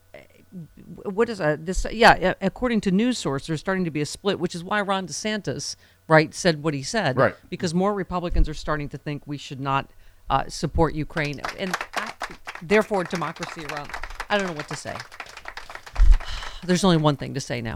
[0.85, 1.87] what is uh, this?
[1.89, 5.07] Yeah, according to news source, there's starting to be a split, which is why Ron
[5.07, 5.75] DeSantis,
[6.07, 7.17] right, said what he said.
[7.17, 7.35] Right.
[7.49, 9.89] Because more Republicans are starting to think we should not
[10.31, 11.75] uh, support Ukraine, and
[12.63, 13.91] therefore democracy around.
[14.29, 14.95] I don't know what to say.
[16.63, 17.75] There's only one thing to say now.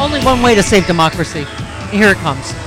[0.00, 1.44] Only one way to save democracy.
[1.90, 2.65] Here it comes.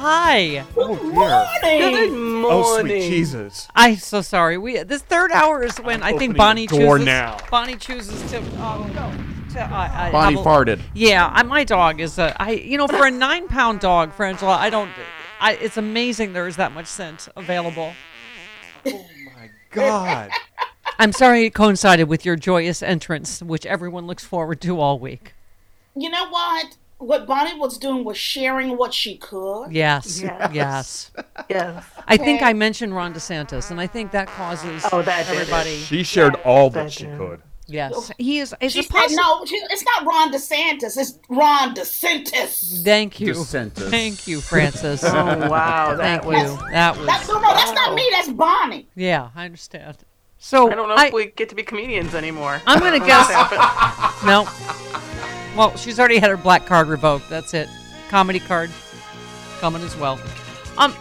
[0.00, 0.64] Frangela.
[0.64, 0.66] Hi.
[0.76, 1.90] Oh dear.
[1.90, 2.10] Good
[2.44, 3.68] Oh sweet Jesus.
[3.74, 4.58] I'm so sorry.
[4.58, 7.06] We this third hour is when I think Bonnie the door chooses.
[7.06, 7.38] now.
[7.50, 9.54] Bonnie chooses to oh, go.
[9.54, 10.80] To, uh, I- Bonnie I- farted.
[10.94, 12.40] Yeah, I, my dog is a.
[12.40, 14.90] I you know for a nine pound dog, Frangela, I don't.
[15.40, 17.92] I, it's amazing there is that much scent available.
[18.86, 19.06] Oh
[19.36, 20.30] my God.
[20.98, 25.32] I'm sorry it coincided with your joyous entrance, which everyone looks forward to all week.
[25.96, 26.76] You know what?
[27.00, 29.68] What Bonnie was doing was sharing what she could.
[29.72, 30.22] Yes,
[30.52, 31.10] yes,
[31.48, 31.84] yes.
[32.06, 35.76] I think I mentioned Ron DeSantis, and I think that causes Oh, that everybody.
[35.78, 37.40] She shared all that she could.
[37.66, 38.54] Yes, he is.
[38.60, 39.16] Is She it possible?
[39.22, 40.96] no, she- it's not Ron DeSantis.
[40.98, 42.82] It's Ron DeSantis.
[42.84, 43.32] Thank you.
[43.32, 43.88] DeSantis.
[43.90, 45.02] Thank you, Frances.
[45.04, 45.08] Oh,
[45.48, 46.28] wow, Thank that you.
[46.30, 47.06] was- That was.
[47.06, 48.08] That's, no, no, that's not me.
[48.12, 48.88] That's Bonnie.
[48.96, 49.96] Yeah, I understand.
[50.38, 52.60] So I don't know I, if we get to be comedians anymore.
[52.66, 53.28] I'm gonna When guess.
[53.28, 54.26] this happens.
[54.26, 54.48] no.
[55.60, 57.28] Well, she's already had her black card revoked.
[57.28, 57.68] That's it.
[58.08, 58.70] Comedy card
[59.58, 60.18] coming as well.
[60.78, 60.94] Um,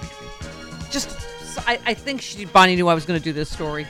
[0.91, 1.17] just
[1.65, 3.87] I, I think she Bonnie knew I was going to do this story.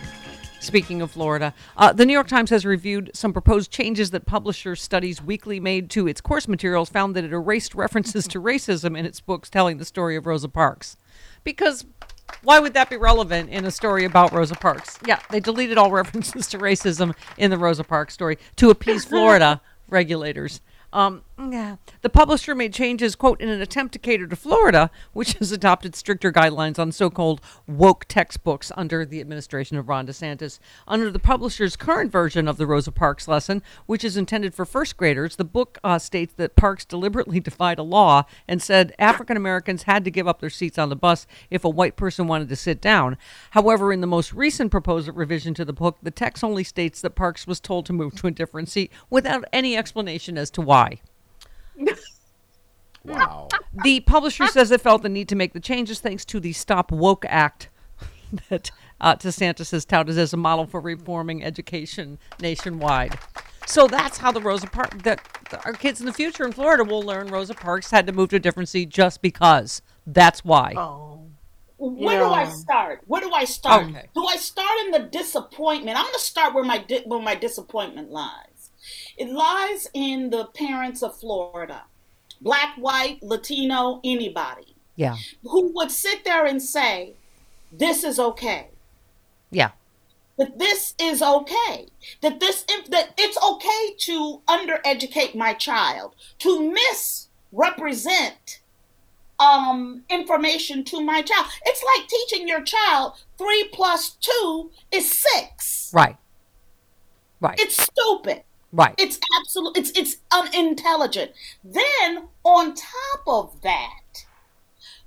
[0.59, 4.75] Speaking of Florida, uh, the New York Times has reviewed some proposed changes that Publisher
[4.75, 6.89] Studies Weekly made to its course materials.
[6.89, 10.49] Found that it erased references to racism in its books telling the story of Rosa
[10.49, 10.97] Parks,
[11.43, 11.83] because
[12.43, 14.99] why would that be relevant in a story about Rosa Parks?
[15.03, 19.61] Yeah, they deleted all references to racism in the Rosa Parks story to appease Florida
[19.89, 20.61] regulators.
[20.93, 21.77] Um, yeah.
[22.01, 25.95] The publisher made changes, quote, in an attempt to cater to Florida, which has adopted
[25.95, 30.59] stricter guidelines on so called woke textbooks under the administration of Ron DeSantis.
[30.87, 34.97] Under the publisher's current version of the Rosa Parks lesson, which is intended for first
[34.97, 39.83] graders, the book uh, states that Parks deliberately defied a law and said African Americans
[39.83, 42.55] had to give up their seats on the bus if a white person wanted to
[42.57, 43.17] sit down.
[43.51, 47.11] However, in the most recent proposed revision to the book, the text only states that
[47.11, 50.99] Parks was told to move to a different seat without any explanation as to why.
[53.05, 53.47] Wow.
[53.83, 56.91] The publisher says it felt the need to make the changes thanks to the Stop
[56.91, 57.69] Woke Act
[58.49, 63.17] that uh, DeSantis has touted as a model for reforming education nationwide.
[63.65, 66.83] So that's how the Rosa Parks, that that our kids in the future in Florida
[66.83, 69.81] will learn Rosa Parks had to move to a different seat just because.
[70.05, 70.73] That's why.
[70.75, 71.25] Oh.
[71.77, 73.01] Where do I start?
[73.07, 73.87] Where do I start?
[73.87, 74.09] Okay.
[74.13, 75.97] Do I start in the disappointment?
[75.97, 78.48] I'm going to start where my di- where my disappointment lies.
[79.19, 81.83] It lies in the parents of Florida,
[82.41, 85.17] black, white, Latino, anybody, Yeah.
[85.43, 87.15] who would sit there and say,
[87.71, 88.69] "This is okay."
[89.51, 89.71] Yeah.
[90.37, 91.87] that this is okay
[92.21, 96.71] that this that it's okay to undereducate my child to
[97.51, 98.61] misrepresent
[99.37, 105.91] um information to my child it's like teaching your child three plus two is six
[105.93, 106.15] Right.
[107.41, 107.59] Right.
[107.59, 108.95] it's stupid Right.
[108.97, 111.31] it's absolute it's it's unintelligent
[111.63, 114.25] then on top of that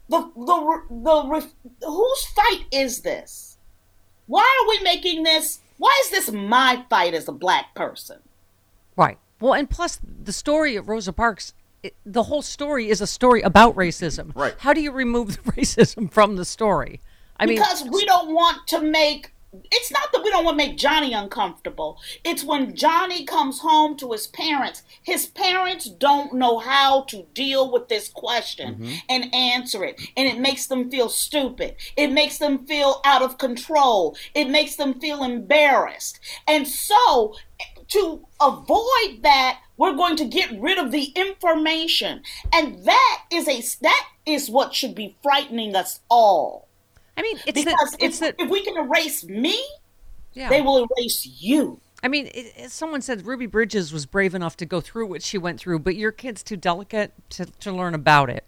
[0.08, 3.58] the the the ref- whose fight is this
[4.26, 8.18] why are we making this why is this my fight as a black person
[8.96, 9.18] Right.
[9.40, 13.42] Well, and plus the story of Rosa Parks, it, the whole story is a story
[13.42, 14.34] about racism.
[14.34, 14.54] Right.
[14.58, 17.00] How do you remove the racism from the story?
[17.38, 19.32] I mean, because we don't want to make
[19.70, 21.98] it's not that we don't want to make Johnny uncomfortable.
[22.24, 24.82] It's when Johnny comes home to his parents.
[25.02, 29.02] His parents don't know how to deal with this question Mhm.
[29.08, 30.00] and answer it.
[30.16, 31.76] And it makes them feel stupid.
[31.96, 34.16] It makes them feel out of control.
[34.34, 36.18] It makes them feel embarrassed.
[36.46, 37.34] And so,
[37.88, 42.22] to avoid that, we're going to get rid of the information.
[42.52, 46.68] And that is a that is what should be frightening us all.
[47.16, 49.62] I mean, it's because the, it's if, if we can erase me,
[50.34, 50.48] Yeah.
[50.48, 51.80] they will erase you.
[52.02, 55.22] I mean, it, it- someone said Ruby Bridges was brave enough to go through what
[55.22, 58.44] she went through, but your kid's too delicate to, to learn about it.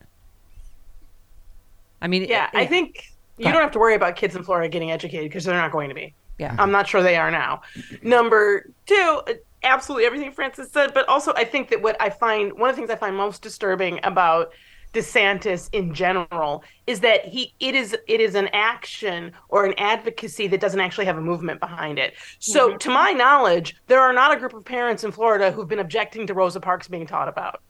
[2.01, 4.69] I mean, Yeah, it- I think you don't have to worry about kids in Florida
[4.69, 6.15] getting educated because they're not going to be.
[6.39, 6.57] Yeah.
[6.59, 7.63] I'm not sure they are now.
[8.03, 9.33] Number two, uh,
[9.63, 12.81] absolutely everything Frances said, but also I think that what I find one of the
[12.81, 14.53] things I find most disturbing about
[14.95, 20.47] DeSantis in general is that he it is it is an action or an advocacy
[20.49, 22.15] that doesn't actually have a movement behind it.
[22.39, 22.79] So Mhm.
[22.81, 26.27] to my knowledge, there are not a group of parents in Florida who've been objecting
[26.29, 27.61] to Rosa Parks being taught about.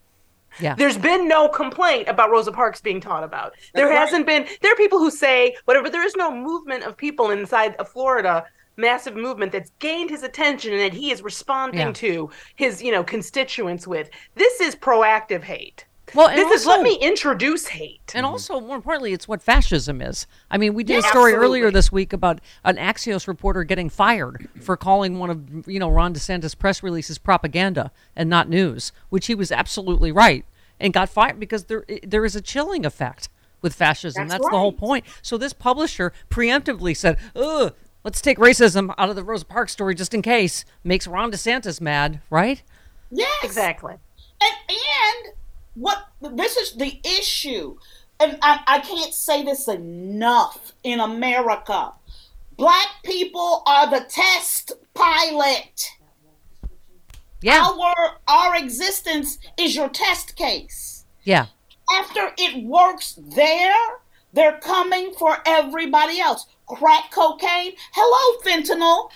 [0.61, 0.75] Yeah.
[0.77, 3.55] There's been no complaint about Rosa Parks being taught about.
[3.75, 3.99] There right.
[3.99, 4.47] hasn't been.
[4.61, 5.85] There are people who say whatever.
[5.85, 8.45] but There is no movement of people inside of Florida,
[8.77, 11.93] massive movement that's gained his attention and that he is responding Yeah.
[11.93, 14.11] to his, you know, constituents with.
[14.37, 15.87] This is proactive hate.
[16.15, 18.13] Well, and this is let me introduce hate.
[18.15, 20.27] And also, more importantly, it's what fascism is.
[20.51, 21.61] I mean, we did Yeah, a story absolutely.
[21.61, 25.89] earlier this week about an Axios reporter getting fired for calling one of you know
[25.89, 30.45] Ron DeSantis' press releases propaganda and not news, which he was absolutely right,
[30.79, 33.29] and got fired because there there is a chilling effect
[33.61, 34.29] with fascism.
[34.29, 35.05] That's That's, the whole point.
[35.23, 37.75] So this publisher preemptively said, "Ugh,
[38.05, 41.81] let's take racism out of the Rosa Parks story just in case." Makes Ron DeSantis
[41.81, 42.63] mad, right?
[43.11, 43.29] Yes.
[43.43, 43.95] Exactly.
[44.41, 45.35] And and
[45.75, 47.77] what this is the issue,
[48.21, 51.93] and I, I can't say this enough in America.
[52.57, 55.91] Black people are the test pilot.
[57.43, 57.67] Yeah.
[57.67, 61.05] Our our existence is your test case.
[61.25, 61.47] Yeah.
[61.93, 63.75] After it works there,
[64.33, 66.47] they're coming for everybody else.
[66.67, 67.73] Crack cocaine.
[67.93, 69.11] Hello, fentanyl.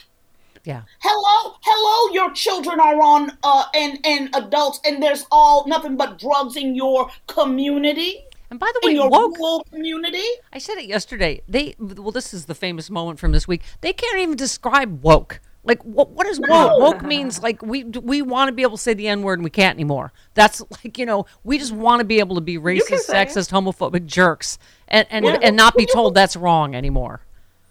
[0.68, 0.82] Yeah.
[1.00, 2.12] Hello, hello.
[2.12, 6.74] Your children are on, uh, and and adults, and there's all nothing but drugs in
[6.74, 8.26] your community.
[8.50, 10.26] And by the in way, your woke- rural community.
[10.52, 11.40] I said it yesterday.
[11.48, 13.62] They well, this is the famous moment from this week.
[13.80, 15.40] They can't even describe woke.
[15.64, 16.10] Like what?
[16.10, 16.50] What is woke?
[16.50, 16.76] No.
[16.76, 19.44] Woke means like we we want to be able to say the n word and
[19.44, 20.12] we can't anymore.
[20.34, 24.04] That's like you know we just want to be able to be racist, sexist, homophobic
[24.04, 25.38] jerks and and, Yeah.
[25.42, 27.22] and not be told that's wrong anymore.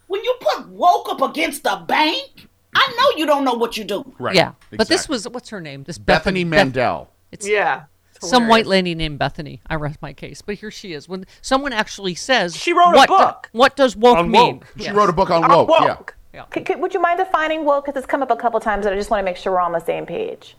[0.08, 2.47] When you put woke up against the bank,
[2.80, 4.04] I know you don't know what you do.
[4.18, 4.34] Right.
[4.34, 4.52] Yeah.
[4.70, 5.84] But this was what's her name?
[5.84, 7.10] This Bethany Beth- Mandel.
[7.32, 7.84] It's Yeah.
[8.20, 9.60] some white lady named Bethany.
[9.68, 10.42] I rest my case.
[10.42, 11.08] But here she is.
[11.08, 13.48] When someone actually says she wrote a what, book.
[13.52, 14.56] what does woke On mean?
[14.58, 14.66] woke.
[14.78, 15.68] She wrote a book on woke.
[15.68, 16.14] woke.
[16.34, 16.44] Yeah.
[16.50, 17.86] Could, could- would you mind defining woke?
[17.86, 19.60] Because it's come up a couple times, and I just want to make sure we're
[19.60, 20.56] on the same page.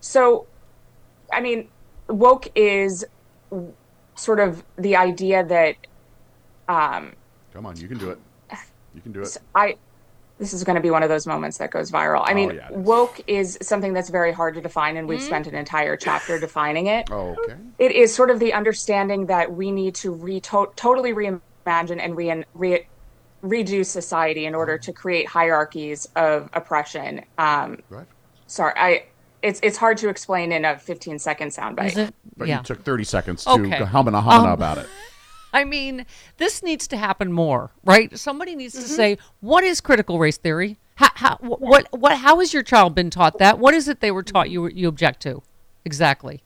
[0.00, 0.46] So,
[1.32, 1.68] I mean,
[2.08, 3.04] woke is
[4.14, 5.76] sort of the idea that
[6.68, 7.12] um,
[7.54, 8.18] Come on, you can do it.
[8.94, 9.36] You can do it.
[9.54, 9.76] I.
[10.42, 12.22] This is going to be one of those moments that goes viral.
[12.26, 15.46] I Oh, mean, yeah, woke is something that's very hard to define, and we've spent
[15.46, 17.08] an entire chapter defining it.
[17.12, 17.54] Oh, okay.
[17.78, 22.16] It is sort of the understanding that we need to re- to- totally reimagine and
[22.16, 22.86] re- re-
[23.44, 27.24] redo society in order to create hierarchies of oppression.
[27.38, 28.06] Um, Right.
[28.48, 29.04] Sorry, I.
[29.42, 31.96] It's it's hard to explain in a 15 second soundbite.
[31.96, 32.10] Is?
[32.36, 32.58] But yeah.
[32.58, 33.78] you took 30 seconds to Okay.
[33.78, 34.86] go humana humana Um, about it.
[35.52, 36.06] I mean,
[36.38, 38.16] this needs to happen more, right?
[38.18, 38.88] Somebody needs to mm-hmm.
[38.88, 40.78] say, what is critical race theory?
[40.96, 43.58] How, how, wh- what, what, how has your child been taught that?
[43.58, 45.42] What is it they were taught you you object to?
[45.84, 46.42] Exactly.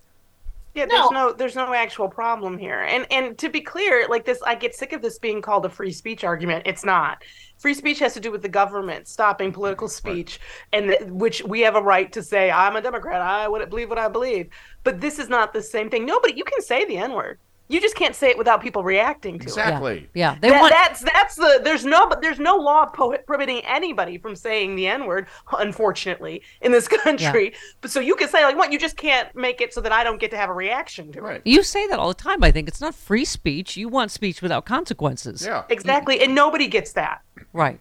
[0.77, 1.33] Yeah, there's no.
[1.33, 2.83] there's no actual problem here.
[2.83, 5.71] And and to be clear, like this I get sick of this being called a
[5.71, 6.67] free speech argument.
[6.67, 7.25] It's not.
[7.57, 10.39] Free speech has to do with the government stopping political speech
[10.75, 13.23] and th- which we have a right to say I'm a democrat.
[13.23, 14.51] I would believe what I believe.
[14.85, 16.05] But this is not the same thing.
[16.05, 17.39] Nobody you can say the n-word.
[17.69, 19.49] You just can't say it without people reacting to it.
[19.49, 20.09] Exactly.
[20.15, 23.63] Yeah, they That- want that's that's the there's no but there's no law po- prohibiting
[23.67, 25.27] anybody from saying the n word.
[25.59, 29.61] Unfortunately, in this country, but so you can say like what you just can't make
[29.61, 31.43] it so that I don't get to have a reaction to it.
[31.45, 32.43] You say that all the time.
[32.45, 33.77] I think it's not free speech.
[33.77, 35.45] You want speech without consequences.
[35.45, 37.23] Yeah, exactly, and nobody gets that.
[37.53, 37.81] Right.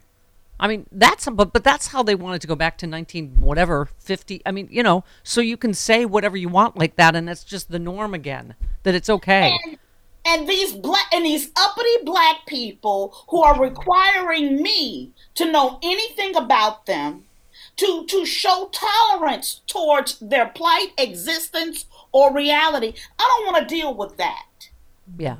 [0.60, 3.86] I mean, that's but but that's how they wanted to go back to nineteen whatever
[4.00, 4.42] fifty.
[4.46, 7.44] I mean, you know, so you can say whatever you want like that, and that's
[7.44, 8.56] just the norm again.
[8.84, 9.58] That it's okay.
[9.66, 9.78] And,
[10.26, 16.36] and these black and these uppity black people who are requiring me to know anything
[16.36, 17.26] about them,
[17.76, 22.94] to to show tolerance towards their plight, existence, or reality.
[23.20, 24.70] I don't want to deal with that.
[25.18, 25.38] Yeah.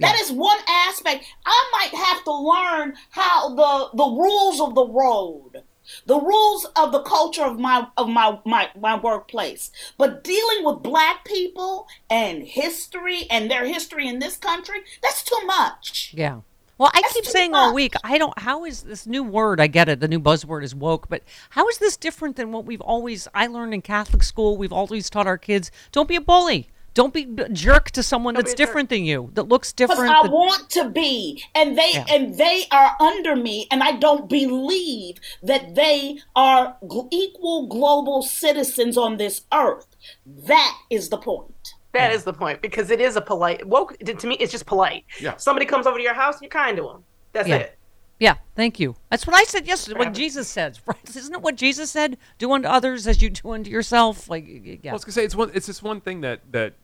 [0.00, 1.24] That is one aspect.
[1.44, 5.62] I might have to learn how the the rules of the road,
[6.06, 9.70] the rules of the culture of my of my my, my workplace.
[9.98, 15.40] But dealing with black people and history and their history in this country, that's too
[15.46, 16.12] much.
[16.16, 16.40] Yeah.
[16.78, 18.38] Well, I keep saying all week, I don't.
[18.38, 19.60] How is this new word?
[19.60, 20.00] I get it.
[20.00, 23.28] The new buzzword is woke, but how is this different than what we've always?
[23.34, 24.56] I learned in Catholic school.
[24.56, 26.70] We've always taught our kids: don't be a bully.
[26.94, 30.12] Don't be a jerk to someone that's different than you, that looks Because different.
[30.14, 32.04] I that- want to be, and they Yeah.
[32.08, 36.76] and they are under me, and I don't believe that they are
[37.10, 39.86] equal global citizens on this earth.
[40.26, 41.74] That is the point.
[41.92, 43.96] That is the point because it is a polite woke.
[43.98, 45.04] To me, it's just polite.
[45.20, 45.36] Yeah.
[45.36, 47.04] Somebody comes over to your house, you're kind to them.
[47.32, 47.56] That's yeah.
[47.56, 47.78] it.
[48.20, 48.94] Yeah, thank you.
[49.10, 49.98] That's what I said yesterday.
[49.98, 50.96] What Jesus says, right?
[51.16, 52.18] Isn't it what Jesus said?
[52.38, 54.28] Do unto others as you do unto yourself.
[54.28, 54.90] Like, y- y- yeah.
[54.90, 55.50] I was gonna say it's one.
[55.54, 56.74] It's this one thing that that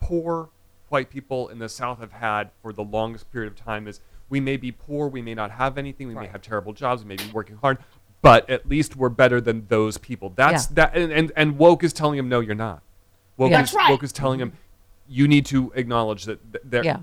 [0.00, 0.50] poor
[0.90, 4.38] white people in the South have had for the longest period of time is we
[4.40, 7.16] may be poor, we may not have anything, we may have terrible jobs, we may
[7.16, 7.78] be working hard,
[8.20, 10.30] but at least we're better than those people.
[10.36, 10.74] That's Yeah.
[10.74, 12.82] that, and, and and woke is telling him no, you're not.
[13.38, 13.62] Woke Yeah.
[13.62, 13.90] is That's right.
[13.90, 14.52] woke is telling him
[15.08, 16.38] you need to acknowledge that
[16.70, 16.84] they're.
[16.84, 16.98] Yeah.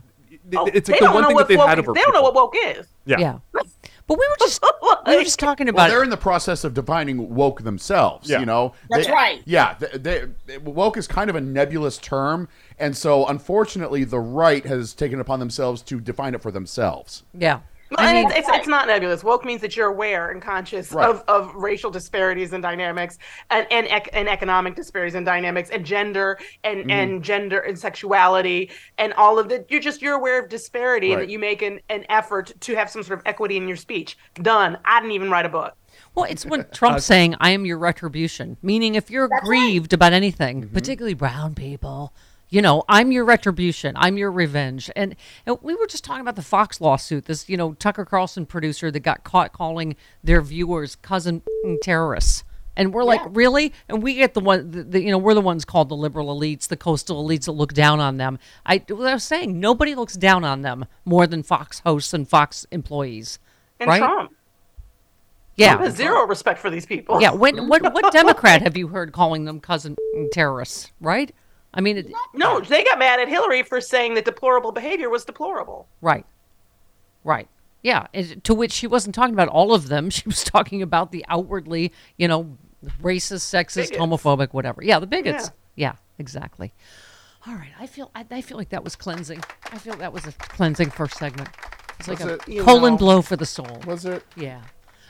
[0.55, 1.83] Oh, It's they like the don't one know thing what that they've had is.
[1.83, 1.93] over.
[1.93, 2.87] They don't know what woke is.
[3.05, 3.17] Yeah.
[3.19, 3.39] Yeah.
[4.09, 4.61] But we were just
[5.07, 6.05] we were just talking Well, about they're it.
[6.05, 8.27] in the process of defining woke themselves.
[8.29, 8.39] Yeah.
[8.41, 9.41] You know, That's They- right.
[9.45, 12.49] Yeah, they, they, woke is kind of a nebulous term,
[12.79, 17.23] and so unfortunately, the right has taken it upon themselves to define it for themselves.
[17.33, 17.59] Yeah.
[17.97, 19.23] I mean, it's, it's not nebulous.
[19.23, 21.09] Woke means that you're aware and conscious Right.
[21.09, 23.17] of, of racial disparities and dynamics,
[23.49, 26.91] and and, ec- and economic disparities and dynamics, and gender and Mhm.
[26.91, 29.65] and gender and sexuality, and all of that.
[29.71, 32.89] You're just you're aware of disparity, and that you make an, an effort to have
[32.89, 34.17] some sort of equity in your speech.
[34.35, 34.77] Done.
[34.85, 35.75] I didn't even write a book.
[36.15, 40.61] Well, it's when Trump's saying, "I am your retribution," meaning if you're aggrieved about anything,
[40.63, 40.73] Mm-hmm.
[40.73, 42.13] particularly brown people,
[42.49, 43.95] you know, I'm your retribution.
[43.95, 44.89] I'm your revenge.
[44.95, 45.15] And,
[45.45, 47.25] and we were just talking about the Fox lawsuit.
[47.25, 51.43] This, you know, Tucker Carlson producer that got caught calling their viewers cousin
[51.81, 52.43] terrorists.
[52.75, 53.73] And we're like, really?
[53.89, 56.27] And we get the one, the, the, you know, we're the ones called the liberal
[56.27, 58.39] elites, the coastal elites that look down on them.
[58.65, 62.27] I, what I was saying, nobody looks down on them more than Fox hosts and
[62.27, 63.37] Fox employees,
[63.81, 63.99] And right?
[63.99, 64.33] Trump.
[65.57, 65.73] Yeah.
[65.73, 67.21] Trump has zero respect for these people.
[67.21, 69.97] Yeah, when, what what Democrat have you heard calling them cousin
[70.31, 70.89] terrorists?
[71.01, 71.33] Right?
[71.73, 75.23] I mean, it, No, they got mad at Hillary for saying that deplorable behavior was
[75.25, 75.87] deplorable.
[76.01, 76.25] right,
[77.23, 77.47] right,
[77.83, 78.07] yeah.
[78.13, 80.09] and To which she wasn't talking about all of them.
[80.19, 82.57] She was talking about the outwardly, you know,
[83.01, 83.97] racist, sexist, Bigots.
[83.97, 84.83] homophobic, whatever.
[84.83, 85.51] Yeah, the bigots.
[85.75, 86.73] Yeah, exactly.
[87.47, 89.41] All right, I feel I, I feel like that was cleansing.
[89.71, 91.49] I feel that was a cleansing first segment.
[91.99, 92.47] It's like Was a it?
[92.47, 92.97] You colon know.
[92.97, 93.79] blow for the soul.
[93.85, 94.23] Was it?
[94.35, 94.61] Yeah,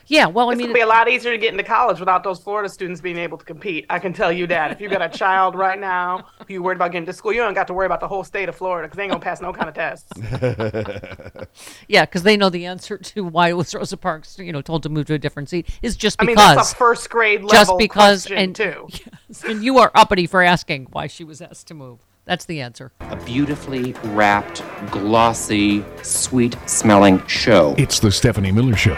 [0.10, 0.26] yeah.
[0.26, 2.40] Well, I It's mean, gonna be a lot easier to get into college without those
[2.40, 3.86] Florida students being able to compete.
[3.90, 4.72] I can tell you that.
[4.72, 7.42] If you got a child right now who you worried about getting to school, you
[7.42, 9.40] don't got to worry about the whole state of Florida because they ain't gonna pass
[9.40, 10.12] no kind of tests.
[11.88, 14.90] yeah, because they know the answer to why was Rosa Parks, you know, told to
[14.90, 16.26] move to a different seat is just because.
[16.26, 16.56] I mean, because.
[16.56, 18.88] that's a first grade level just because, question, and too.
[19.30, 22.00] Yes, and you are uppity for asking why she was asked to move.
[22.26, 22.92] That's the answer.
[23.00, 27.76] A beautifully wrapped, glossy, sweet smelling show.
[27.78, 28.98] It's the Stephanie Miller Show.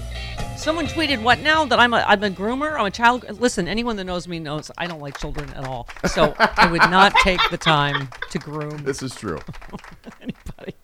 [0.61, 2.79] Someone tweeted what now that I'm a I'm a groomer.
[2.79, 3.25] I'm a child.
[3.41, 5.89] Listen, anyone that knows me knows I don't like children at all.
[6.05, 8.77] So I would not take the time to groom.
[8.83, 9.39] This is true.
[10.21, 10.75] anybody.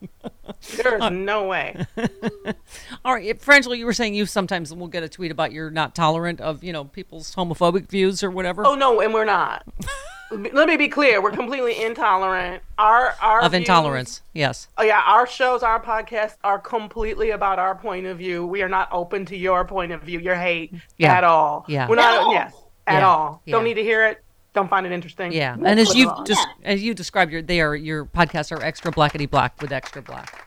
[0.76, 1.86] There's no way.
[3.04, 5.94] All right, Frangela, you were saying you sometimes will get a tweet about you're not
[5.94, 8.66] tolerant of you know people's homophobic views or whatever.
[8.66, 9.64] Oh no, and we're not.
[10.30, 12.62] Let me be clear: we're completely intolerant.
[12.76, 14.20] Our our of views- intolerance.
[14.34, 14.68] Yes.
[14.76, 18.46] Oh yeah, our shows, our podcasts are completely about our point of view.
[18.46, 21.14] We are not open to your point of view, your hate Yeah.
[21.16, 21.64] at all.
[21.66, 21.88] Yeah.
[21.88, 22.22] we're At not.
[22.24, 22.32] all.
[22.34, 22.54] Yes,
[22.86, 23.08] at Yeah.
[23.08, 23.42] all.
[23.46, 24.22] Don't need to hear it.
[24.54, 25.32] Don't find it interesting.
[25.32, 26.24] Yeah, We'll and as you it on.
[26.26, 30.02] just as you described, your they are your podcasts are extra blackety black with extra
[30.02, 30.44] black.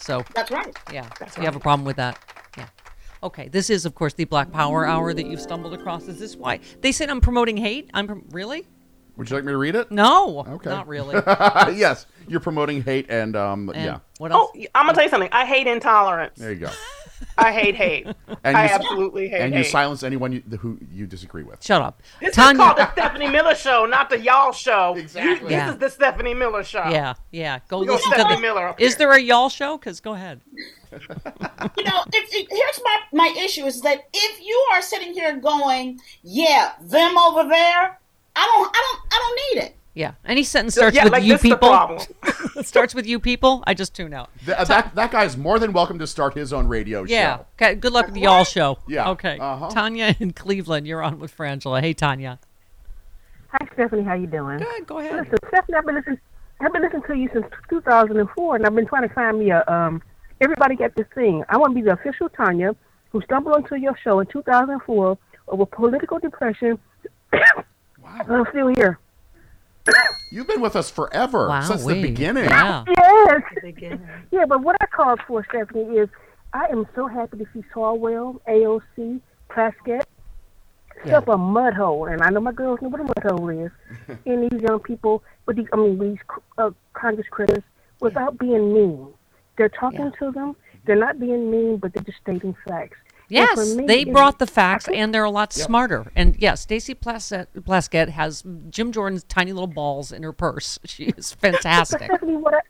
[0.00, 0.76] So That's right.
[0.92, 2.18] Yeah, That's so you have a problem with that.
[2.58, 2.66] Yeah.
[3.22, 6.08] Okay, this is of course the Black Power Hour that you've stumbled across.
[6.08, 7.88] Is this why they said I'm promoting hate?
[7.94, 8.66] I'm prom- really
[9.16, 9.92] Would you like me to read it?
[9.92, 10.70] no, Okay.
[10.70, 11.14] not really.
[11.76, 13.98] yes, you're promoting hate and um yeah.
[14.18, 14.50] What else?
[14.56, 15.28] Oh, I'm gonna tell you something.
[15.30, 16.36] I hate intolerance.
[16.38, 16.70] There you go.
[17.38, 18.06] I hate hate.
[18.44, 19.58] And I you, absolutely hate And hate.
[19.58, 21.62] you silence anyone you, who you disagree with.
[21.64, 22.02] Shut up.
[22.20, 24.94] This Tanya- is called the Stephanie Miller Show, not the y'all show.
[24.96, 25.52] Exactly.
[25.52, 25.66] Yeah.
[25.66, 26.84] This is the Stephanie Miller Show.
[26.90, 27.60] Yeah, yeah.
[27.68, 28.42] Go We go listen to Stephanie the.
[28.42, 28.98] Miller up is here.
[28.98, 29.78] there a y'all show?
[29.78, 30.40] Because go ahead.
[30.92, 30.98] you
[31.84, 36.00] know, it, it, here's my my issue is that if you are sitting here going,
[36.22, 37.98] yeah, them over there,
[38.34, 39.76] I don't, I don't, I don't need it.
[39.94, 41.68] Yeah, any sentence starts yeah, with like you this people.
[41.68, 42.00] problem.
[42.62, 43.62] starts with you people.
[43.66, 44.30] I just tune out.
[44.44, 47.36] Th- uh, that that guy's more than welcome to start his own radio Yeah.
[47.36, 47.46] show.
[47.56, 47.74] Okay.
[47.74, 48.78] Good luck with the y'all show.
[48.88, 49.38] Yeah, Okay.
[49.38, 49.68] uh-huh.
[49.68, 51.82] Tanya in Cleveland, you're on with Frangela.
[51.82, 52.38] Hey, Tanya.
[53.48, 54.02] Hi, Stephanie.
[54.02, 54.58] How you doing?
[54.58, 54.86] Good.
[54.86, 55.12] Go ahead.
[55.14, 56.18] Listen, Stephanie, I've been listening.
[56.60, 59.62] I've been listening to you since 2004, and I've been trying to find me a
[59.70, 60.00] um.
[60.40, 61.44] Everybody get this thing.
[61.50, 62.74] I want to be the official Tanya
[63.10, 66.78] who stumbled onto your show in 2004 over political depression.
[68.02, 68.18] Wow.
[68.28, 68.98] I'm still here.
[70.30, 72.44] You've been with us forever Wow, since the we- beginning.
[72.44, 72.86] Yes.
[74.30, 76.08] yeah, but what I called for, Stephanie, is
[76.52, 80.04] I am so happy to see Swalwell, AOC, Plaskett,
[81.04, 83.70] stuff a mud hole, and I know my girls know what a mud hole is.
[84.26, 86.18] and these young people, with these, I mean, these
[86.58, 87.62] uh, Congress critters,
[88.00, 89.08] without being mean,
[89.56, 90.56] they're talking to them.
[90.84, 92.96] They're not being mean, but they're just stating facts.
[93.34, 95.66] And Yes, me, they brought the facts, and they're a lot Yep.
[95.66, 96.12] smarter.
[96.14, 100.78] And yes, Stacey Plaskett, Plaskett has Jim Jordan's tiny little balls in her purse.
[100.86, 102.02] She is fantastic.
[102.04, 102.60] Stephanie, what I,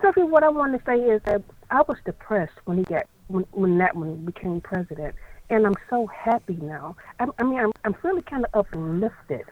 [0.00, 3.44] Stephanie, what I want to say is that I was depressed when he got when
[3.52, 5.14] when that one became president,
[5.50, 6.96] and I'm so happy now.
[7.20, 9.44] I, I mean, I'm I'm really kind of uplifted,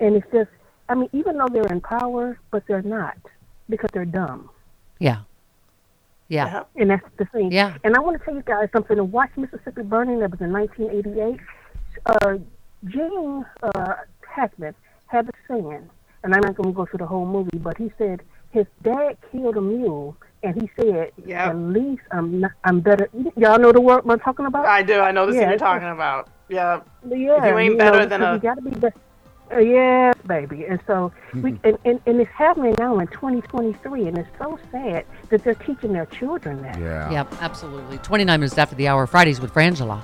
[0.00, 0.50] and it's just,
[0.88, 3.18] I mean, even though they're in power, but they're not
[3.68, 4.48] because they're dumb.
[4.98, 5.20] Yeah.
[6.30, 6.62] Yeah.
[6.76, 7.52] And that's the thing.
[7.52, 7.76] Yeah.
[7.84, 8.96] And I want to tell you guys something.
[8.96, 11.40] To watch Mississippi Burning, that was in 1988.
[12.06, 12.38] Uh,
[12.86, 13.94] Gene uh,
[14.26, 14.74] Hackman
[15.08, 15.90] had a saying,
[16.22, 19.16] and I'm not going to go through the whole movie, but he said his dad
[19.30, 23.80] killed a mule, and he said, "At least I'm not, I'm better." Y'all know the
[23.80, 24.66] word I'm talking about?
[24.66, 25.00] I do.
[25.00, 26.28] I know the scene Yeah, you're talking about.
[26.48, 26.80] Yeah.
[27.06, 28.94] Yeah, If you ain't know, better than because a you gotta be better.
[29.52, 30.64] Uh, yeah, baby.
[30.66, 35.04] And so, we, and, and, and it's happening now in 2023, and it's so sad
[35.30, 36.78] that they're teaching their children that.
[36.78, 37.10] Yeah.
[37.10, 37.98] Yep, absolutely.
[37.98, 40.00] 29 minutes after the hour, Fridays with Frangela.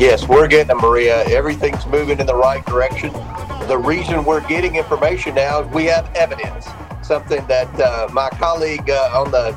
[0.00, 1.24] Yes, we're getting it, Maria.
[1.26, 3.12] Everything's moving in the right direction.
[3.68, 6.66] The reason we're getting information now is we have evidence,
[7.02, 9.50] something that uh, my colleague uh, on the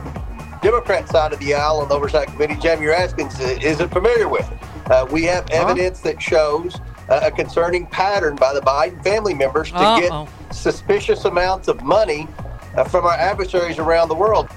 [0.61, 4.45] Democrat side of the aisle on the Oversight Committee, Jamie Raskins, isn't familiar with.
[4.87, 6.75] Uh, we have evidence that shows
[7.07, 10.25] uh, a concerning pattern by the Biden family members to Uh-oh.
[10.25, 12.27] get suspicious amounts of money
[12.75, 14.49] uh, from our adversaries around the world.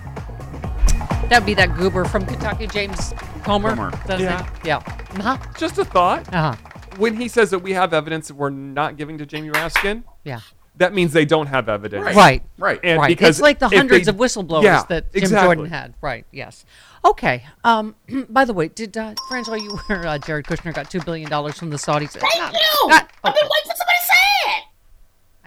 [1.28, 3.14] That would be that goober from Kentucky, James
[3.46, 3.70] Comer.
[3.76, 3.90] Comer.
[4.06, 4.44] That's Yeah.
[4.44, 4.66] it.
[4.66, 4.76] Yeah.
[4.76, 5.38] Uh-huh.
[5.56, 6.32] Just a thought.
[6.34, 6.54] Uh-huh.
[6.98, 10.40] When he says that we have evidence that we're not giving to Jamie Raskin, Yeah.
[10.76, 12.14] that means they don't have evidence.
[12.16, 12.42] Right.
[12.58, 12.80] Right.
[12.82, 13.08] And right.
[13.08, 15.54] because it's like the if they- hundreds of whistleblowers Yeah, that Jim exactly.
[15.56, 15.94] Jordan had.
[16.00, 16.26] Right.
[16.32, 16.64] Yes.
[17.04, 17.44] Okay.
[17.62, 17.94] Um.
[18.28, 21.56] By the way, did uh, Frangela, you were uh, Jared Kushner got two billion dollars
[21.56, 22.10] from the Saudis?
[22.10, 22.90] Thank you.
[22.90, 24.64] I've been waiting for somebody to say it.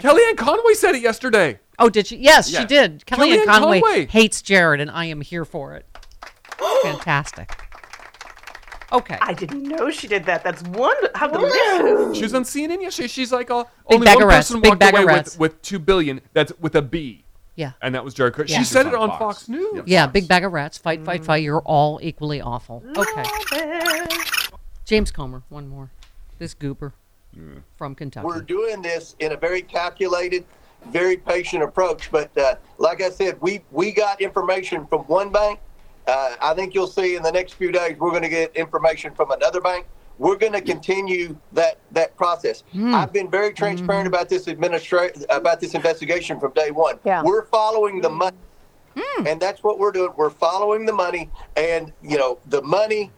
[0.02, 1.60] Kellyanne Conway said it yesterday.
[1.78, 2.16] Oh, did she?
[2.18, 2.62] Yes, Yeah.
[2.62, 3.06] she did.
[3.06, 4.06] Kellyanne Kellyanne Conway, Conway.
[4.06, 5.86] hates Jared, and I am here for it.
[6.84, 7.58] Fantastic.
[8.92, 9.18] Okay.
[9.22, 10.44] I didn't know she did that.
[10.44, 11.10] That's wonderful.
[11.16, 12.18] How delicious.
[12.18, 13.08] She was on CNN yesterday.
[13.08, 15.14] She's like, oh, Big only bag one of rats, person big walked bag of away
[15.14, 15.32] rats.
[15.38, 16.22] with, with two billion.
[16.34, 17.24] That's with a B.
[17.56, 17.74] Yeah.
[17.82, 18.50] And that was Jared Kushner.
[18.50, 18.60] Yeah.
[18.60, 19.38] She said It's it on on Fox.
[19.40, 19.84] Fox, News.
[19.86, 20.78] Yeah, big bag of rats.
[20.78, 21.44] Fight, fight, fight.
[21.44, 22.84] You're all equally awful.
[22.96, 23.24] Okay.
[24.86, 25.92] James Comer, one more.
[26.40, 26.94] This goober
[27.76, 28.26] from Kentucky.
[28.26, 30.46] We're doing this in a very calculated,
[30.88, 32.10] very patient approach.
[32.12, 35.60] But uh, like I said, we we got information from one bank.
[36.08, 39.14] Uh, I think you'll see in the next few days we're going to get information
[39.14, 39.86] from another bank.
[40.18, 42.64] We're going to continue that that process.
[42.76, 47.00] I've been very transparent about this administra- about this investigation from day one.
[47.06, 47.24] Yeah.
[47.24, 48.36] We're following the money,
[49.26, 50.10] and that's what we're doing.
[50.18, 53.12] We're following the money, and you know the money.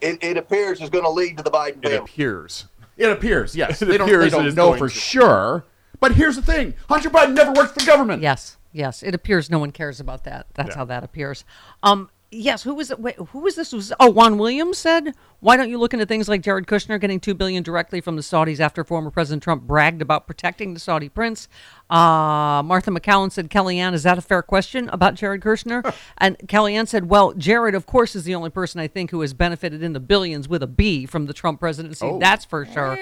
[0.00, 1.96] It, it appears is going to lead to the Biden It family.
[1.98, 2.66] appears.
[2.98, 3.80] It appears, yes.
[3.82, 4.94] It they don't, appears they don't is know for to.
[4.94, 5.64] sure.
[6.00, 8.22] But here's the thing Hunter Biden never worked for government.
[8.22, 9.02] Yes, yes.
[9.02, 10.46] It appears no one cares about that.
[10.54, 10.76] That's Yeah.
[10.76, 11.44] how that appears.
[11.82, 12.62] Um, yes.
[12.62, 13.00] Who was it?
[13.00, 13.72] Wait, who was this?
[13.72, 17.20] Was oh, Juan Williams said, "Why don't you look into things like Jared Kushner getting
[17.20, 21.08] two billion directly from the Saudis after former President Trump bragged about protecting the Saudi
[21.08, 21.48] prince?"
[21.88, 26.88] Uh, Martha MacCallum said, "Kellyanne, is that a fair question about Jared Kushner?" and Kellyanne
[26.88, 29.92] said, "Well, Jared, of course, is the only person I think who has benefited in
[29.92, 32.06] the billions with a B from the Trump presidency.
[32.06, 32.18] Oh.
[32.18, 32.96] That's for sure."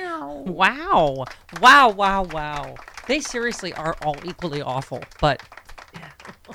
[0.45, 1.25] Wow,
[1.61, 2.75] wow, wow, wow.
[3.07, 5.43] They seriously are all equally awful, but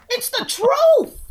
[0.09, 1.28] It's the truth.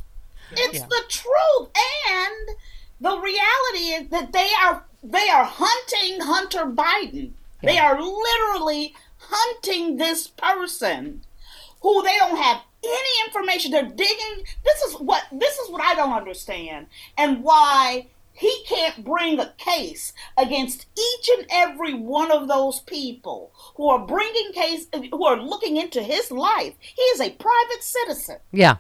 [0.53, 0.87] It's Yeah.
[0.89, 1.69] the truth.
[2.11, 2.57] And
[3.01, 7.33] the reality is that they are they are hunting Hunter Biden.
[7.63, 11.23] They are literally hunting this person
[11.83, 13.71] who they don't have any information.
[13.71, 14.45] They're digging.
[14.65, 19.53] This is what this is what I don't understand, and why he can't bring a
[19.59, 25.41] case against each and every one of those people who are bringing case who are
[25.41, 26.75] looking into his life.
[26.81, 28.77] He is a private citizen yeah.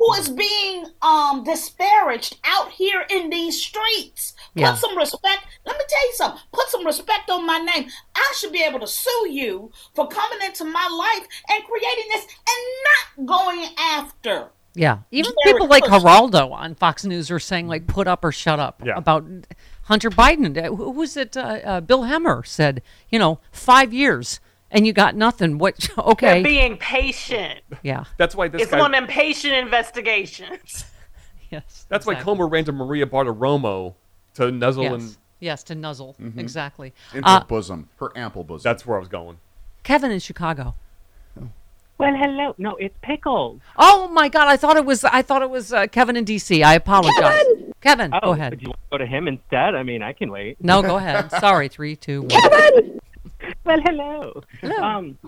[0.00, 4.32] Who is being um disparaged out here in these streets.
[4.54, 4.74] Put Yeah.
[4.74, 5.46] some respect.
[5.66, 6.40] Let me tell you something.
[6.52, 7.88] Put some respect on my name.
[8.16, 12.24] I should be able to sue you for coming into my life and creating this
[12.24, 14.48] and not going after.
[14.74, 16.00] Yeah, even Jared people like Kushner.
[16.30, 18.96] Geraldo on Fox News are saying like "put up or shut up" Yeah.
[18.96, 19.24] about
[19.82, 20.56] Hunter Biden.
[20.56, 21.36] Uh, Who was it?
[21.36, 24.38] Uh, uh, Bill Hemmer said, you know, five years
[24.70, 25.58] and you got nothing.
[25.58, 25.88] What?
[25.98, 27.60] Okay, They're being patient.
[27.82, 28.78] yeah, That's why this It's guy.
[28.78, 30.84] one of them patient investigations.
[31.50, 31.86] yes.
[31.88, 32.32] that's why exactly.
[32.32, 33.94] Comer ran to Maria Bartiromo
[34.34, 35.16] to nuzzle Yes, and.
[35.40, 36.38] yes, to nuzzle Mm-hmm.
[36.38, 36.92] exactly.
[37.14, 38.62] Into Uh, her bosom, her ample bosom.
[38.62, 39.38] That's where I was going.
[39.82, 40.74] Kevin in Chicago.
[41.98, 42.54] Well, hello.
[42.56, 43.60] No, it's Pickles.
[43.76, 44.48] Oh my God!
[44.48, 45.04] I thought it was.
[45.04, 46.62] I thought it was uh, Kevin in DC.
[46.64, 47.44] I apologize.
[47.82, 48.58] Kevin, Oh, go ahead.
[48.58, 49.74] Do you want to go to him instead?
[49.74, 50.56] I mean, I can wait.
[50.64, 51.30] No, go ahead.
[51.40, 51.68] Sorry.
[51.68, 53.00] Three, two, one.
[53.64, 54.42] well, hello.
[54.82, 55.18] Um,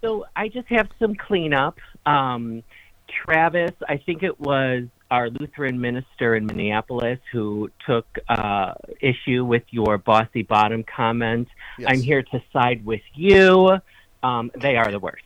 [0.00, 1.78] so I just have some cleanup.
[2.06, 2.62] Um,
[3.08, 9.62] Travis, I think it was our Lutheran minister in Minneapolis who took uh, issue with
[9.70, 11.48] your bossy bottom comment.
[11.78, 11.90] Yes.
[11.92, 13.78] I'm here to side with you.
[14.22, 15.22] Um, they are the worst.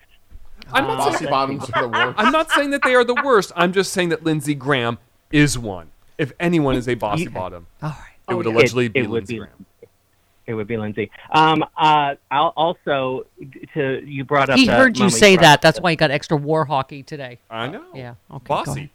[0.72, 2.18] I'm not Bossy saying, bottoms are the worst.
[2.18, 3.52] I'm not saying that they are the worst.
[3.56, 4.98] I'm just saying that Lindsey Graham
[5.30, 5.90] is one.
[6.18, 7.98] If anyone is a bossy You- bottom, All right.
[8.28, 9.66] it would It- allegedly be it would Lindsey be- Graham.
[10.48, 11.10] It would be Lindsay.
[11.30, 13.26] Um, uh, I'll also
[13.74, 14.58] to you brought up.
[14.58, 15.62] He heard you say Trump- that.
[15.62, 17.38] That's why he got extra war hockey today.
[17.50, 17.84] I know.
[17.94, 18.14] Yeah.
[18.32, 18.44] Okay.
[18.46, 18.90] Bossy.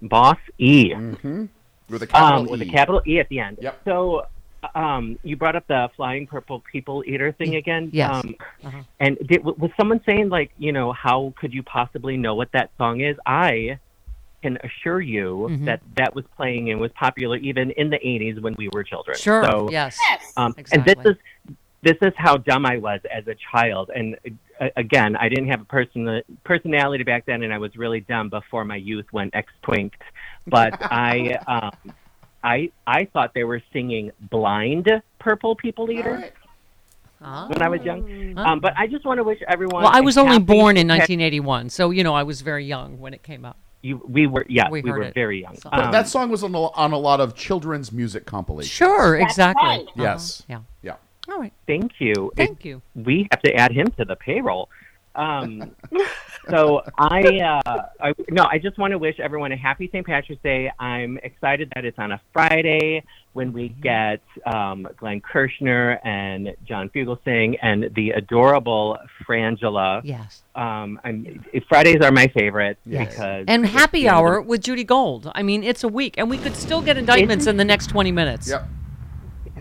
[0.00, 0.92] Boss E.
[0.94, 1.44] Mm-hmm.
[1.90, 2.68] With a capital um, with E.
[2.68, 3.58] a capital E at the end.
[3.60, 3.80] Yep.
[3.84, 4.26] So,
[4.74, 7.90] um, you brought up the flying purple people eater thing again.
[7.92, 8.14] Yes.
[8.24, 8.34] Um,
[8.64, 8.78] Uh-huh.
[8.98, 12.70] and did, was someone saying like, you know, how could you possibly know what that
[12.78, 13.16] song is?
[13.26, 13.78] I
[14.46, 15.64] can assure you Mhm.
[15.64, 19.16] that that was playing and was popular even in the '80s when we were children.
[19.16, 19.42] Sure.
[19.44, 19.98] So, yes.
[20.36, 20.92] um, Exactly.
[20.94, 21.16] And this is
[21.82, 23.90] this is how dumb I was as a child.
[23.94, 24.16] And
[24.60, 28.28] uh, again, I didn't have a person personality back then, and I was really dumb
[28.28, 30.02] before my youth went ex-twinked.
[30.46, 30.72] But
[31.08, 31.92] I, um,
[32.42, 36.30] I, I thought they were singing "Blind Purple People Eater"
[37.18, 38.38] when I was young.
[38.38, 39.82] Um, but I just want to wish everyone.
[39.84, 43.12] Well, I was only born in 1981, so you know I was very young when
[43.12, 43.56] it came out.
[43.86, 45.14] You, we were, yeah, We we, were it.
[45.14, 45.56] very young.
[45.56, 48.72] So- Um, that song was on a, on a lot of children's music compilations.
[48.72, 49.62] Sure, exactly.
[49.66, 49.80] right.
[49.86, 50.02] Uh-huh.
[50.02, 50.42] Yes.
[50.48, 50.60] Yeah.
[50.82, 50.96] Yeah.
[51.28, 51.52] All right.
[51.66, 52.32] Thank you.
[52.36, 52.82] Thank you.
[52.94, 54.68] We have to add him to the payroll.
[55.14, 55.74] Um,
[56.48, 57.20] so I,
[57.66, 60.06] uh, I, no, I just want to wish everyone a happy St.
[60.06, 60.70] Patrick's Day.
[60.78, 63.02] I'm excited that it's on a Friday
[63.32, 68.96] when we get um, Glenn Kirschner and John Fugelsang and the adorable
[69.28, 70.00] Frangela.
[70.04, 70.42] Yes.
[70.54, 73.10] Um, I'm, Fridays are my favorite Yes.
[73.10, 75.30] because And happy hour with Judy Gold.
[75.34, 78.10] I mean, it's a week, and we could still get indictments in the next 20
[78.12, 78.48] minutes.
[78.48, 78.68] Yep.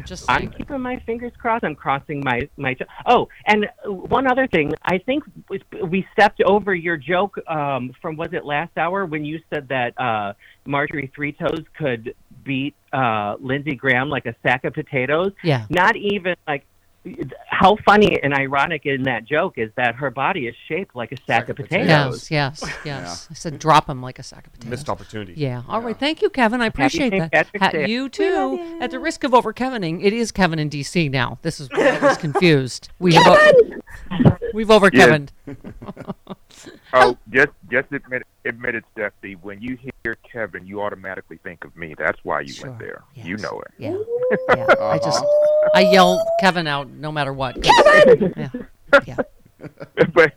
[0.06, 1.64] I'm just I'm keeping my fingers crossed.
[1.64, 2.76] I'm crossing my my.
[3.08, 8.16] Oh, and one other thing, I think we- we stepped over your joke um, from
[8.16, 10.34] was it last hour when you said that uh,
[10.68, 12.14] Marjorie Three Toes could
[12.44, 15.32] beat uh, Lindsey Graham like a sack of potatoes.
[15.44, 15.66] Yeah.
[15.72, 16.66] Not even like
[17.48, 21.18] how funny and ironic in that joke is that her body is shaped like a
[21.28, 22.30] sack, of potatoes.
[22.32, 23.28] Yes, yes, yes.
[23.30, 24.70] I said drop him like a sack of potatoes.
[24.72, 25.34] Missed opportunity.
[25.38, 25.64] Yeah.
[25.68, 25.98] All right.
[25.98, 26.62] Thank you, Kevin.
[26.62, 27.32] I appreciate St.
[27.32, 27.48] that.
[27.60, 28.78] Ha- you too.
[28.82, 31.40] At the risk of over Kevining, it is Kevin in DC now.
[31.42, 32.90] This is where I was confused.
[33.00, 35.28] We have o- we've over Yes.
[36.64, 36.80] Kevin.
[36.94, 39.36] Oh, just just admit admit it, Stephanie.
[39.42, 41.96] When you hear Kevin, you automatically think of me.
[41.98, 43.04] That's why you went there.
[43.16, 43.72] You know it.
[43.78, 43.98] Yeah.
[44.56, 44.66] Yeah.
[44.82, 45.24] I just
[45.76, 47.64] I yell Kevin out no matter what.
[47.64, 48.50] Yeah.
[49.06, 49.18] Yeah.
[50.14, 50.34] but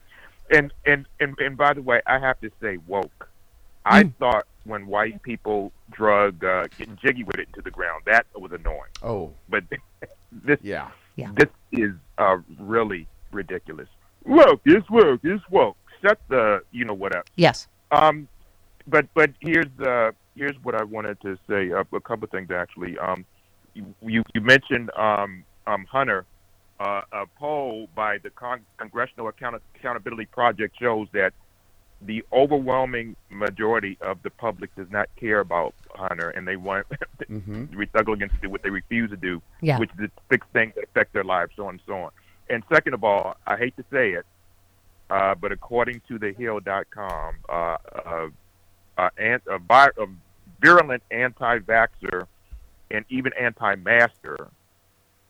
[0.50, 3.28] and, and and and by the way, I have to say woke.
[3.84, 4.14] I Mm.
[4.16, 8.52] thought when white people drug uh, getting jiggy with it into the ground, that was
[8.52, 8.92] annoying.
[9.02, 9.64] Oh, but
[10.32, 11.30] this yeah, yeah.
[11.34, 13.88] this is uh, really ridiculous.
[14.26, 15.76] Woke, it's woke, it's woke.
[16.02, 17.28] Shut the you know what up.
[17.36, 17.68] Yes.
[17.90, 18.28] Um,
[18.86, 21.72] but but here's uh here's what I wanted to say.
[21.72, 22.98] Uh, a couple of things actually.
[22.98, 23.24] Um,
[23.74, 26.24] you you, you mentioned um um Hunter.
[26.80, 31.32] Uh, a poll by the Con- Congressional Account- Accountability Project shows that
[32.02, 36.86] the overwhelming majority of the public does not care about Hunter, and they want
[37.28, 37.76] Mm-hmm.
[37.76, 39.80] we struggle against do what they refuse to do, Yeah.
[39.80, 42.10] which is to fix things that affect their lives, so on and so on.
[42.48, 44.24] And second of all, I hate to say it,
[45.10, 48.28] uh, but according to thehill.com, uh, uh,
[48.98, 50.06] uh, a, a
[50.60, 52.26] virulent anti-vaxxer
[52.90, 54.48] and even anti-masker,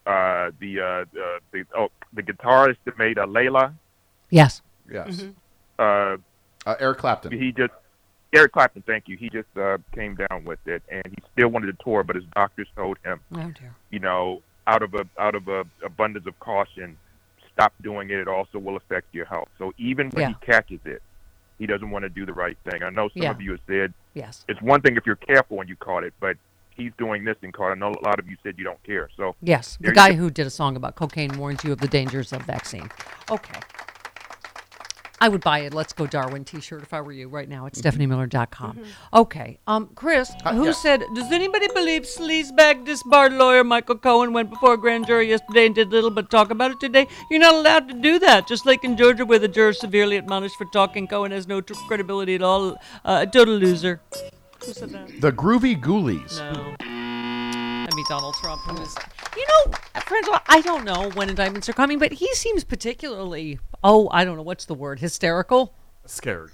[0.06, 3.74] uh, the, uh, the the oh, the guitarist that made uh, Layla,
[4.30, 4.62] Yes.
[4.90, 5.24] Yes.
[5.78, 6.16] uh,
[6.66, 7.32] Uh, Eric Clapton.
[7.32, 7.72] he just
[8.34, 9.16] Eric Clapton, thank you.
[9.16, 12.24] He just uh, came down with it, and he still wanted to tour, but his
[12.34, 13.74] doctors told him, Oh dear.
[13.90, 16.96] you know, out of a out of a abundance of caution,
[17.58, 18.18] stop doing it.
[18.18, 19.48] It also will affect your health.
[19.58, 21.02] So even when he catches it,
[21.58, 22.82] he doesn't want to do the right thing.
[22.84, 23.30] I know some Yeah.
[23.32, 24.44] of you have said Yes.
[24.48, 26.36] it's one thing if you're careful when you caught it, but
[26.70, 27.72] he's doing this and caught.
[27.72, 29.08] I know a lot of you said you don't care.
[29.16, 29.76] So Yes.
[29.80, 32.90] The guy who did a song about cocaine warns you of the dangers of vaccine.
[33.28, 33.58] Okay.
[35.20, 37.66] I would buy a Let's Go Darwin t shirt if I were you right now
[37.66, 38.80] at stephaniemiller.com.
[39.12, 39.58] Okay.
[39.66, 40.72] Um, Chris, who yeah.
[40.72, 45.66] said, Does anybody believe sleazebag disbarred lawyer Michael Cohen went before a grand jury yesterday
[45.66, 47.06] and did little but talk about it today?
[47.30, 48.46] You're not allowed to do that.
[48.46, 51.74] Just like in Georgia, where the jurors severely admonished for talking, Cohen has no tr-
[51.88, 52.76] credibility at all.
[53.04, 54.00] Uh, a total loser.
[54.64, 55.20] Who said that?
[55.20, 56.38] The Groovy Ghoulies.
[56.38, 56.74] No.
[56.80, 58.60] I mean Donald Trump.
[59.38, 62.64] Who is, you know, Frangela, I don't know when indictments are coming, but he seems
[62.64, 65.00] particularly, oh, I don't know, what's the word?
[65.00, 65.74] Hysterical?
[66.06, 66.52] Scared.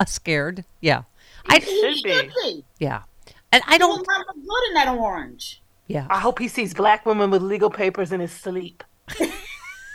[0.00, 0.64] Uh, scared?
[0.80, 1.02] Yeah.
[1.48, 2.64] I, He should be.
[2.78, 3.02] yeah.
[3.52, 3.90] And I don't.
[3.92, 5.62] He will not good in that orange.
[5.86, 6.06] Yeah.
[6.10, 8.84] I hope he sees black women with legal papers in his sleep.
[9.18, 9.32] I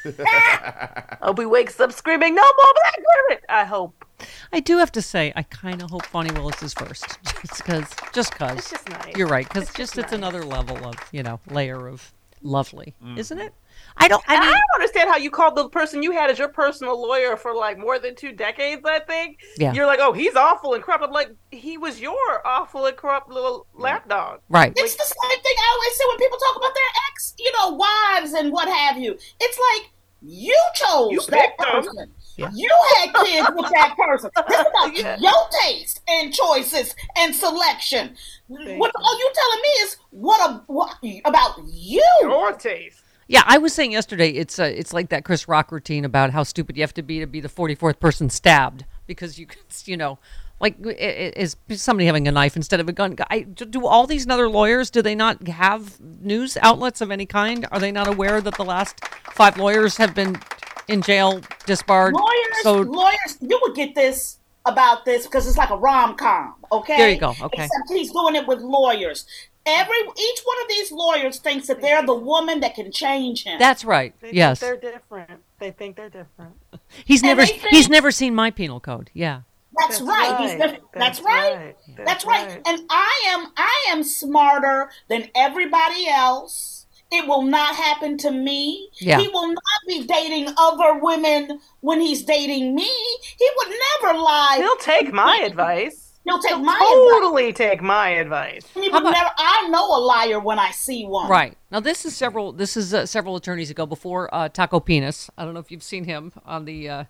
[1.21, 2.97] hope he wakes up screaming, "No more black
[3.29, 4.03] women!" I hope.
[4.51, 7.89] I do have to say, I kind of hope Fani Willis is first, just because,
[8.13, 8.57] just because.
[8.59, 9.15] It's just nice.
[9.15, 12.93] You're right, because It's just just it's another level of, you know, layer of lovely,
[13.03, 13.17] Mm.
[13.17, 13.53] isn't it?
[13.97, 14.23] I don't.
[14.27, 16.99] I mean, I don't understand how you called the person you had as your personal
[17.01, 18.81] lawyer for like more than two decades.
[18.85, 19.39] I think.
[19.57, 19.73] Yeah.
[19.73, 21.03] You're like, oh, he's awful and corrupt.
[21.03, 24.39] I'm like, he was your awful and corrupt little lapdog.
[24.49, 24.71] Right.
[24.75, 27.69] It's the same thing I always say when people talk about their ex, you know,
[27.75, 29.17] wives and what have you.
[29.39, 29.91] It's like
[30.21, 31.95] you chose You that person.
[31.95, 32.11] them.
[32.37, 32.57] Person.
[32.57, 34.29] You had kids with that person.
[34.47, 34.65] This is
[35.01, 38.15] about your taste and choices and selection.
[38.47, 42.03] What all you telling me is what, a, what about you?
[42.21, 43.01] Your taste.
[43.27, 46.43] Yeah, I was saying yesterday it's uh, it's like that Chris Rock routine about how
[46.43, 49.95] stupid you have to be to be the 44th person stabbed because you could, you
[49.95, 50.19] know,
[50.59, 53.15] like i- i- is somebody having a knife instead of a gun.
[53.29, 57.65] I, do all these other lawyers do they not have news outlets of any kind?
[57.71, 58.99] Are they not aware that the last
[59.31, 60.37] five lawyers have been
[60.87, 62.13] in jail, disbarred?
[62.13, 66.55] Lawyers, So lawyers, you would get this about this because it's like a rom com.
[66.71, 67.65] Okay, There you go, okay.
[67.65, 69.25] Except he's doing it with lawyers.
[69.65, 73.57] Every each one of these lawyers thinks that they're the woman that can change him.
[73.59, 74.13] that's right.
[74.19, 75.31] They yes, think they're different.
[75.59, 76.55] They think they're different.
[77.05, 79.09] he's and never think- he's never seen my penal code.
[79.13, 79.41] Yeah.
[79.77, 80.31] That's, That's right.
[80.31, 80.57] Right.
[80.59, 80.83] different.
[80.93, 81.55] That's, That's right.
[81.55, 81.75] right.
[81.95, 82.47] That's, That's right.
[82.47, 82.61] right.
[82.67, 86.72] And I am I am smarter than everybody else.
[87.15, 88.89] It will not happen to me.
[88.99, 89.19] Yeah.
[89.19, 92.89] He will not be dating other women when he's dating me.
[93.37, 94.55] He would never lie.
[94.57, 96.13] He'll take my advice.
[96.25, 97.21] He'll take He'll my advice.
[97.21, 98.65] totally take my advice.
[98.73, 99.29] He would never.
[99.37, 101.29] I know a liar when I see one.
[101.29, 102.51] Right now, this is several.
[102.51, 105.29] This is uh, several attorneys ago before uh, Taco Penis.
[105.37, 107.03] I don't know if you've seen him on the uh,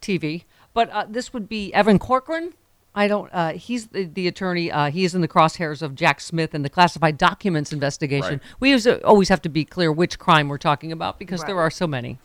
[0.00, 2.52] TV, but uh, this would be Evan Corcoran.
[2.96, 3.28] I don't.
[3.32, 4.72] Uh, he's the, the attorney.
[4.72, 8.30] Uh, he is in the crosshairs of Jack Smith and the classified documents investigation.
[8.30, 8.40] Right.
[8.58, 11.70] We always, always have to be clear which crime we're talking about because there are
[11.70, 12.18] so many.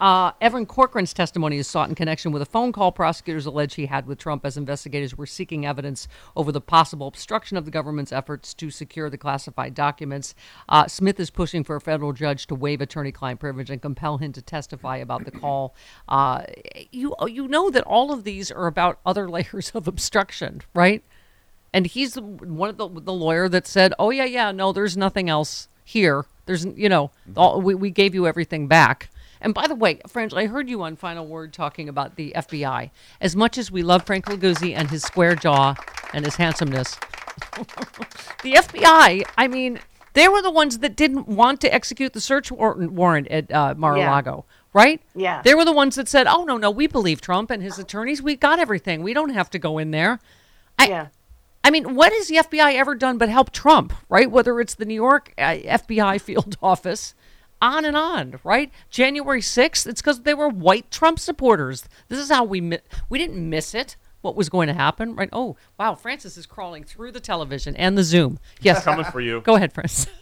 [0.00, 3.86] Uh, Evan Corcoran's testimony is sought in connection with a phone call prosecutors allege he
[3.86, 6.06] had with Trump as investigators were seeking evidence
[6.36, 10.34] over the possible obstruction of the government's efforts to secure the classified documents.
[10.68, 14.32] Uh, Smith is pushing for a federal judge to waive attorney-client privilege and compel him
[14.32, 15.74] to testify about the call.
[16.08, 16.44] Uh,
[16.92, 21.02] you you know that all of these are about other layers of obstruction, right?
[21.72, 25.28] And he's one of the the lawyer that said, "Oh yeah, yeah, no, there's nothing
[25.28, 26.24] else here.
[26.46, 30.34] There's you know, all, we we gave you everything back." And by the way, Frank,
[30.34, 32.90] I heard you on Final Word talking about the FBI.
[33.20, 35.74] As much as we love Frank Figliuzzi and his square jaw
[36.12, 36.94] and his handsomeness,
[38.42, 39.80] the FBI, I mean,
[40.14, 43.74] they were the ones that didn't want to execute the search warrant, warrant at uh,
[43.76, 45.00] Mar-a-Lago, right?
[45.14, 45.42] Yeah.
[45.42, 48.20] They were the ones that said, "Oh no, no, we believe Trump and his attorneys.
[48.20, 49.02] We got everything.
[49.02, 50.18] We don't have to go in there."
[50.78, 51.06] I, yeah.
[51.62, 54.30] I mean, what has the FBI ever done but help Trump, right?
[54.30, 57.14] Whether it's the New York uh, FBI field office,
[57.60, 58.70] on and on, right?
[58.90, 61.88] January 6th, it's because they were white Trump supporters.
[62.08, 62.78] This is how we mi-
[63.08, 63.96] we didn't miss it.
[64.20, 65.28] What was going to happen, right?
[65.32, 65.94] Oh, wow!
[65.94, 68.40] Frances is crawling through the television and the Zoom.
[68.60, 69.40] Yes, Coming for you.
[69.42, 70.08] Go ahead, Frances.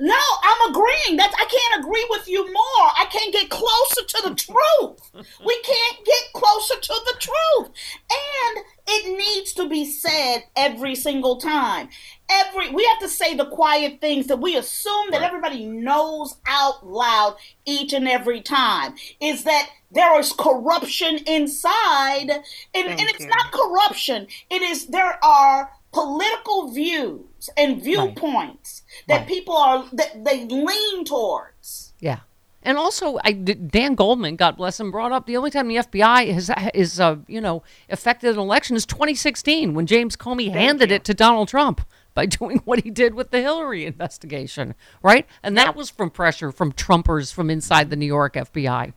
[0.00, 1.16] No, I'm agreeing.
[1.18, 2.54] That I can't agree with you more.
[2.98, 5.24] I can't get closer to the truth.
[5.44, 7.70] We can't get closer to the truth.
[8.10, 11.88] And it needs to be said every single time.
[12.32, 16.86] Every we have to say the quiet things that we assume that everybody knows out
[16.86, 18.94] loud each and every time.
[19.20, 24.26] Is that there is corruption inside and, and it's not corruption.
[24.50, 31.92] It is there are political views and viewpoints that people are that they lean towards.
[32.00, 32.20] Yeah.
[32.64, 36.32] And also, I, Dan Goldman, God bless him, brought up the only time the FBI
[36.32, 41.04] has is uh, you know affected an election is 2016 when James Comey handed it
[41.04, 41.80] to Donald Trump
[42.14, 45.26] by doing what he did with the Hillary investigation, right?
[45.42, 48.92] And that was from pressure from Trumpers from inside the New York FBI.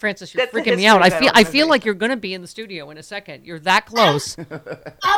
[0.00, 1.02] Frances, you're That's freaking me out.
[1.02, 3.44] I feel I feel like you're going to be in the studio in a second.
[3.44, 4.34] You're that close.
[4.38, 4.46] I'm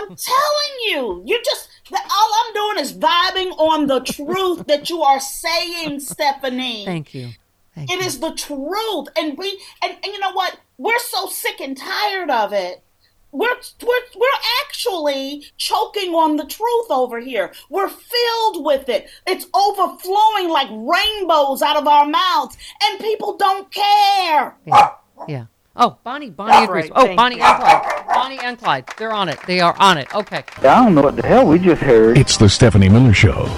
[0.08, 5.02] telling you, you just that all I'm doing is vibing on the truth that you
[5.02, 6.84] are saying, Stephanie.
[6.84, 7.30] Thank you.
[7.76, 10.58] It is the truth, and we and, and you know what?
[10.78, 12.82] We're so sick and tired of it.
[13.32, 17.52] We're, we're we're actually choking on the truth over here.
[17.70, 19.08] We're filled with it.
[19.26, 24.56] It's overflowing like rainbows out of our mouths, and people don't care.
[25.26, 25.46] Yeah.
[25.74, 26.90] Oh, Bonnie, Bonnie That's agrees.
[26.90, 27.42] right, oh, Bonnie you.
[27.42, 28.06] and Clyde.
[28.08, 28.84] Bonnie and Clyde.
[28.98, 29.38] They're on it.
[29.46, 30.14] They are on it.
[30.14, 30.44] Okay.
[30.58, 32.18] I don't know what the hell we just heard.
[32.18, 33.48] It's the Stephanie Miller Show.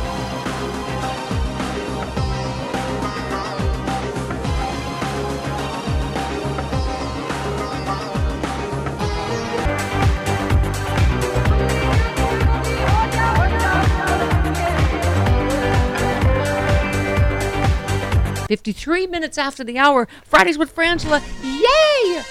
[18.64, 20.08] Fifty-three minutes after the hour.
[20.24, 21.20] Fridays with Frangela.
[21.42, 22.22] Yay!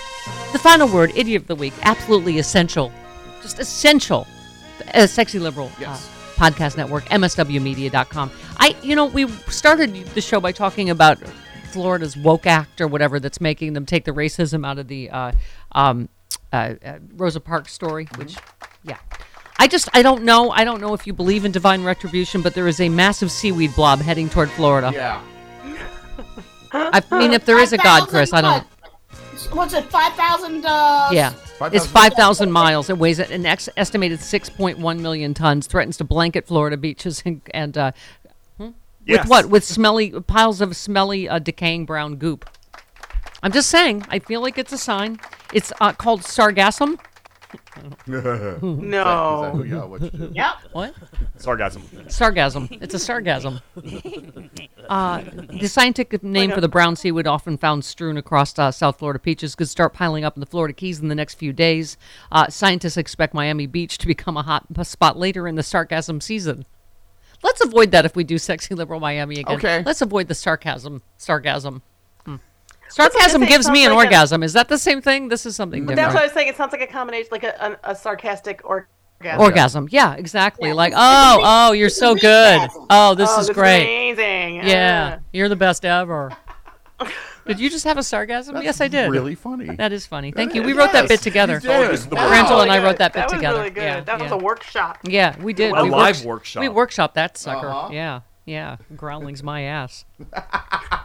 [0.51, 1.73] The final word, idiot of the week.
[1.83, 2.91] Absolutely essential.
[3.43, 4.25] Just essential.
[4.95, 5.71] A sexy liberal.
[5.85, 5.95] uh,
[6.35, 8.31] podcast network, MSWmedia.com.
[8.57, 11.19] I, you know, we started the show by talking about
[11.69, 15.33] Florida's woke act or whatever that's making them take the racism out of the uh,
[15.73, 16.09] um,
[16.51, 18.35] uh, uh, Rosa Parks story, which,
[18.81, 18.97] yeah.
[19.59, 20.49] I just, I don't know.
[20.49, 23.75] I don't know if you believe in divine retribution, but there is a massive seaweed
[23.75, 24.91] blob heading toward Florida.
[24.91, 25.21] Yeah.
[26.73, 28.65] I mean, if there is a God, Chris, I don't.
[29.51, 29.85] What's it?
[29.85, 30.65] Five thousand.
[30.65, 31.33] Uh, Yeah,
[31.71, 32.89] it's 5,000 miles.
[32.89, 35.67] It weighs an ex- estimated 6.1 million tons.
[35.67, 37.91] Threatens to blanket Florida beaches and, and uh,
[38.57, 38.69] hmm?
[39.05, 39.23] Yes.
[39.23, 39.49] with what?
[39.49, 42.49] With smelly piles of smelly, uh, decaying brown goop.
[43.41, 44.05] I'm just saying.
[44.09, 45.19] I feel like it's a sign.
[45.53, 46.97] It's uh, called sargassum.
[48.61, 49.63] No.
[49.65, 50.31] yeah, what you do?
[50.33, 50.55] Yep.
[50.71, 50.93] What?
[51.37, 51.81] Sargasm.
[52.07, 52.81] Sargasm.
[52.81, 53.61] It's a sargasm.
[54.89, 55.23] Uh,
[55.61, 59.55] the scientific name for the brown seaweed, often found strewn across uh, South Florida beaches,
[59.55, 61.95] could start piling up in the Florida Keys in the next few days.
[62.33, 66.65] Uh, scientists expect Miami Beach to become a hot spot later in the sargasm season.
[67.43, 69.55] Let's avoid that if we do sexy liberal Miami again.
[69.55, 69.83] Okay.
[69.85, 71.01] Let's avoid the sarcasm.
[71.17, 71.81] Sargasm.
[72.25, 72.35] Hmm.
[72.35, 74.43] That's what I Sarcasm think gives me an like a- orgasm.
[74.43, 75.27] Is that the same thing?
[75.29, 75.97] This is something different.
[75.97, 76.47] that's what I was saying.
[76.47, 78.87] It sounds like a combination, like a, a, a sarcastic orgasm.
[79.39, 79.87] Orgasm.
[79.89, 80.73] Yeah, exactly.
[80.73, 82.69] Like, oh, oh, you're so good.
[82.89, 83.83] Oh, this Oh, is that's great.
[83.83, 84.55] amazing.
[84.67, 85.19] Yeah, Uh.
[85.31, 86.35] you're the best ever.
[87.45, 88.61] Did you just have a sargasm?
[88.63, 89.11] yes, I did.
[89.11, 89.75] really funny.
[89.75, 90.31] That is funny.
[90.31, 90.63] Thank That you.
[90.63, 90.77] We is.
[90.77, 91.55] wrote that bit together.
[91.55, 91.69] you did.
[91.69, 92.97] That was and I really wrote good.
[92.99, 93.57] that bit That was together.
[93.59, 93.83] really good.
[93.83, 94.35] Yeah, that was yeah.
[94.37, 94.97] a workshop.
[95.03, 95.73] Yeah, we did.
[95.75, 96.61] A we live works- workshop.
[96.61, 97.67] We workshopped that sucker.
[97.67, 97.89] Uh-huh.
[97.91, 98.77] Yeah, yeah.
[98.95, 100.05] Growling's my ass.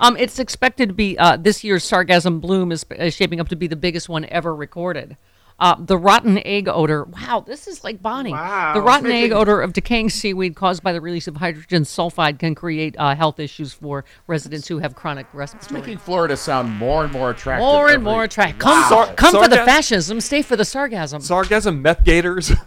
[0.00, 3.56] Um, it's expected to be uh, this year's sargasm bloom is, is shaping up to
[3.56, 5.16] be the biggest one ever recorded.
[5.60, 7.04] Uh, the rotten egg odor.
[7.04, 8.32] Wow, this is like Bonnie.
[8.32, 8.72] Wow.
[8.74, 12.40] The rotten Making- egg odor of decaying seaweed caused by the release of hydrogen sulfide
[12.40, 15.78] can create uh, health issues for residents who have chronic respiratory.
[15.78, 17.64] It's Making Florida sound more and more attractive.
[17.64, 18.58] More and every- more attractive.
[18.58, 18.88] Come, Wow.
[18.88, 21.22] Sar- come for the fascism, stay for the sarcasm.
[21.22, 22.50] Sargasm, meth gators.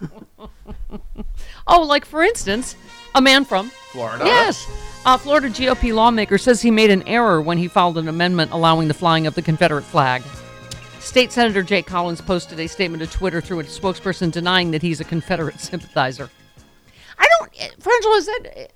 [1.68, 2.76] Oh, like for instance,
[3.16, 4.24] a man from Florida.
[4.24, 4.68] Yes.
[5.08, 8.88] A Florida GOP lawmaker says he made an error when he filed an amendment allowing
[8.88, 10.24] the flying of the Confederate flag.
[11.00, 15.00] State Senator Jake Collins posted a statement to Twitter through a spokesperson denying that he's
[15.00, 16.30] a Confederate sympathizer.
[17.20, 18.68] I don't, eh, Frangela, is that eh,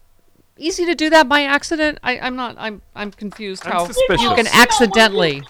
[0.57, 1.97] easy to do that by accident?
[2.03, 2.56] I, I'm not.
[2.60, 4.22] I'm I'm confused I'm how suspicious.
[4.22, 5.41] you You can know, accidentally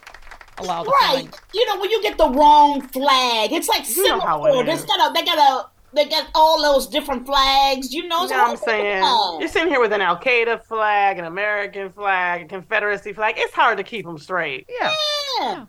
[0.59, 1.01] allow the flag.
[1.01, 1.11] Right.
[1.11, 1.33] flying.
[1.53, 4.63] You know, when you get the wrong flag, it's like You know how it Singapore.
[4.63, 4.85] They is.
[4.85, 7.93] got they got a, they got all those different flags.
[7.93, 9.01] You know, You know what I'm saying?
[9.01, 9.39] flag?
[9.39, 13.35] You're sitting here with an Al Qaeda flag, an American flag, a Confederacy flag.
[13.37, 14.69] It's hard to keep them straight.
[14.69, 14.93] Yeah.
[15.41, 15.65] Yeah.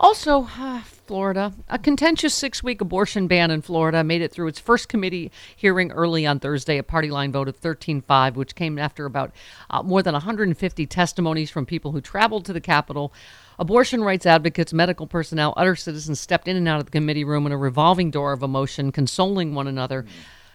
[0.00, 4.60] Also, uh, Florida, a contentious six week abortion ban in Florida made it through its
[4.60, 8.78] first committee hearing early on Thursday, a party line vote of 13 5, which came
[8.78, 9.32] after about
[9.70, 13.12] uh, more than 150 testimonies from people who traveled to the Capitol.
[13.60, 17.44] Abortion rights advocates, medical personnel, other citizens stepped in and out of the committee room
[17.44, 20.06] in a revolving door of emotion, consoling one another.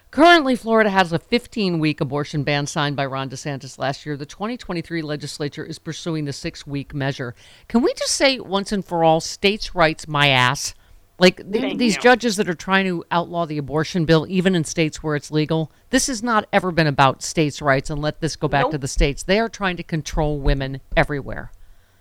[0.10, 4.16] Currently, Florida has a 15 week abortion ban signed by Ron DeSantis last year.
[4.16, 7.36] The 2023 legislature is pursuing the six week measure.
[7.68, 10.74] Can we just say once and for all, states' rights, my ass?
[11.20, 12.02] Like th- these you.
[12.02, 15.72] judges that are trying to outlaw the abortion bill, even in states where it's legal,
[15.90, 18.88] this has not ever been about states' rights and let this go back to the
[18.88, 19.24] states.
[19.24, 21.52] They are trying to control women everywhere.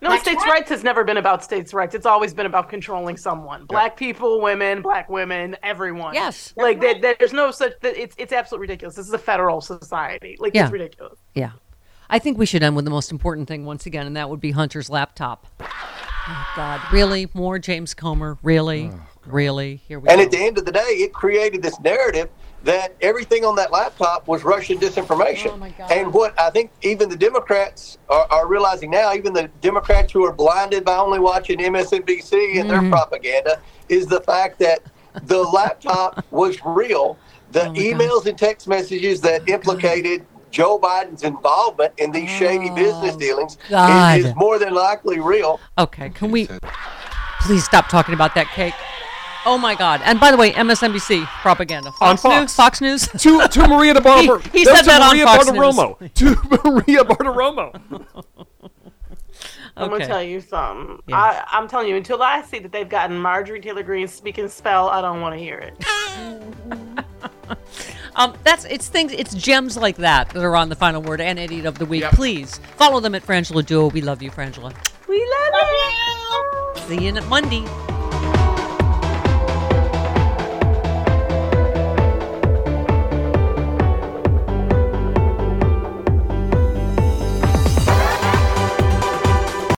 [0.03, 1.95] No, states' rights has never been about states' rights.
[1.95, 3.65] It's always been about controlling someone.
[3.65, 6.13] Black people, women, black women, everyone.
[6.13, 6.53] Yes.
[6.57, 7.73] Like there, there's no such.
[7.81, 8.95] that It's it's absolutely ridiculous.
[8.95, 10.35] This is a federal society.
[10.39, 10.63] Like Yeah.
[10.65, 11.19] it's ridiculous.
[11.33, 11.51] Yeah.
[12.09, 14.41] I think we should end with the most important thing once again, and that would
[14.41, 15.47] be Hunter's laptop.
[15.61, 16.81] Oh, God.
[16.91, 17.29] Really?
[17.33, 18.37] More James Comer?
[18.43, 18.91] Really?
[18.93, 19.77] Oh, really?
[19.87, 20.11] Here we go.
[20.13, 20.25] And go.
[20.25, 22.29] at the end of the day, it created this narrative
[22.63, 25.59] that everything on that laptop was Russian disinformation.
[25.61, 30.13] Oh, and what I think even the Democrats are, are realizing now, even the Democrats
[30.13, 32.89] who are blinded by only watching MSNBC and their Mm-hmm.
[32.89, 34.79] propaganda, is the fact that
[35.25, 37.17] the laptop was real.
[37.51, 43.15] The Oh, emails and text messages that implicated Joe Biden's involvement in these shady business
[43.15, 45.59] dealings Oh, is, is more than likely real.
[45.77, 46.47] Okay, can we
[47.41, 48.73] please stop talking about that cake?
[49.45, 50.01] Oh my God!
[50.05, 51.89] And by the way, MSNBC propaganda.
[52.01, 52.33] On Fox News.
[52.33, 52.55] Fox.
[52.55, 53.07] Fox News.
[53.21, 54.39] to to Maria de Barber.
[54.51, 56.01] He, he no, said to that Maria on Fox Bartiromo.
[56.01, 56.11] News.
[56.13, 58.05] To Maria Bartiromo.
[59.75, 61.01] I'm gonna tell you something.
[61.07, 61.17] Yes.
[61.17, 64.87] I, I'm telling you, until I see that they've gotten Marjorie Taylor Greene speaking spell,
[64.89, 67.05] I don't want to hear it.
[68.15, 71.39] Um, that's it's things it's gems like that that are on the final word and
[71.39, 72.03] idiot of the week.
[72.11, 73.89] Please follow them at Frangela Duo.
[73.89, 74.71] We love you, Frangela.
[75.07, 76.97] We love you.
[76.97, 77.65] See you on Monday.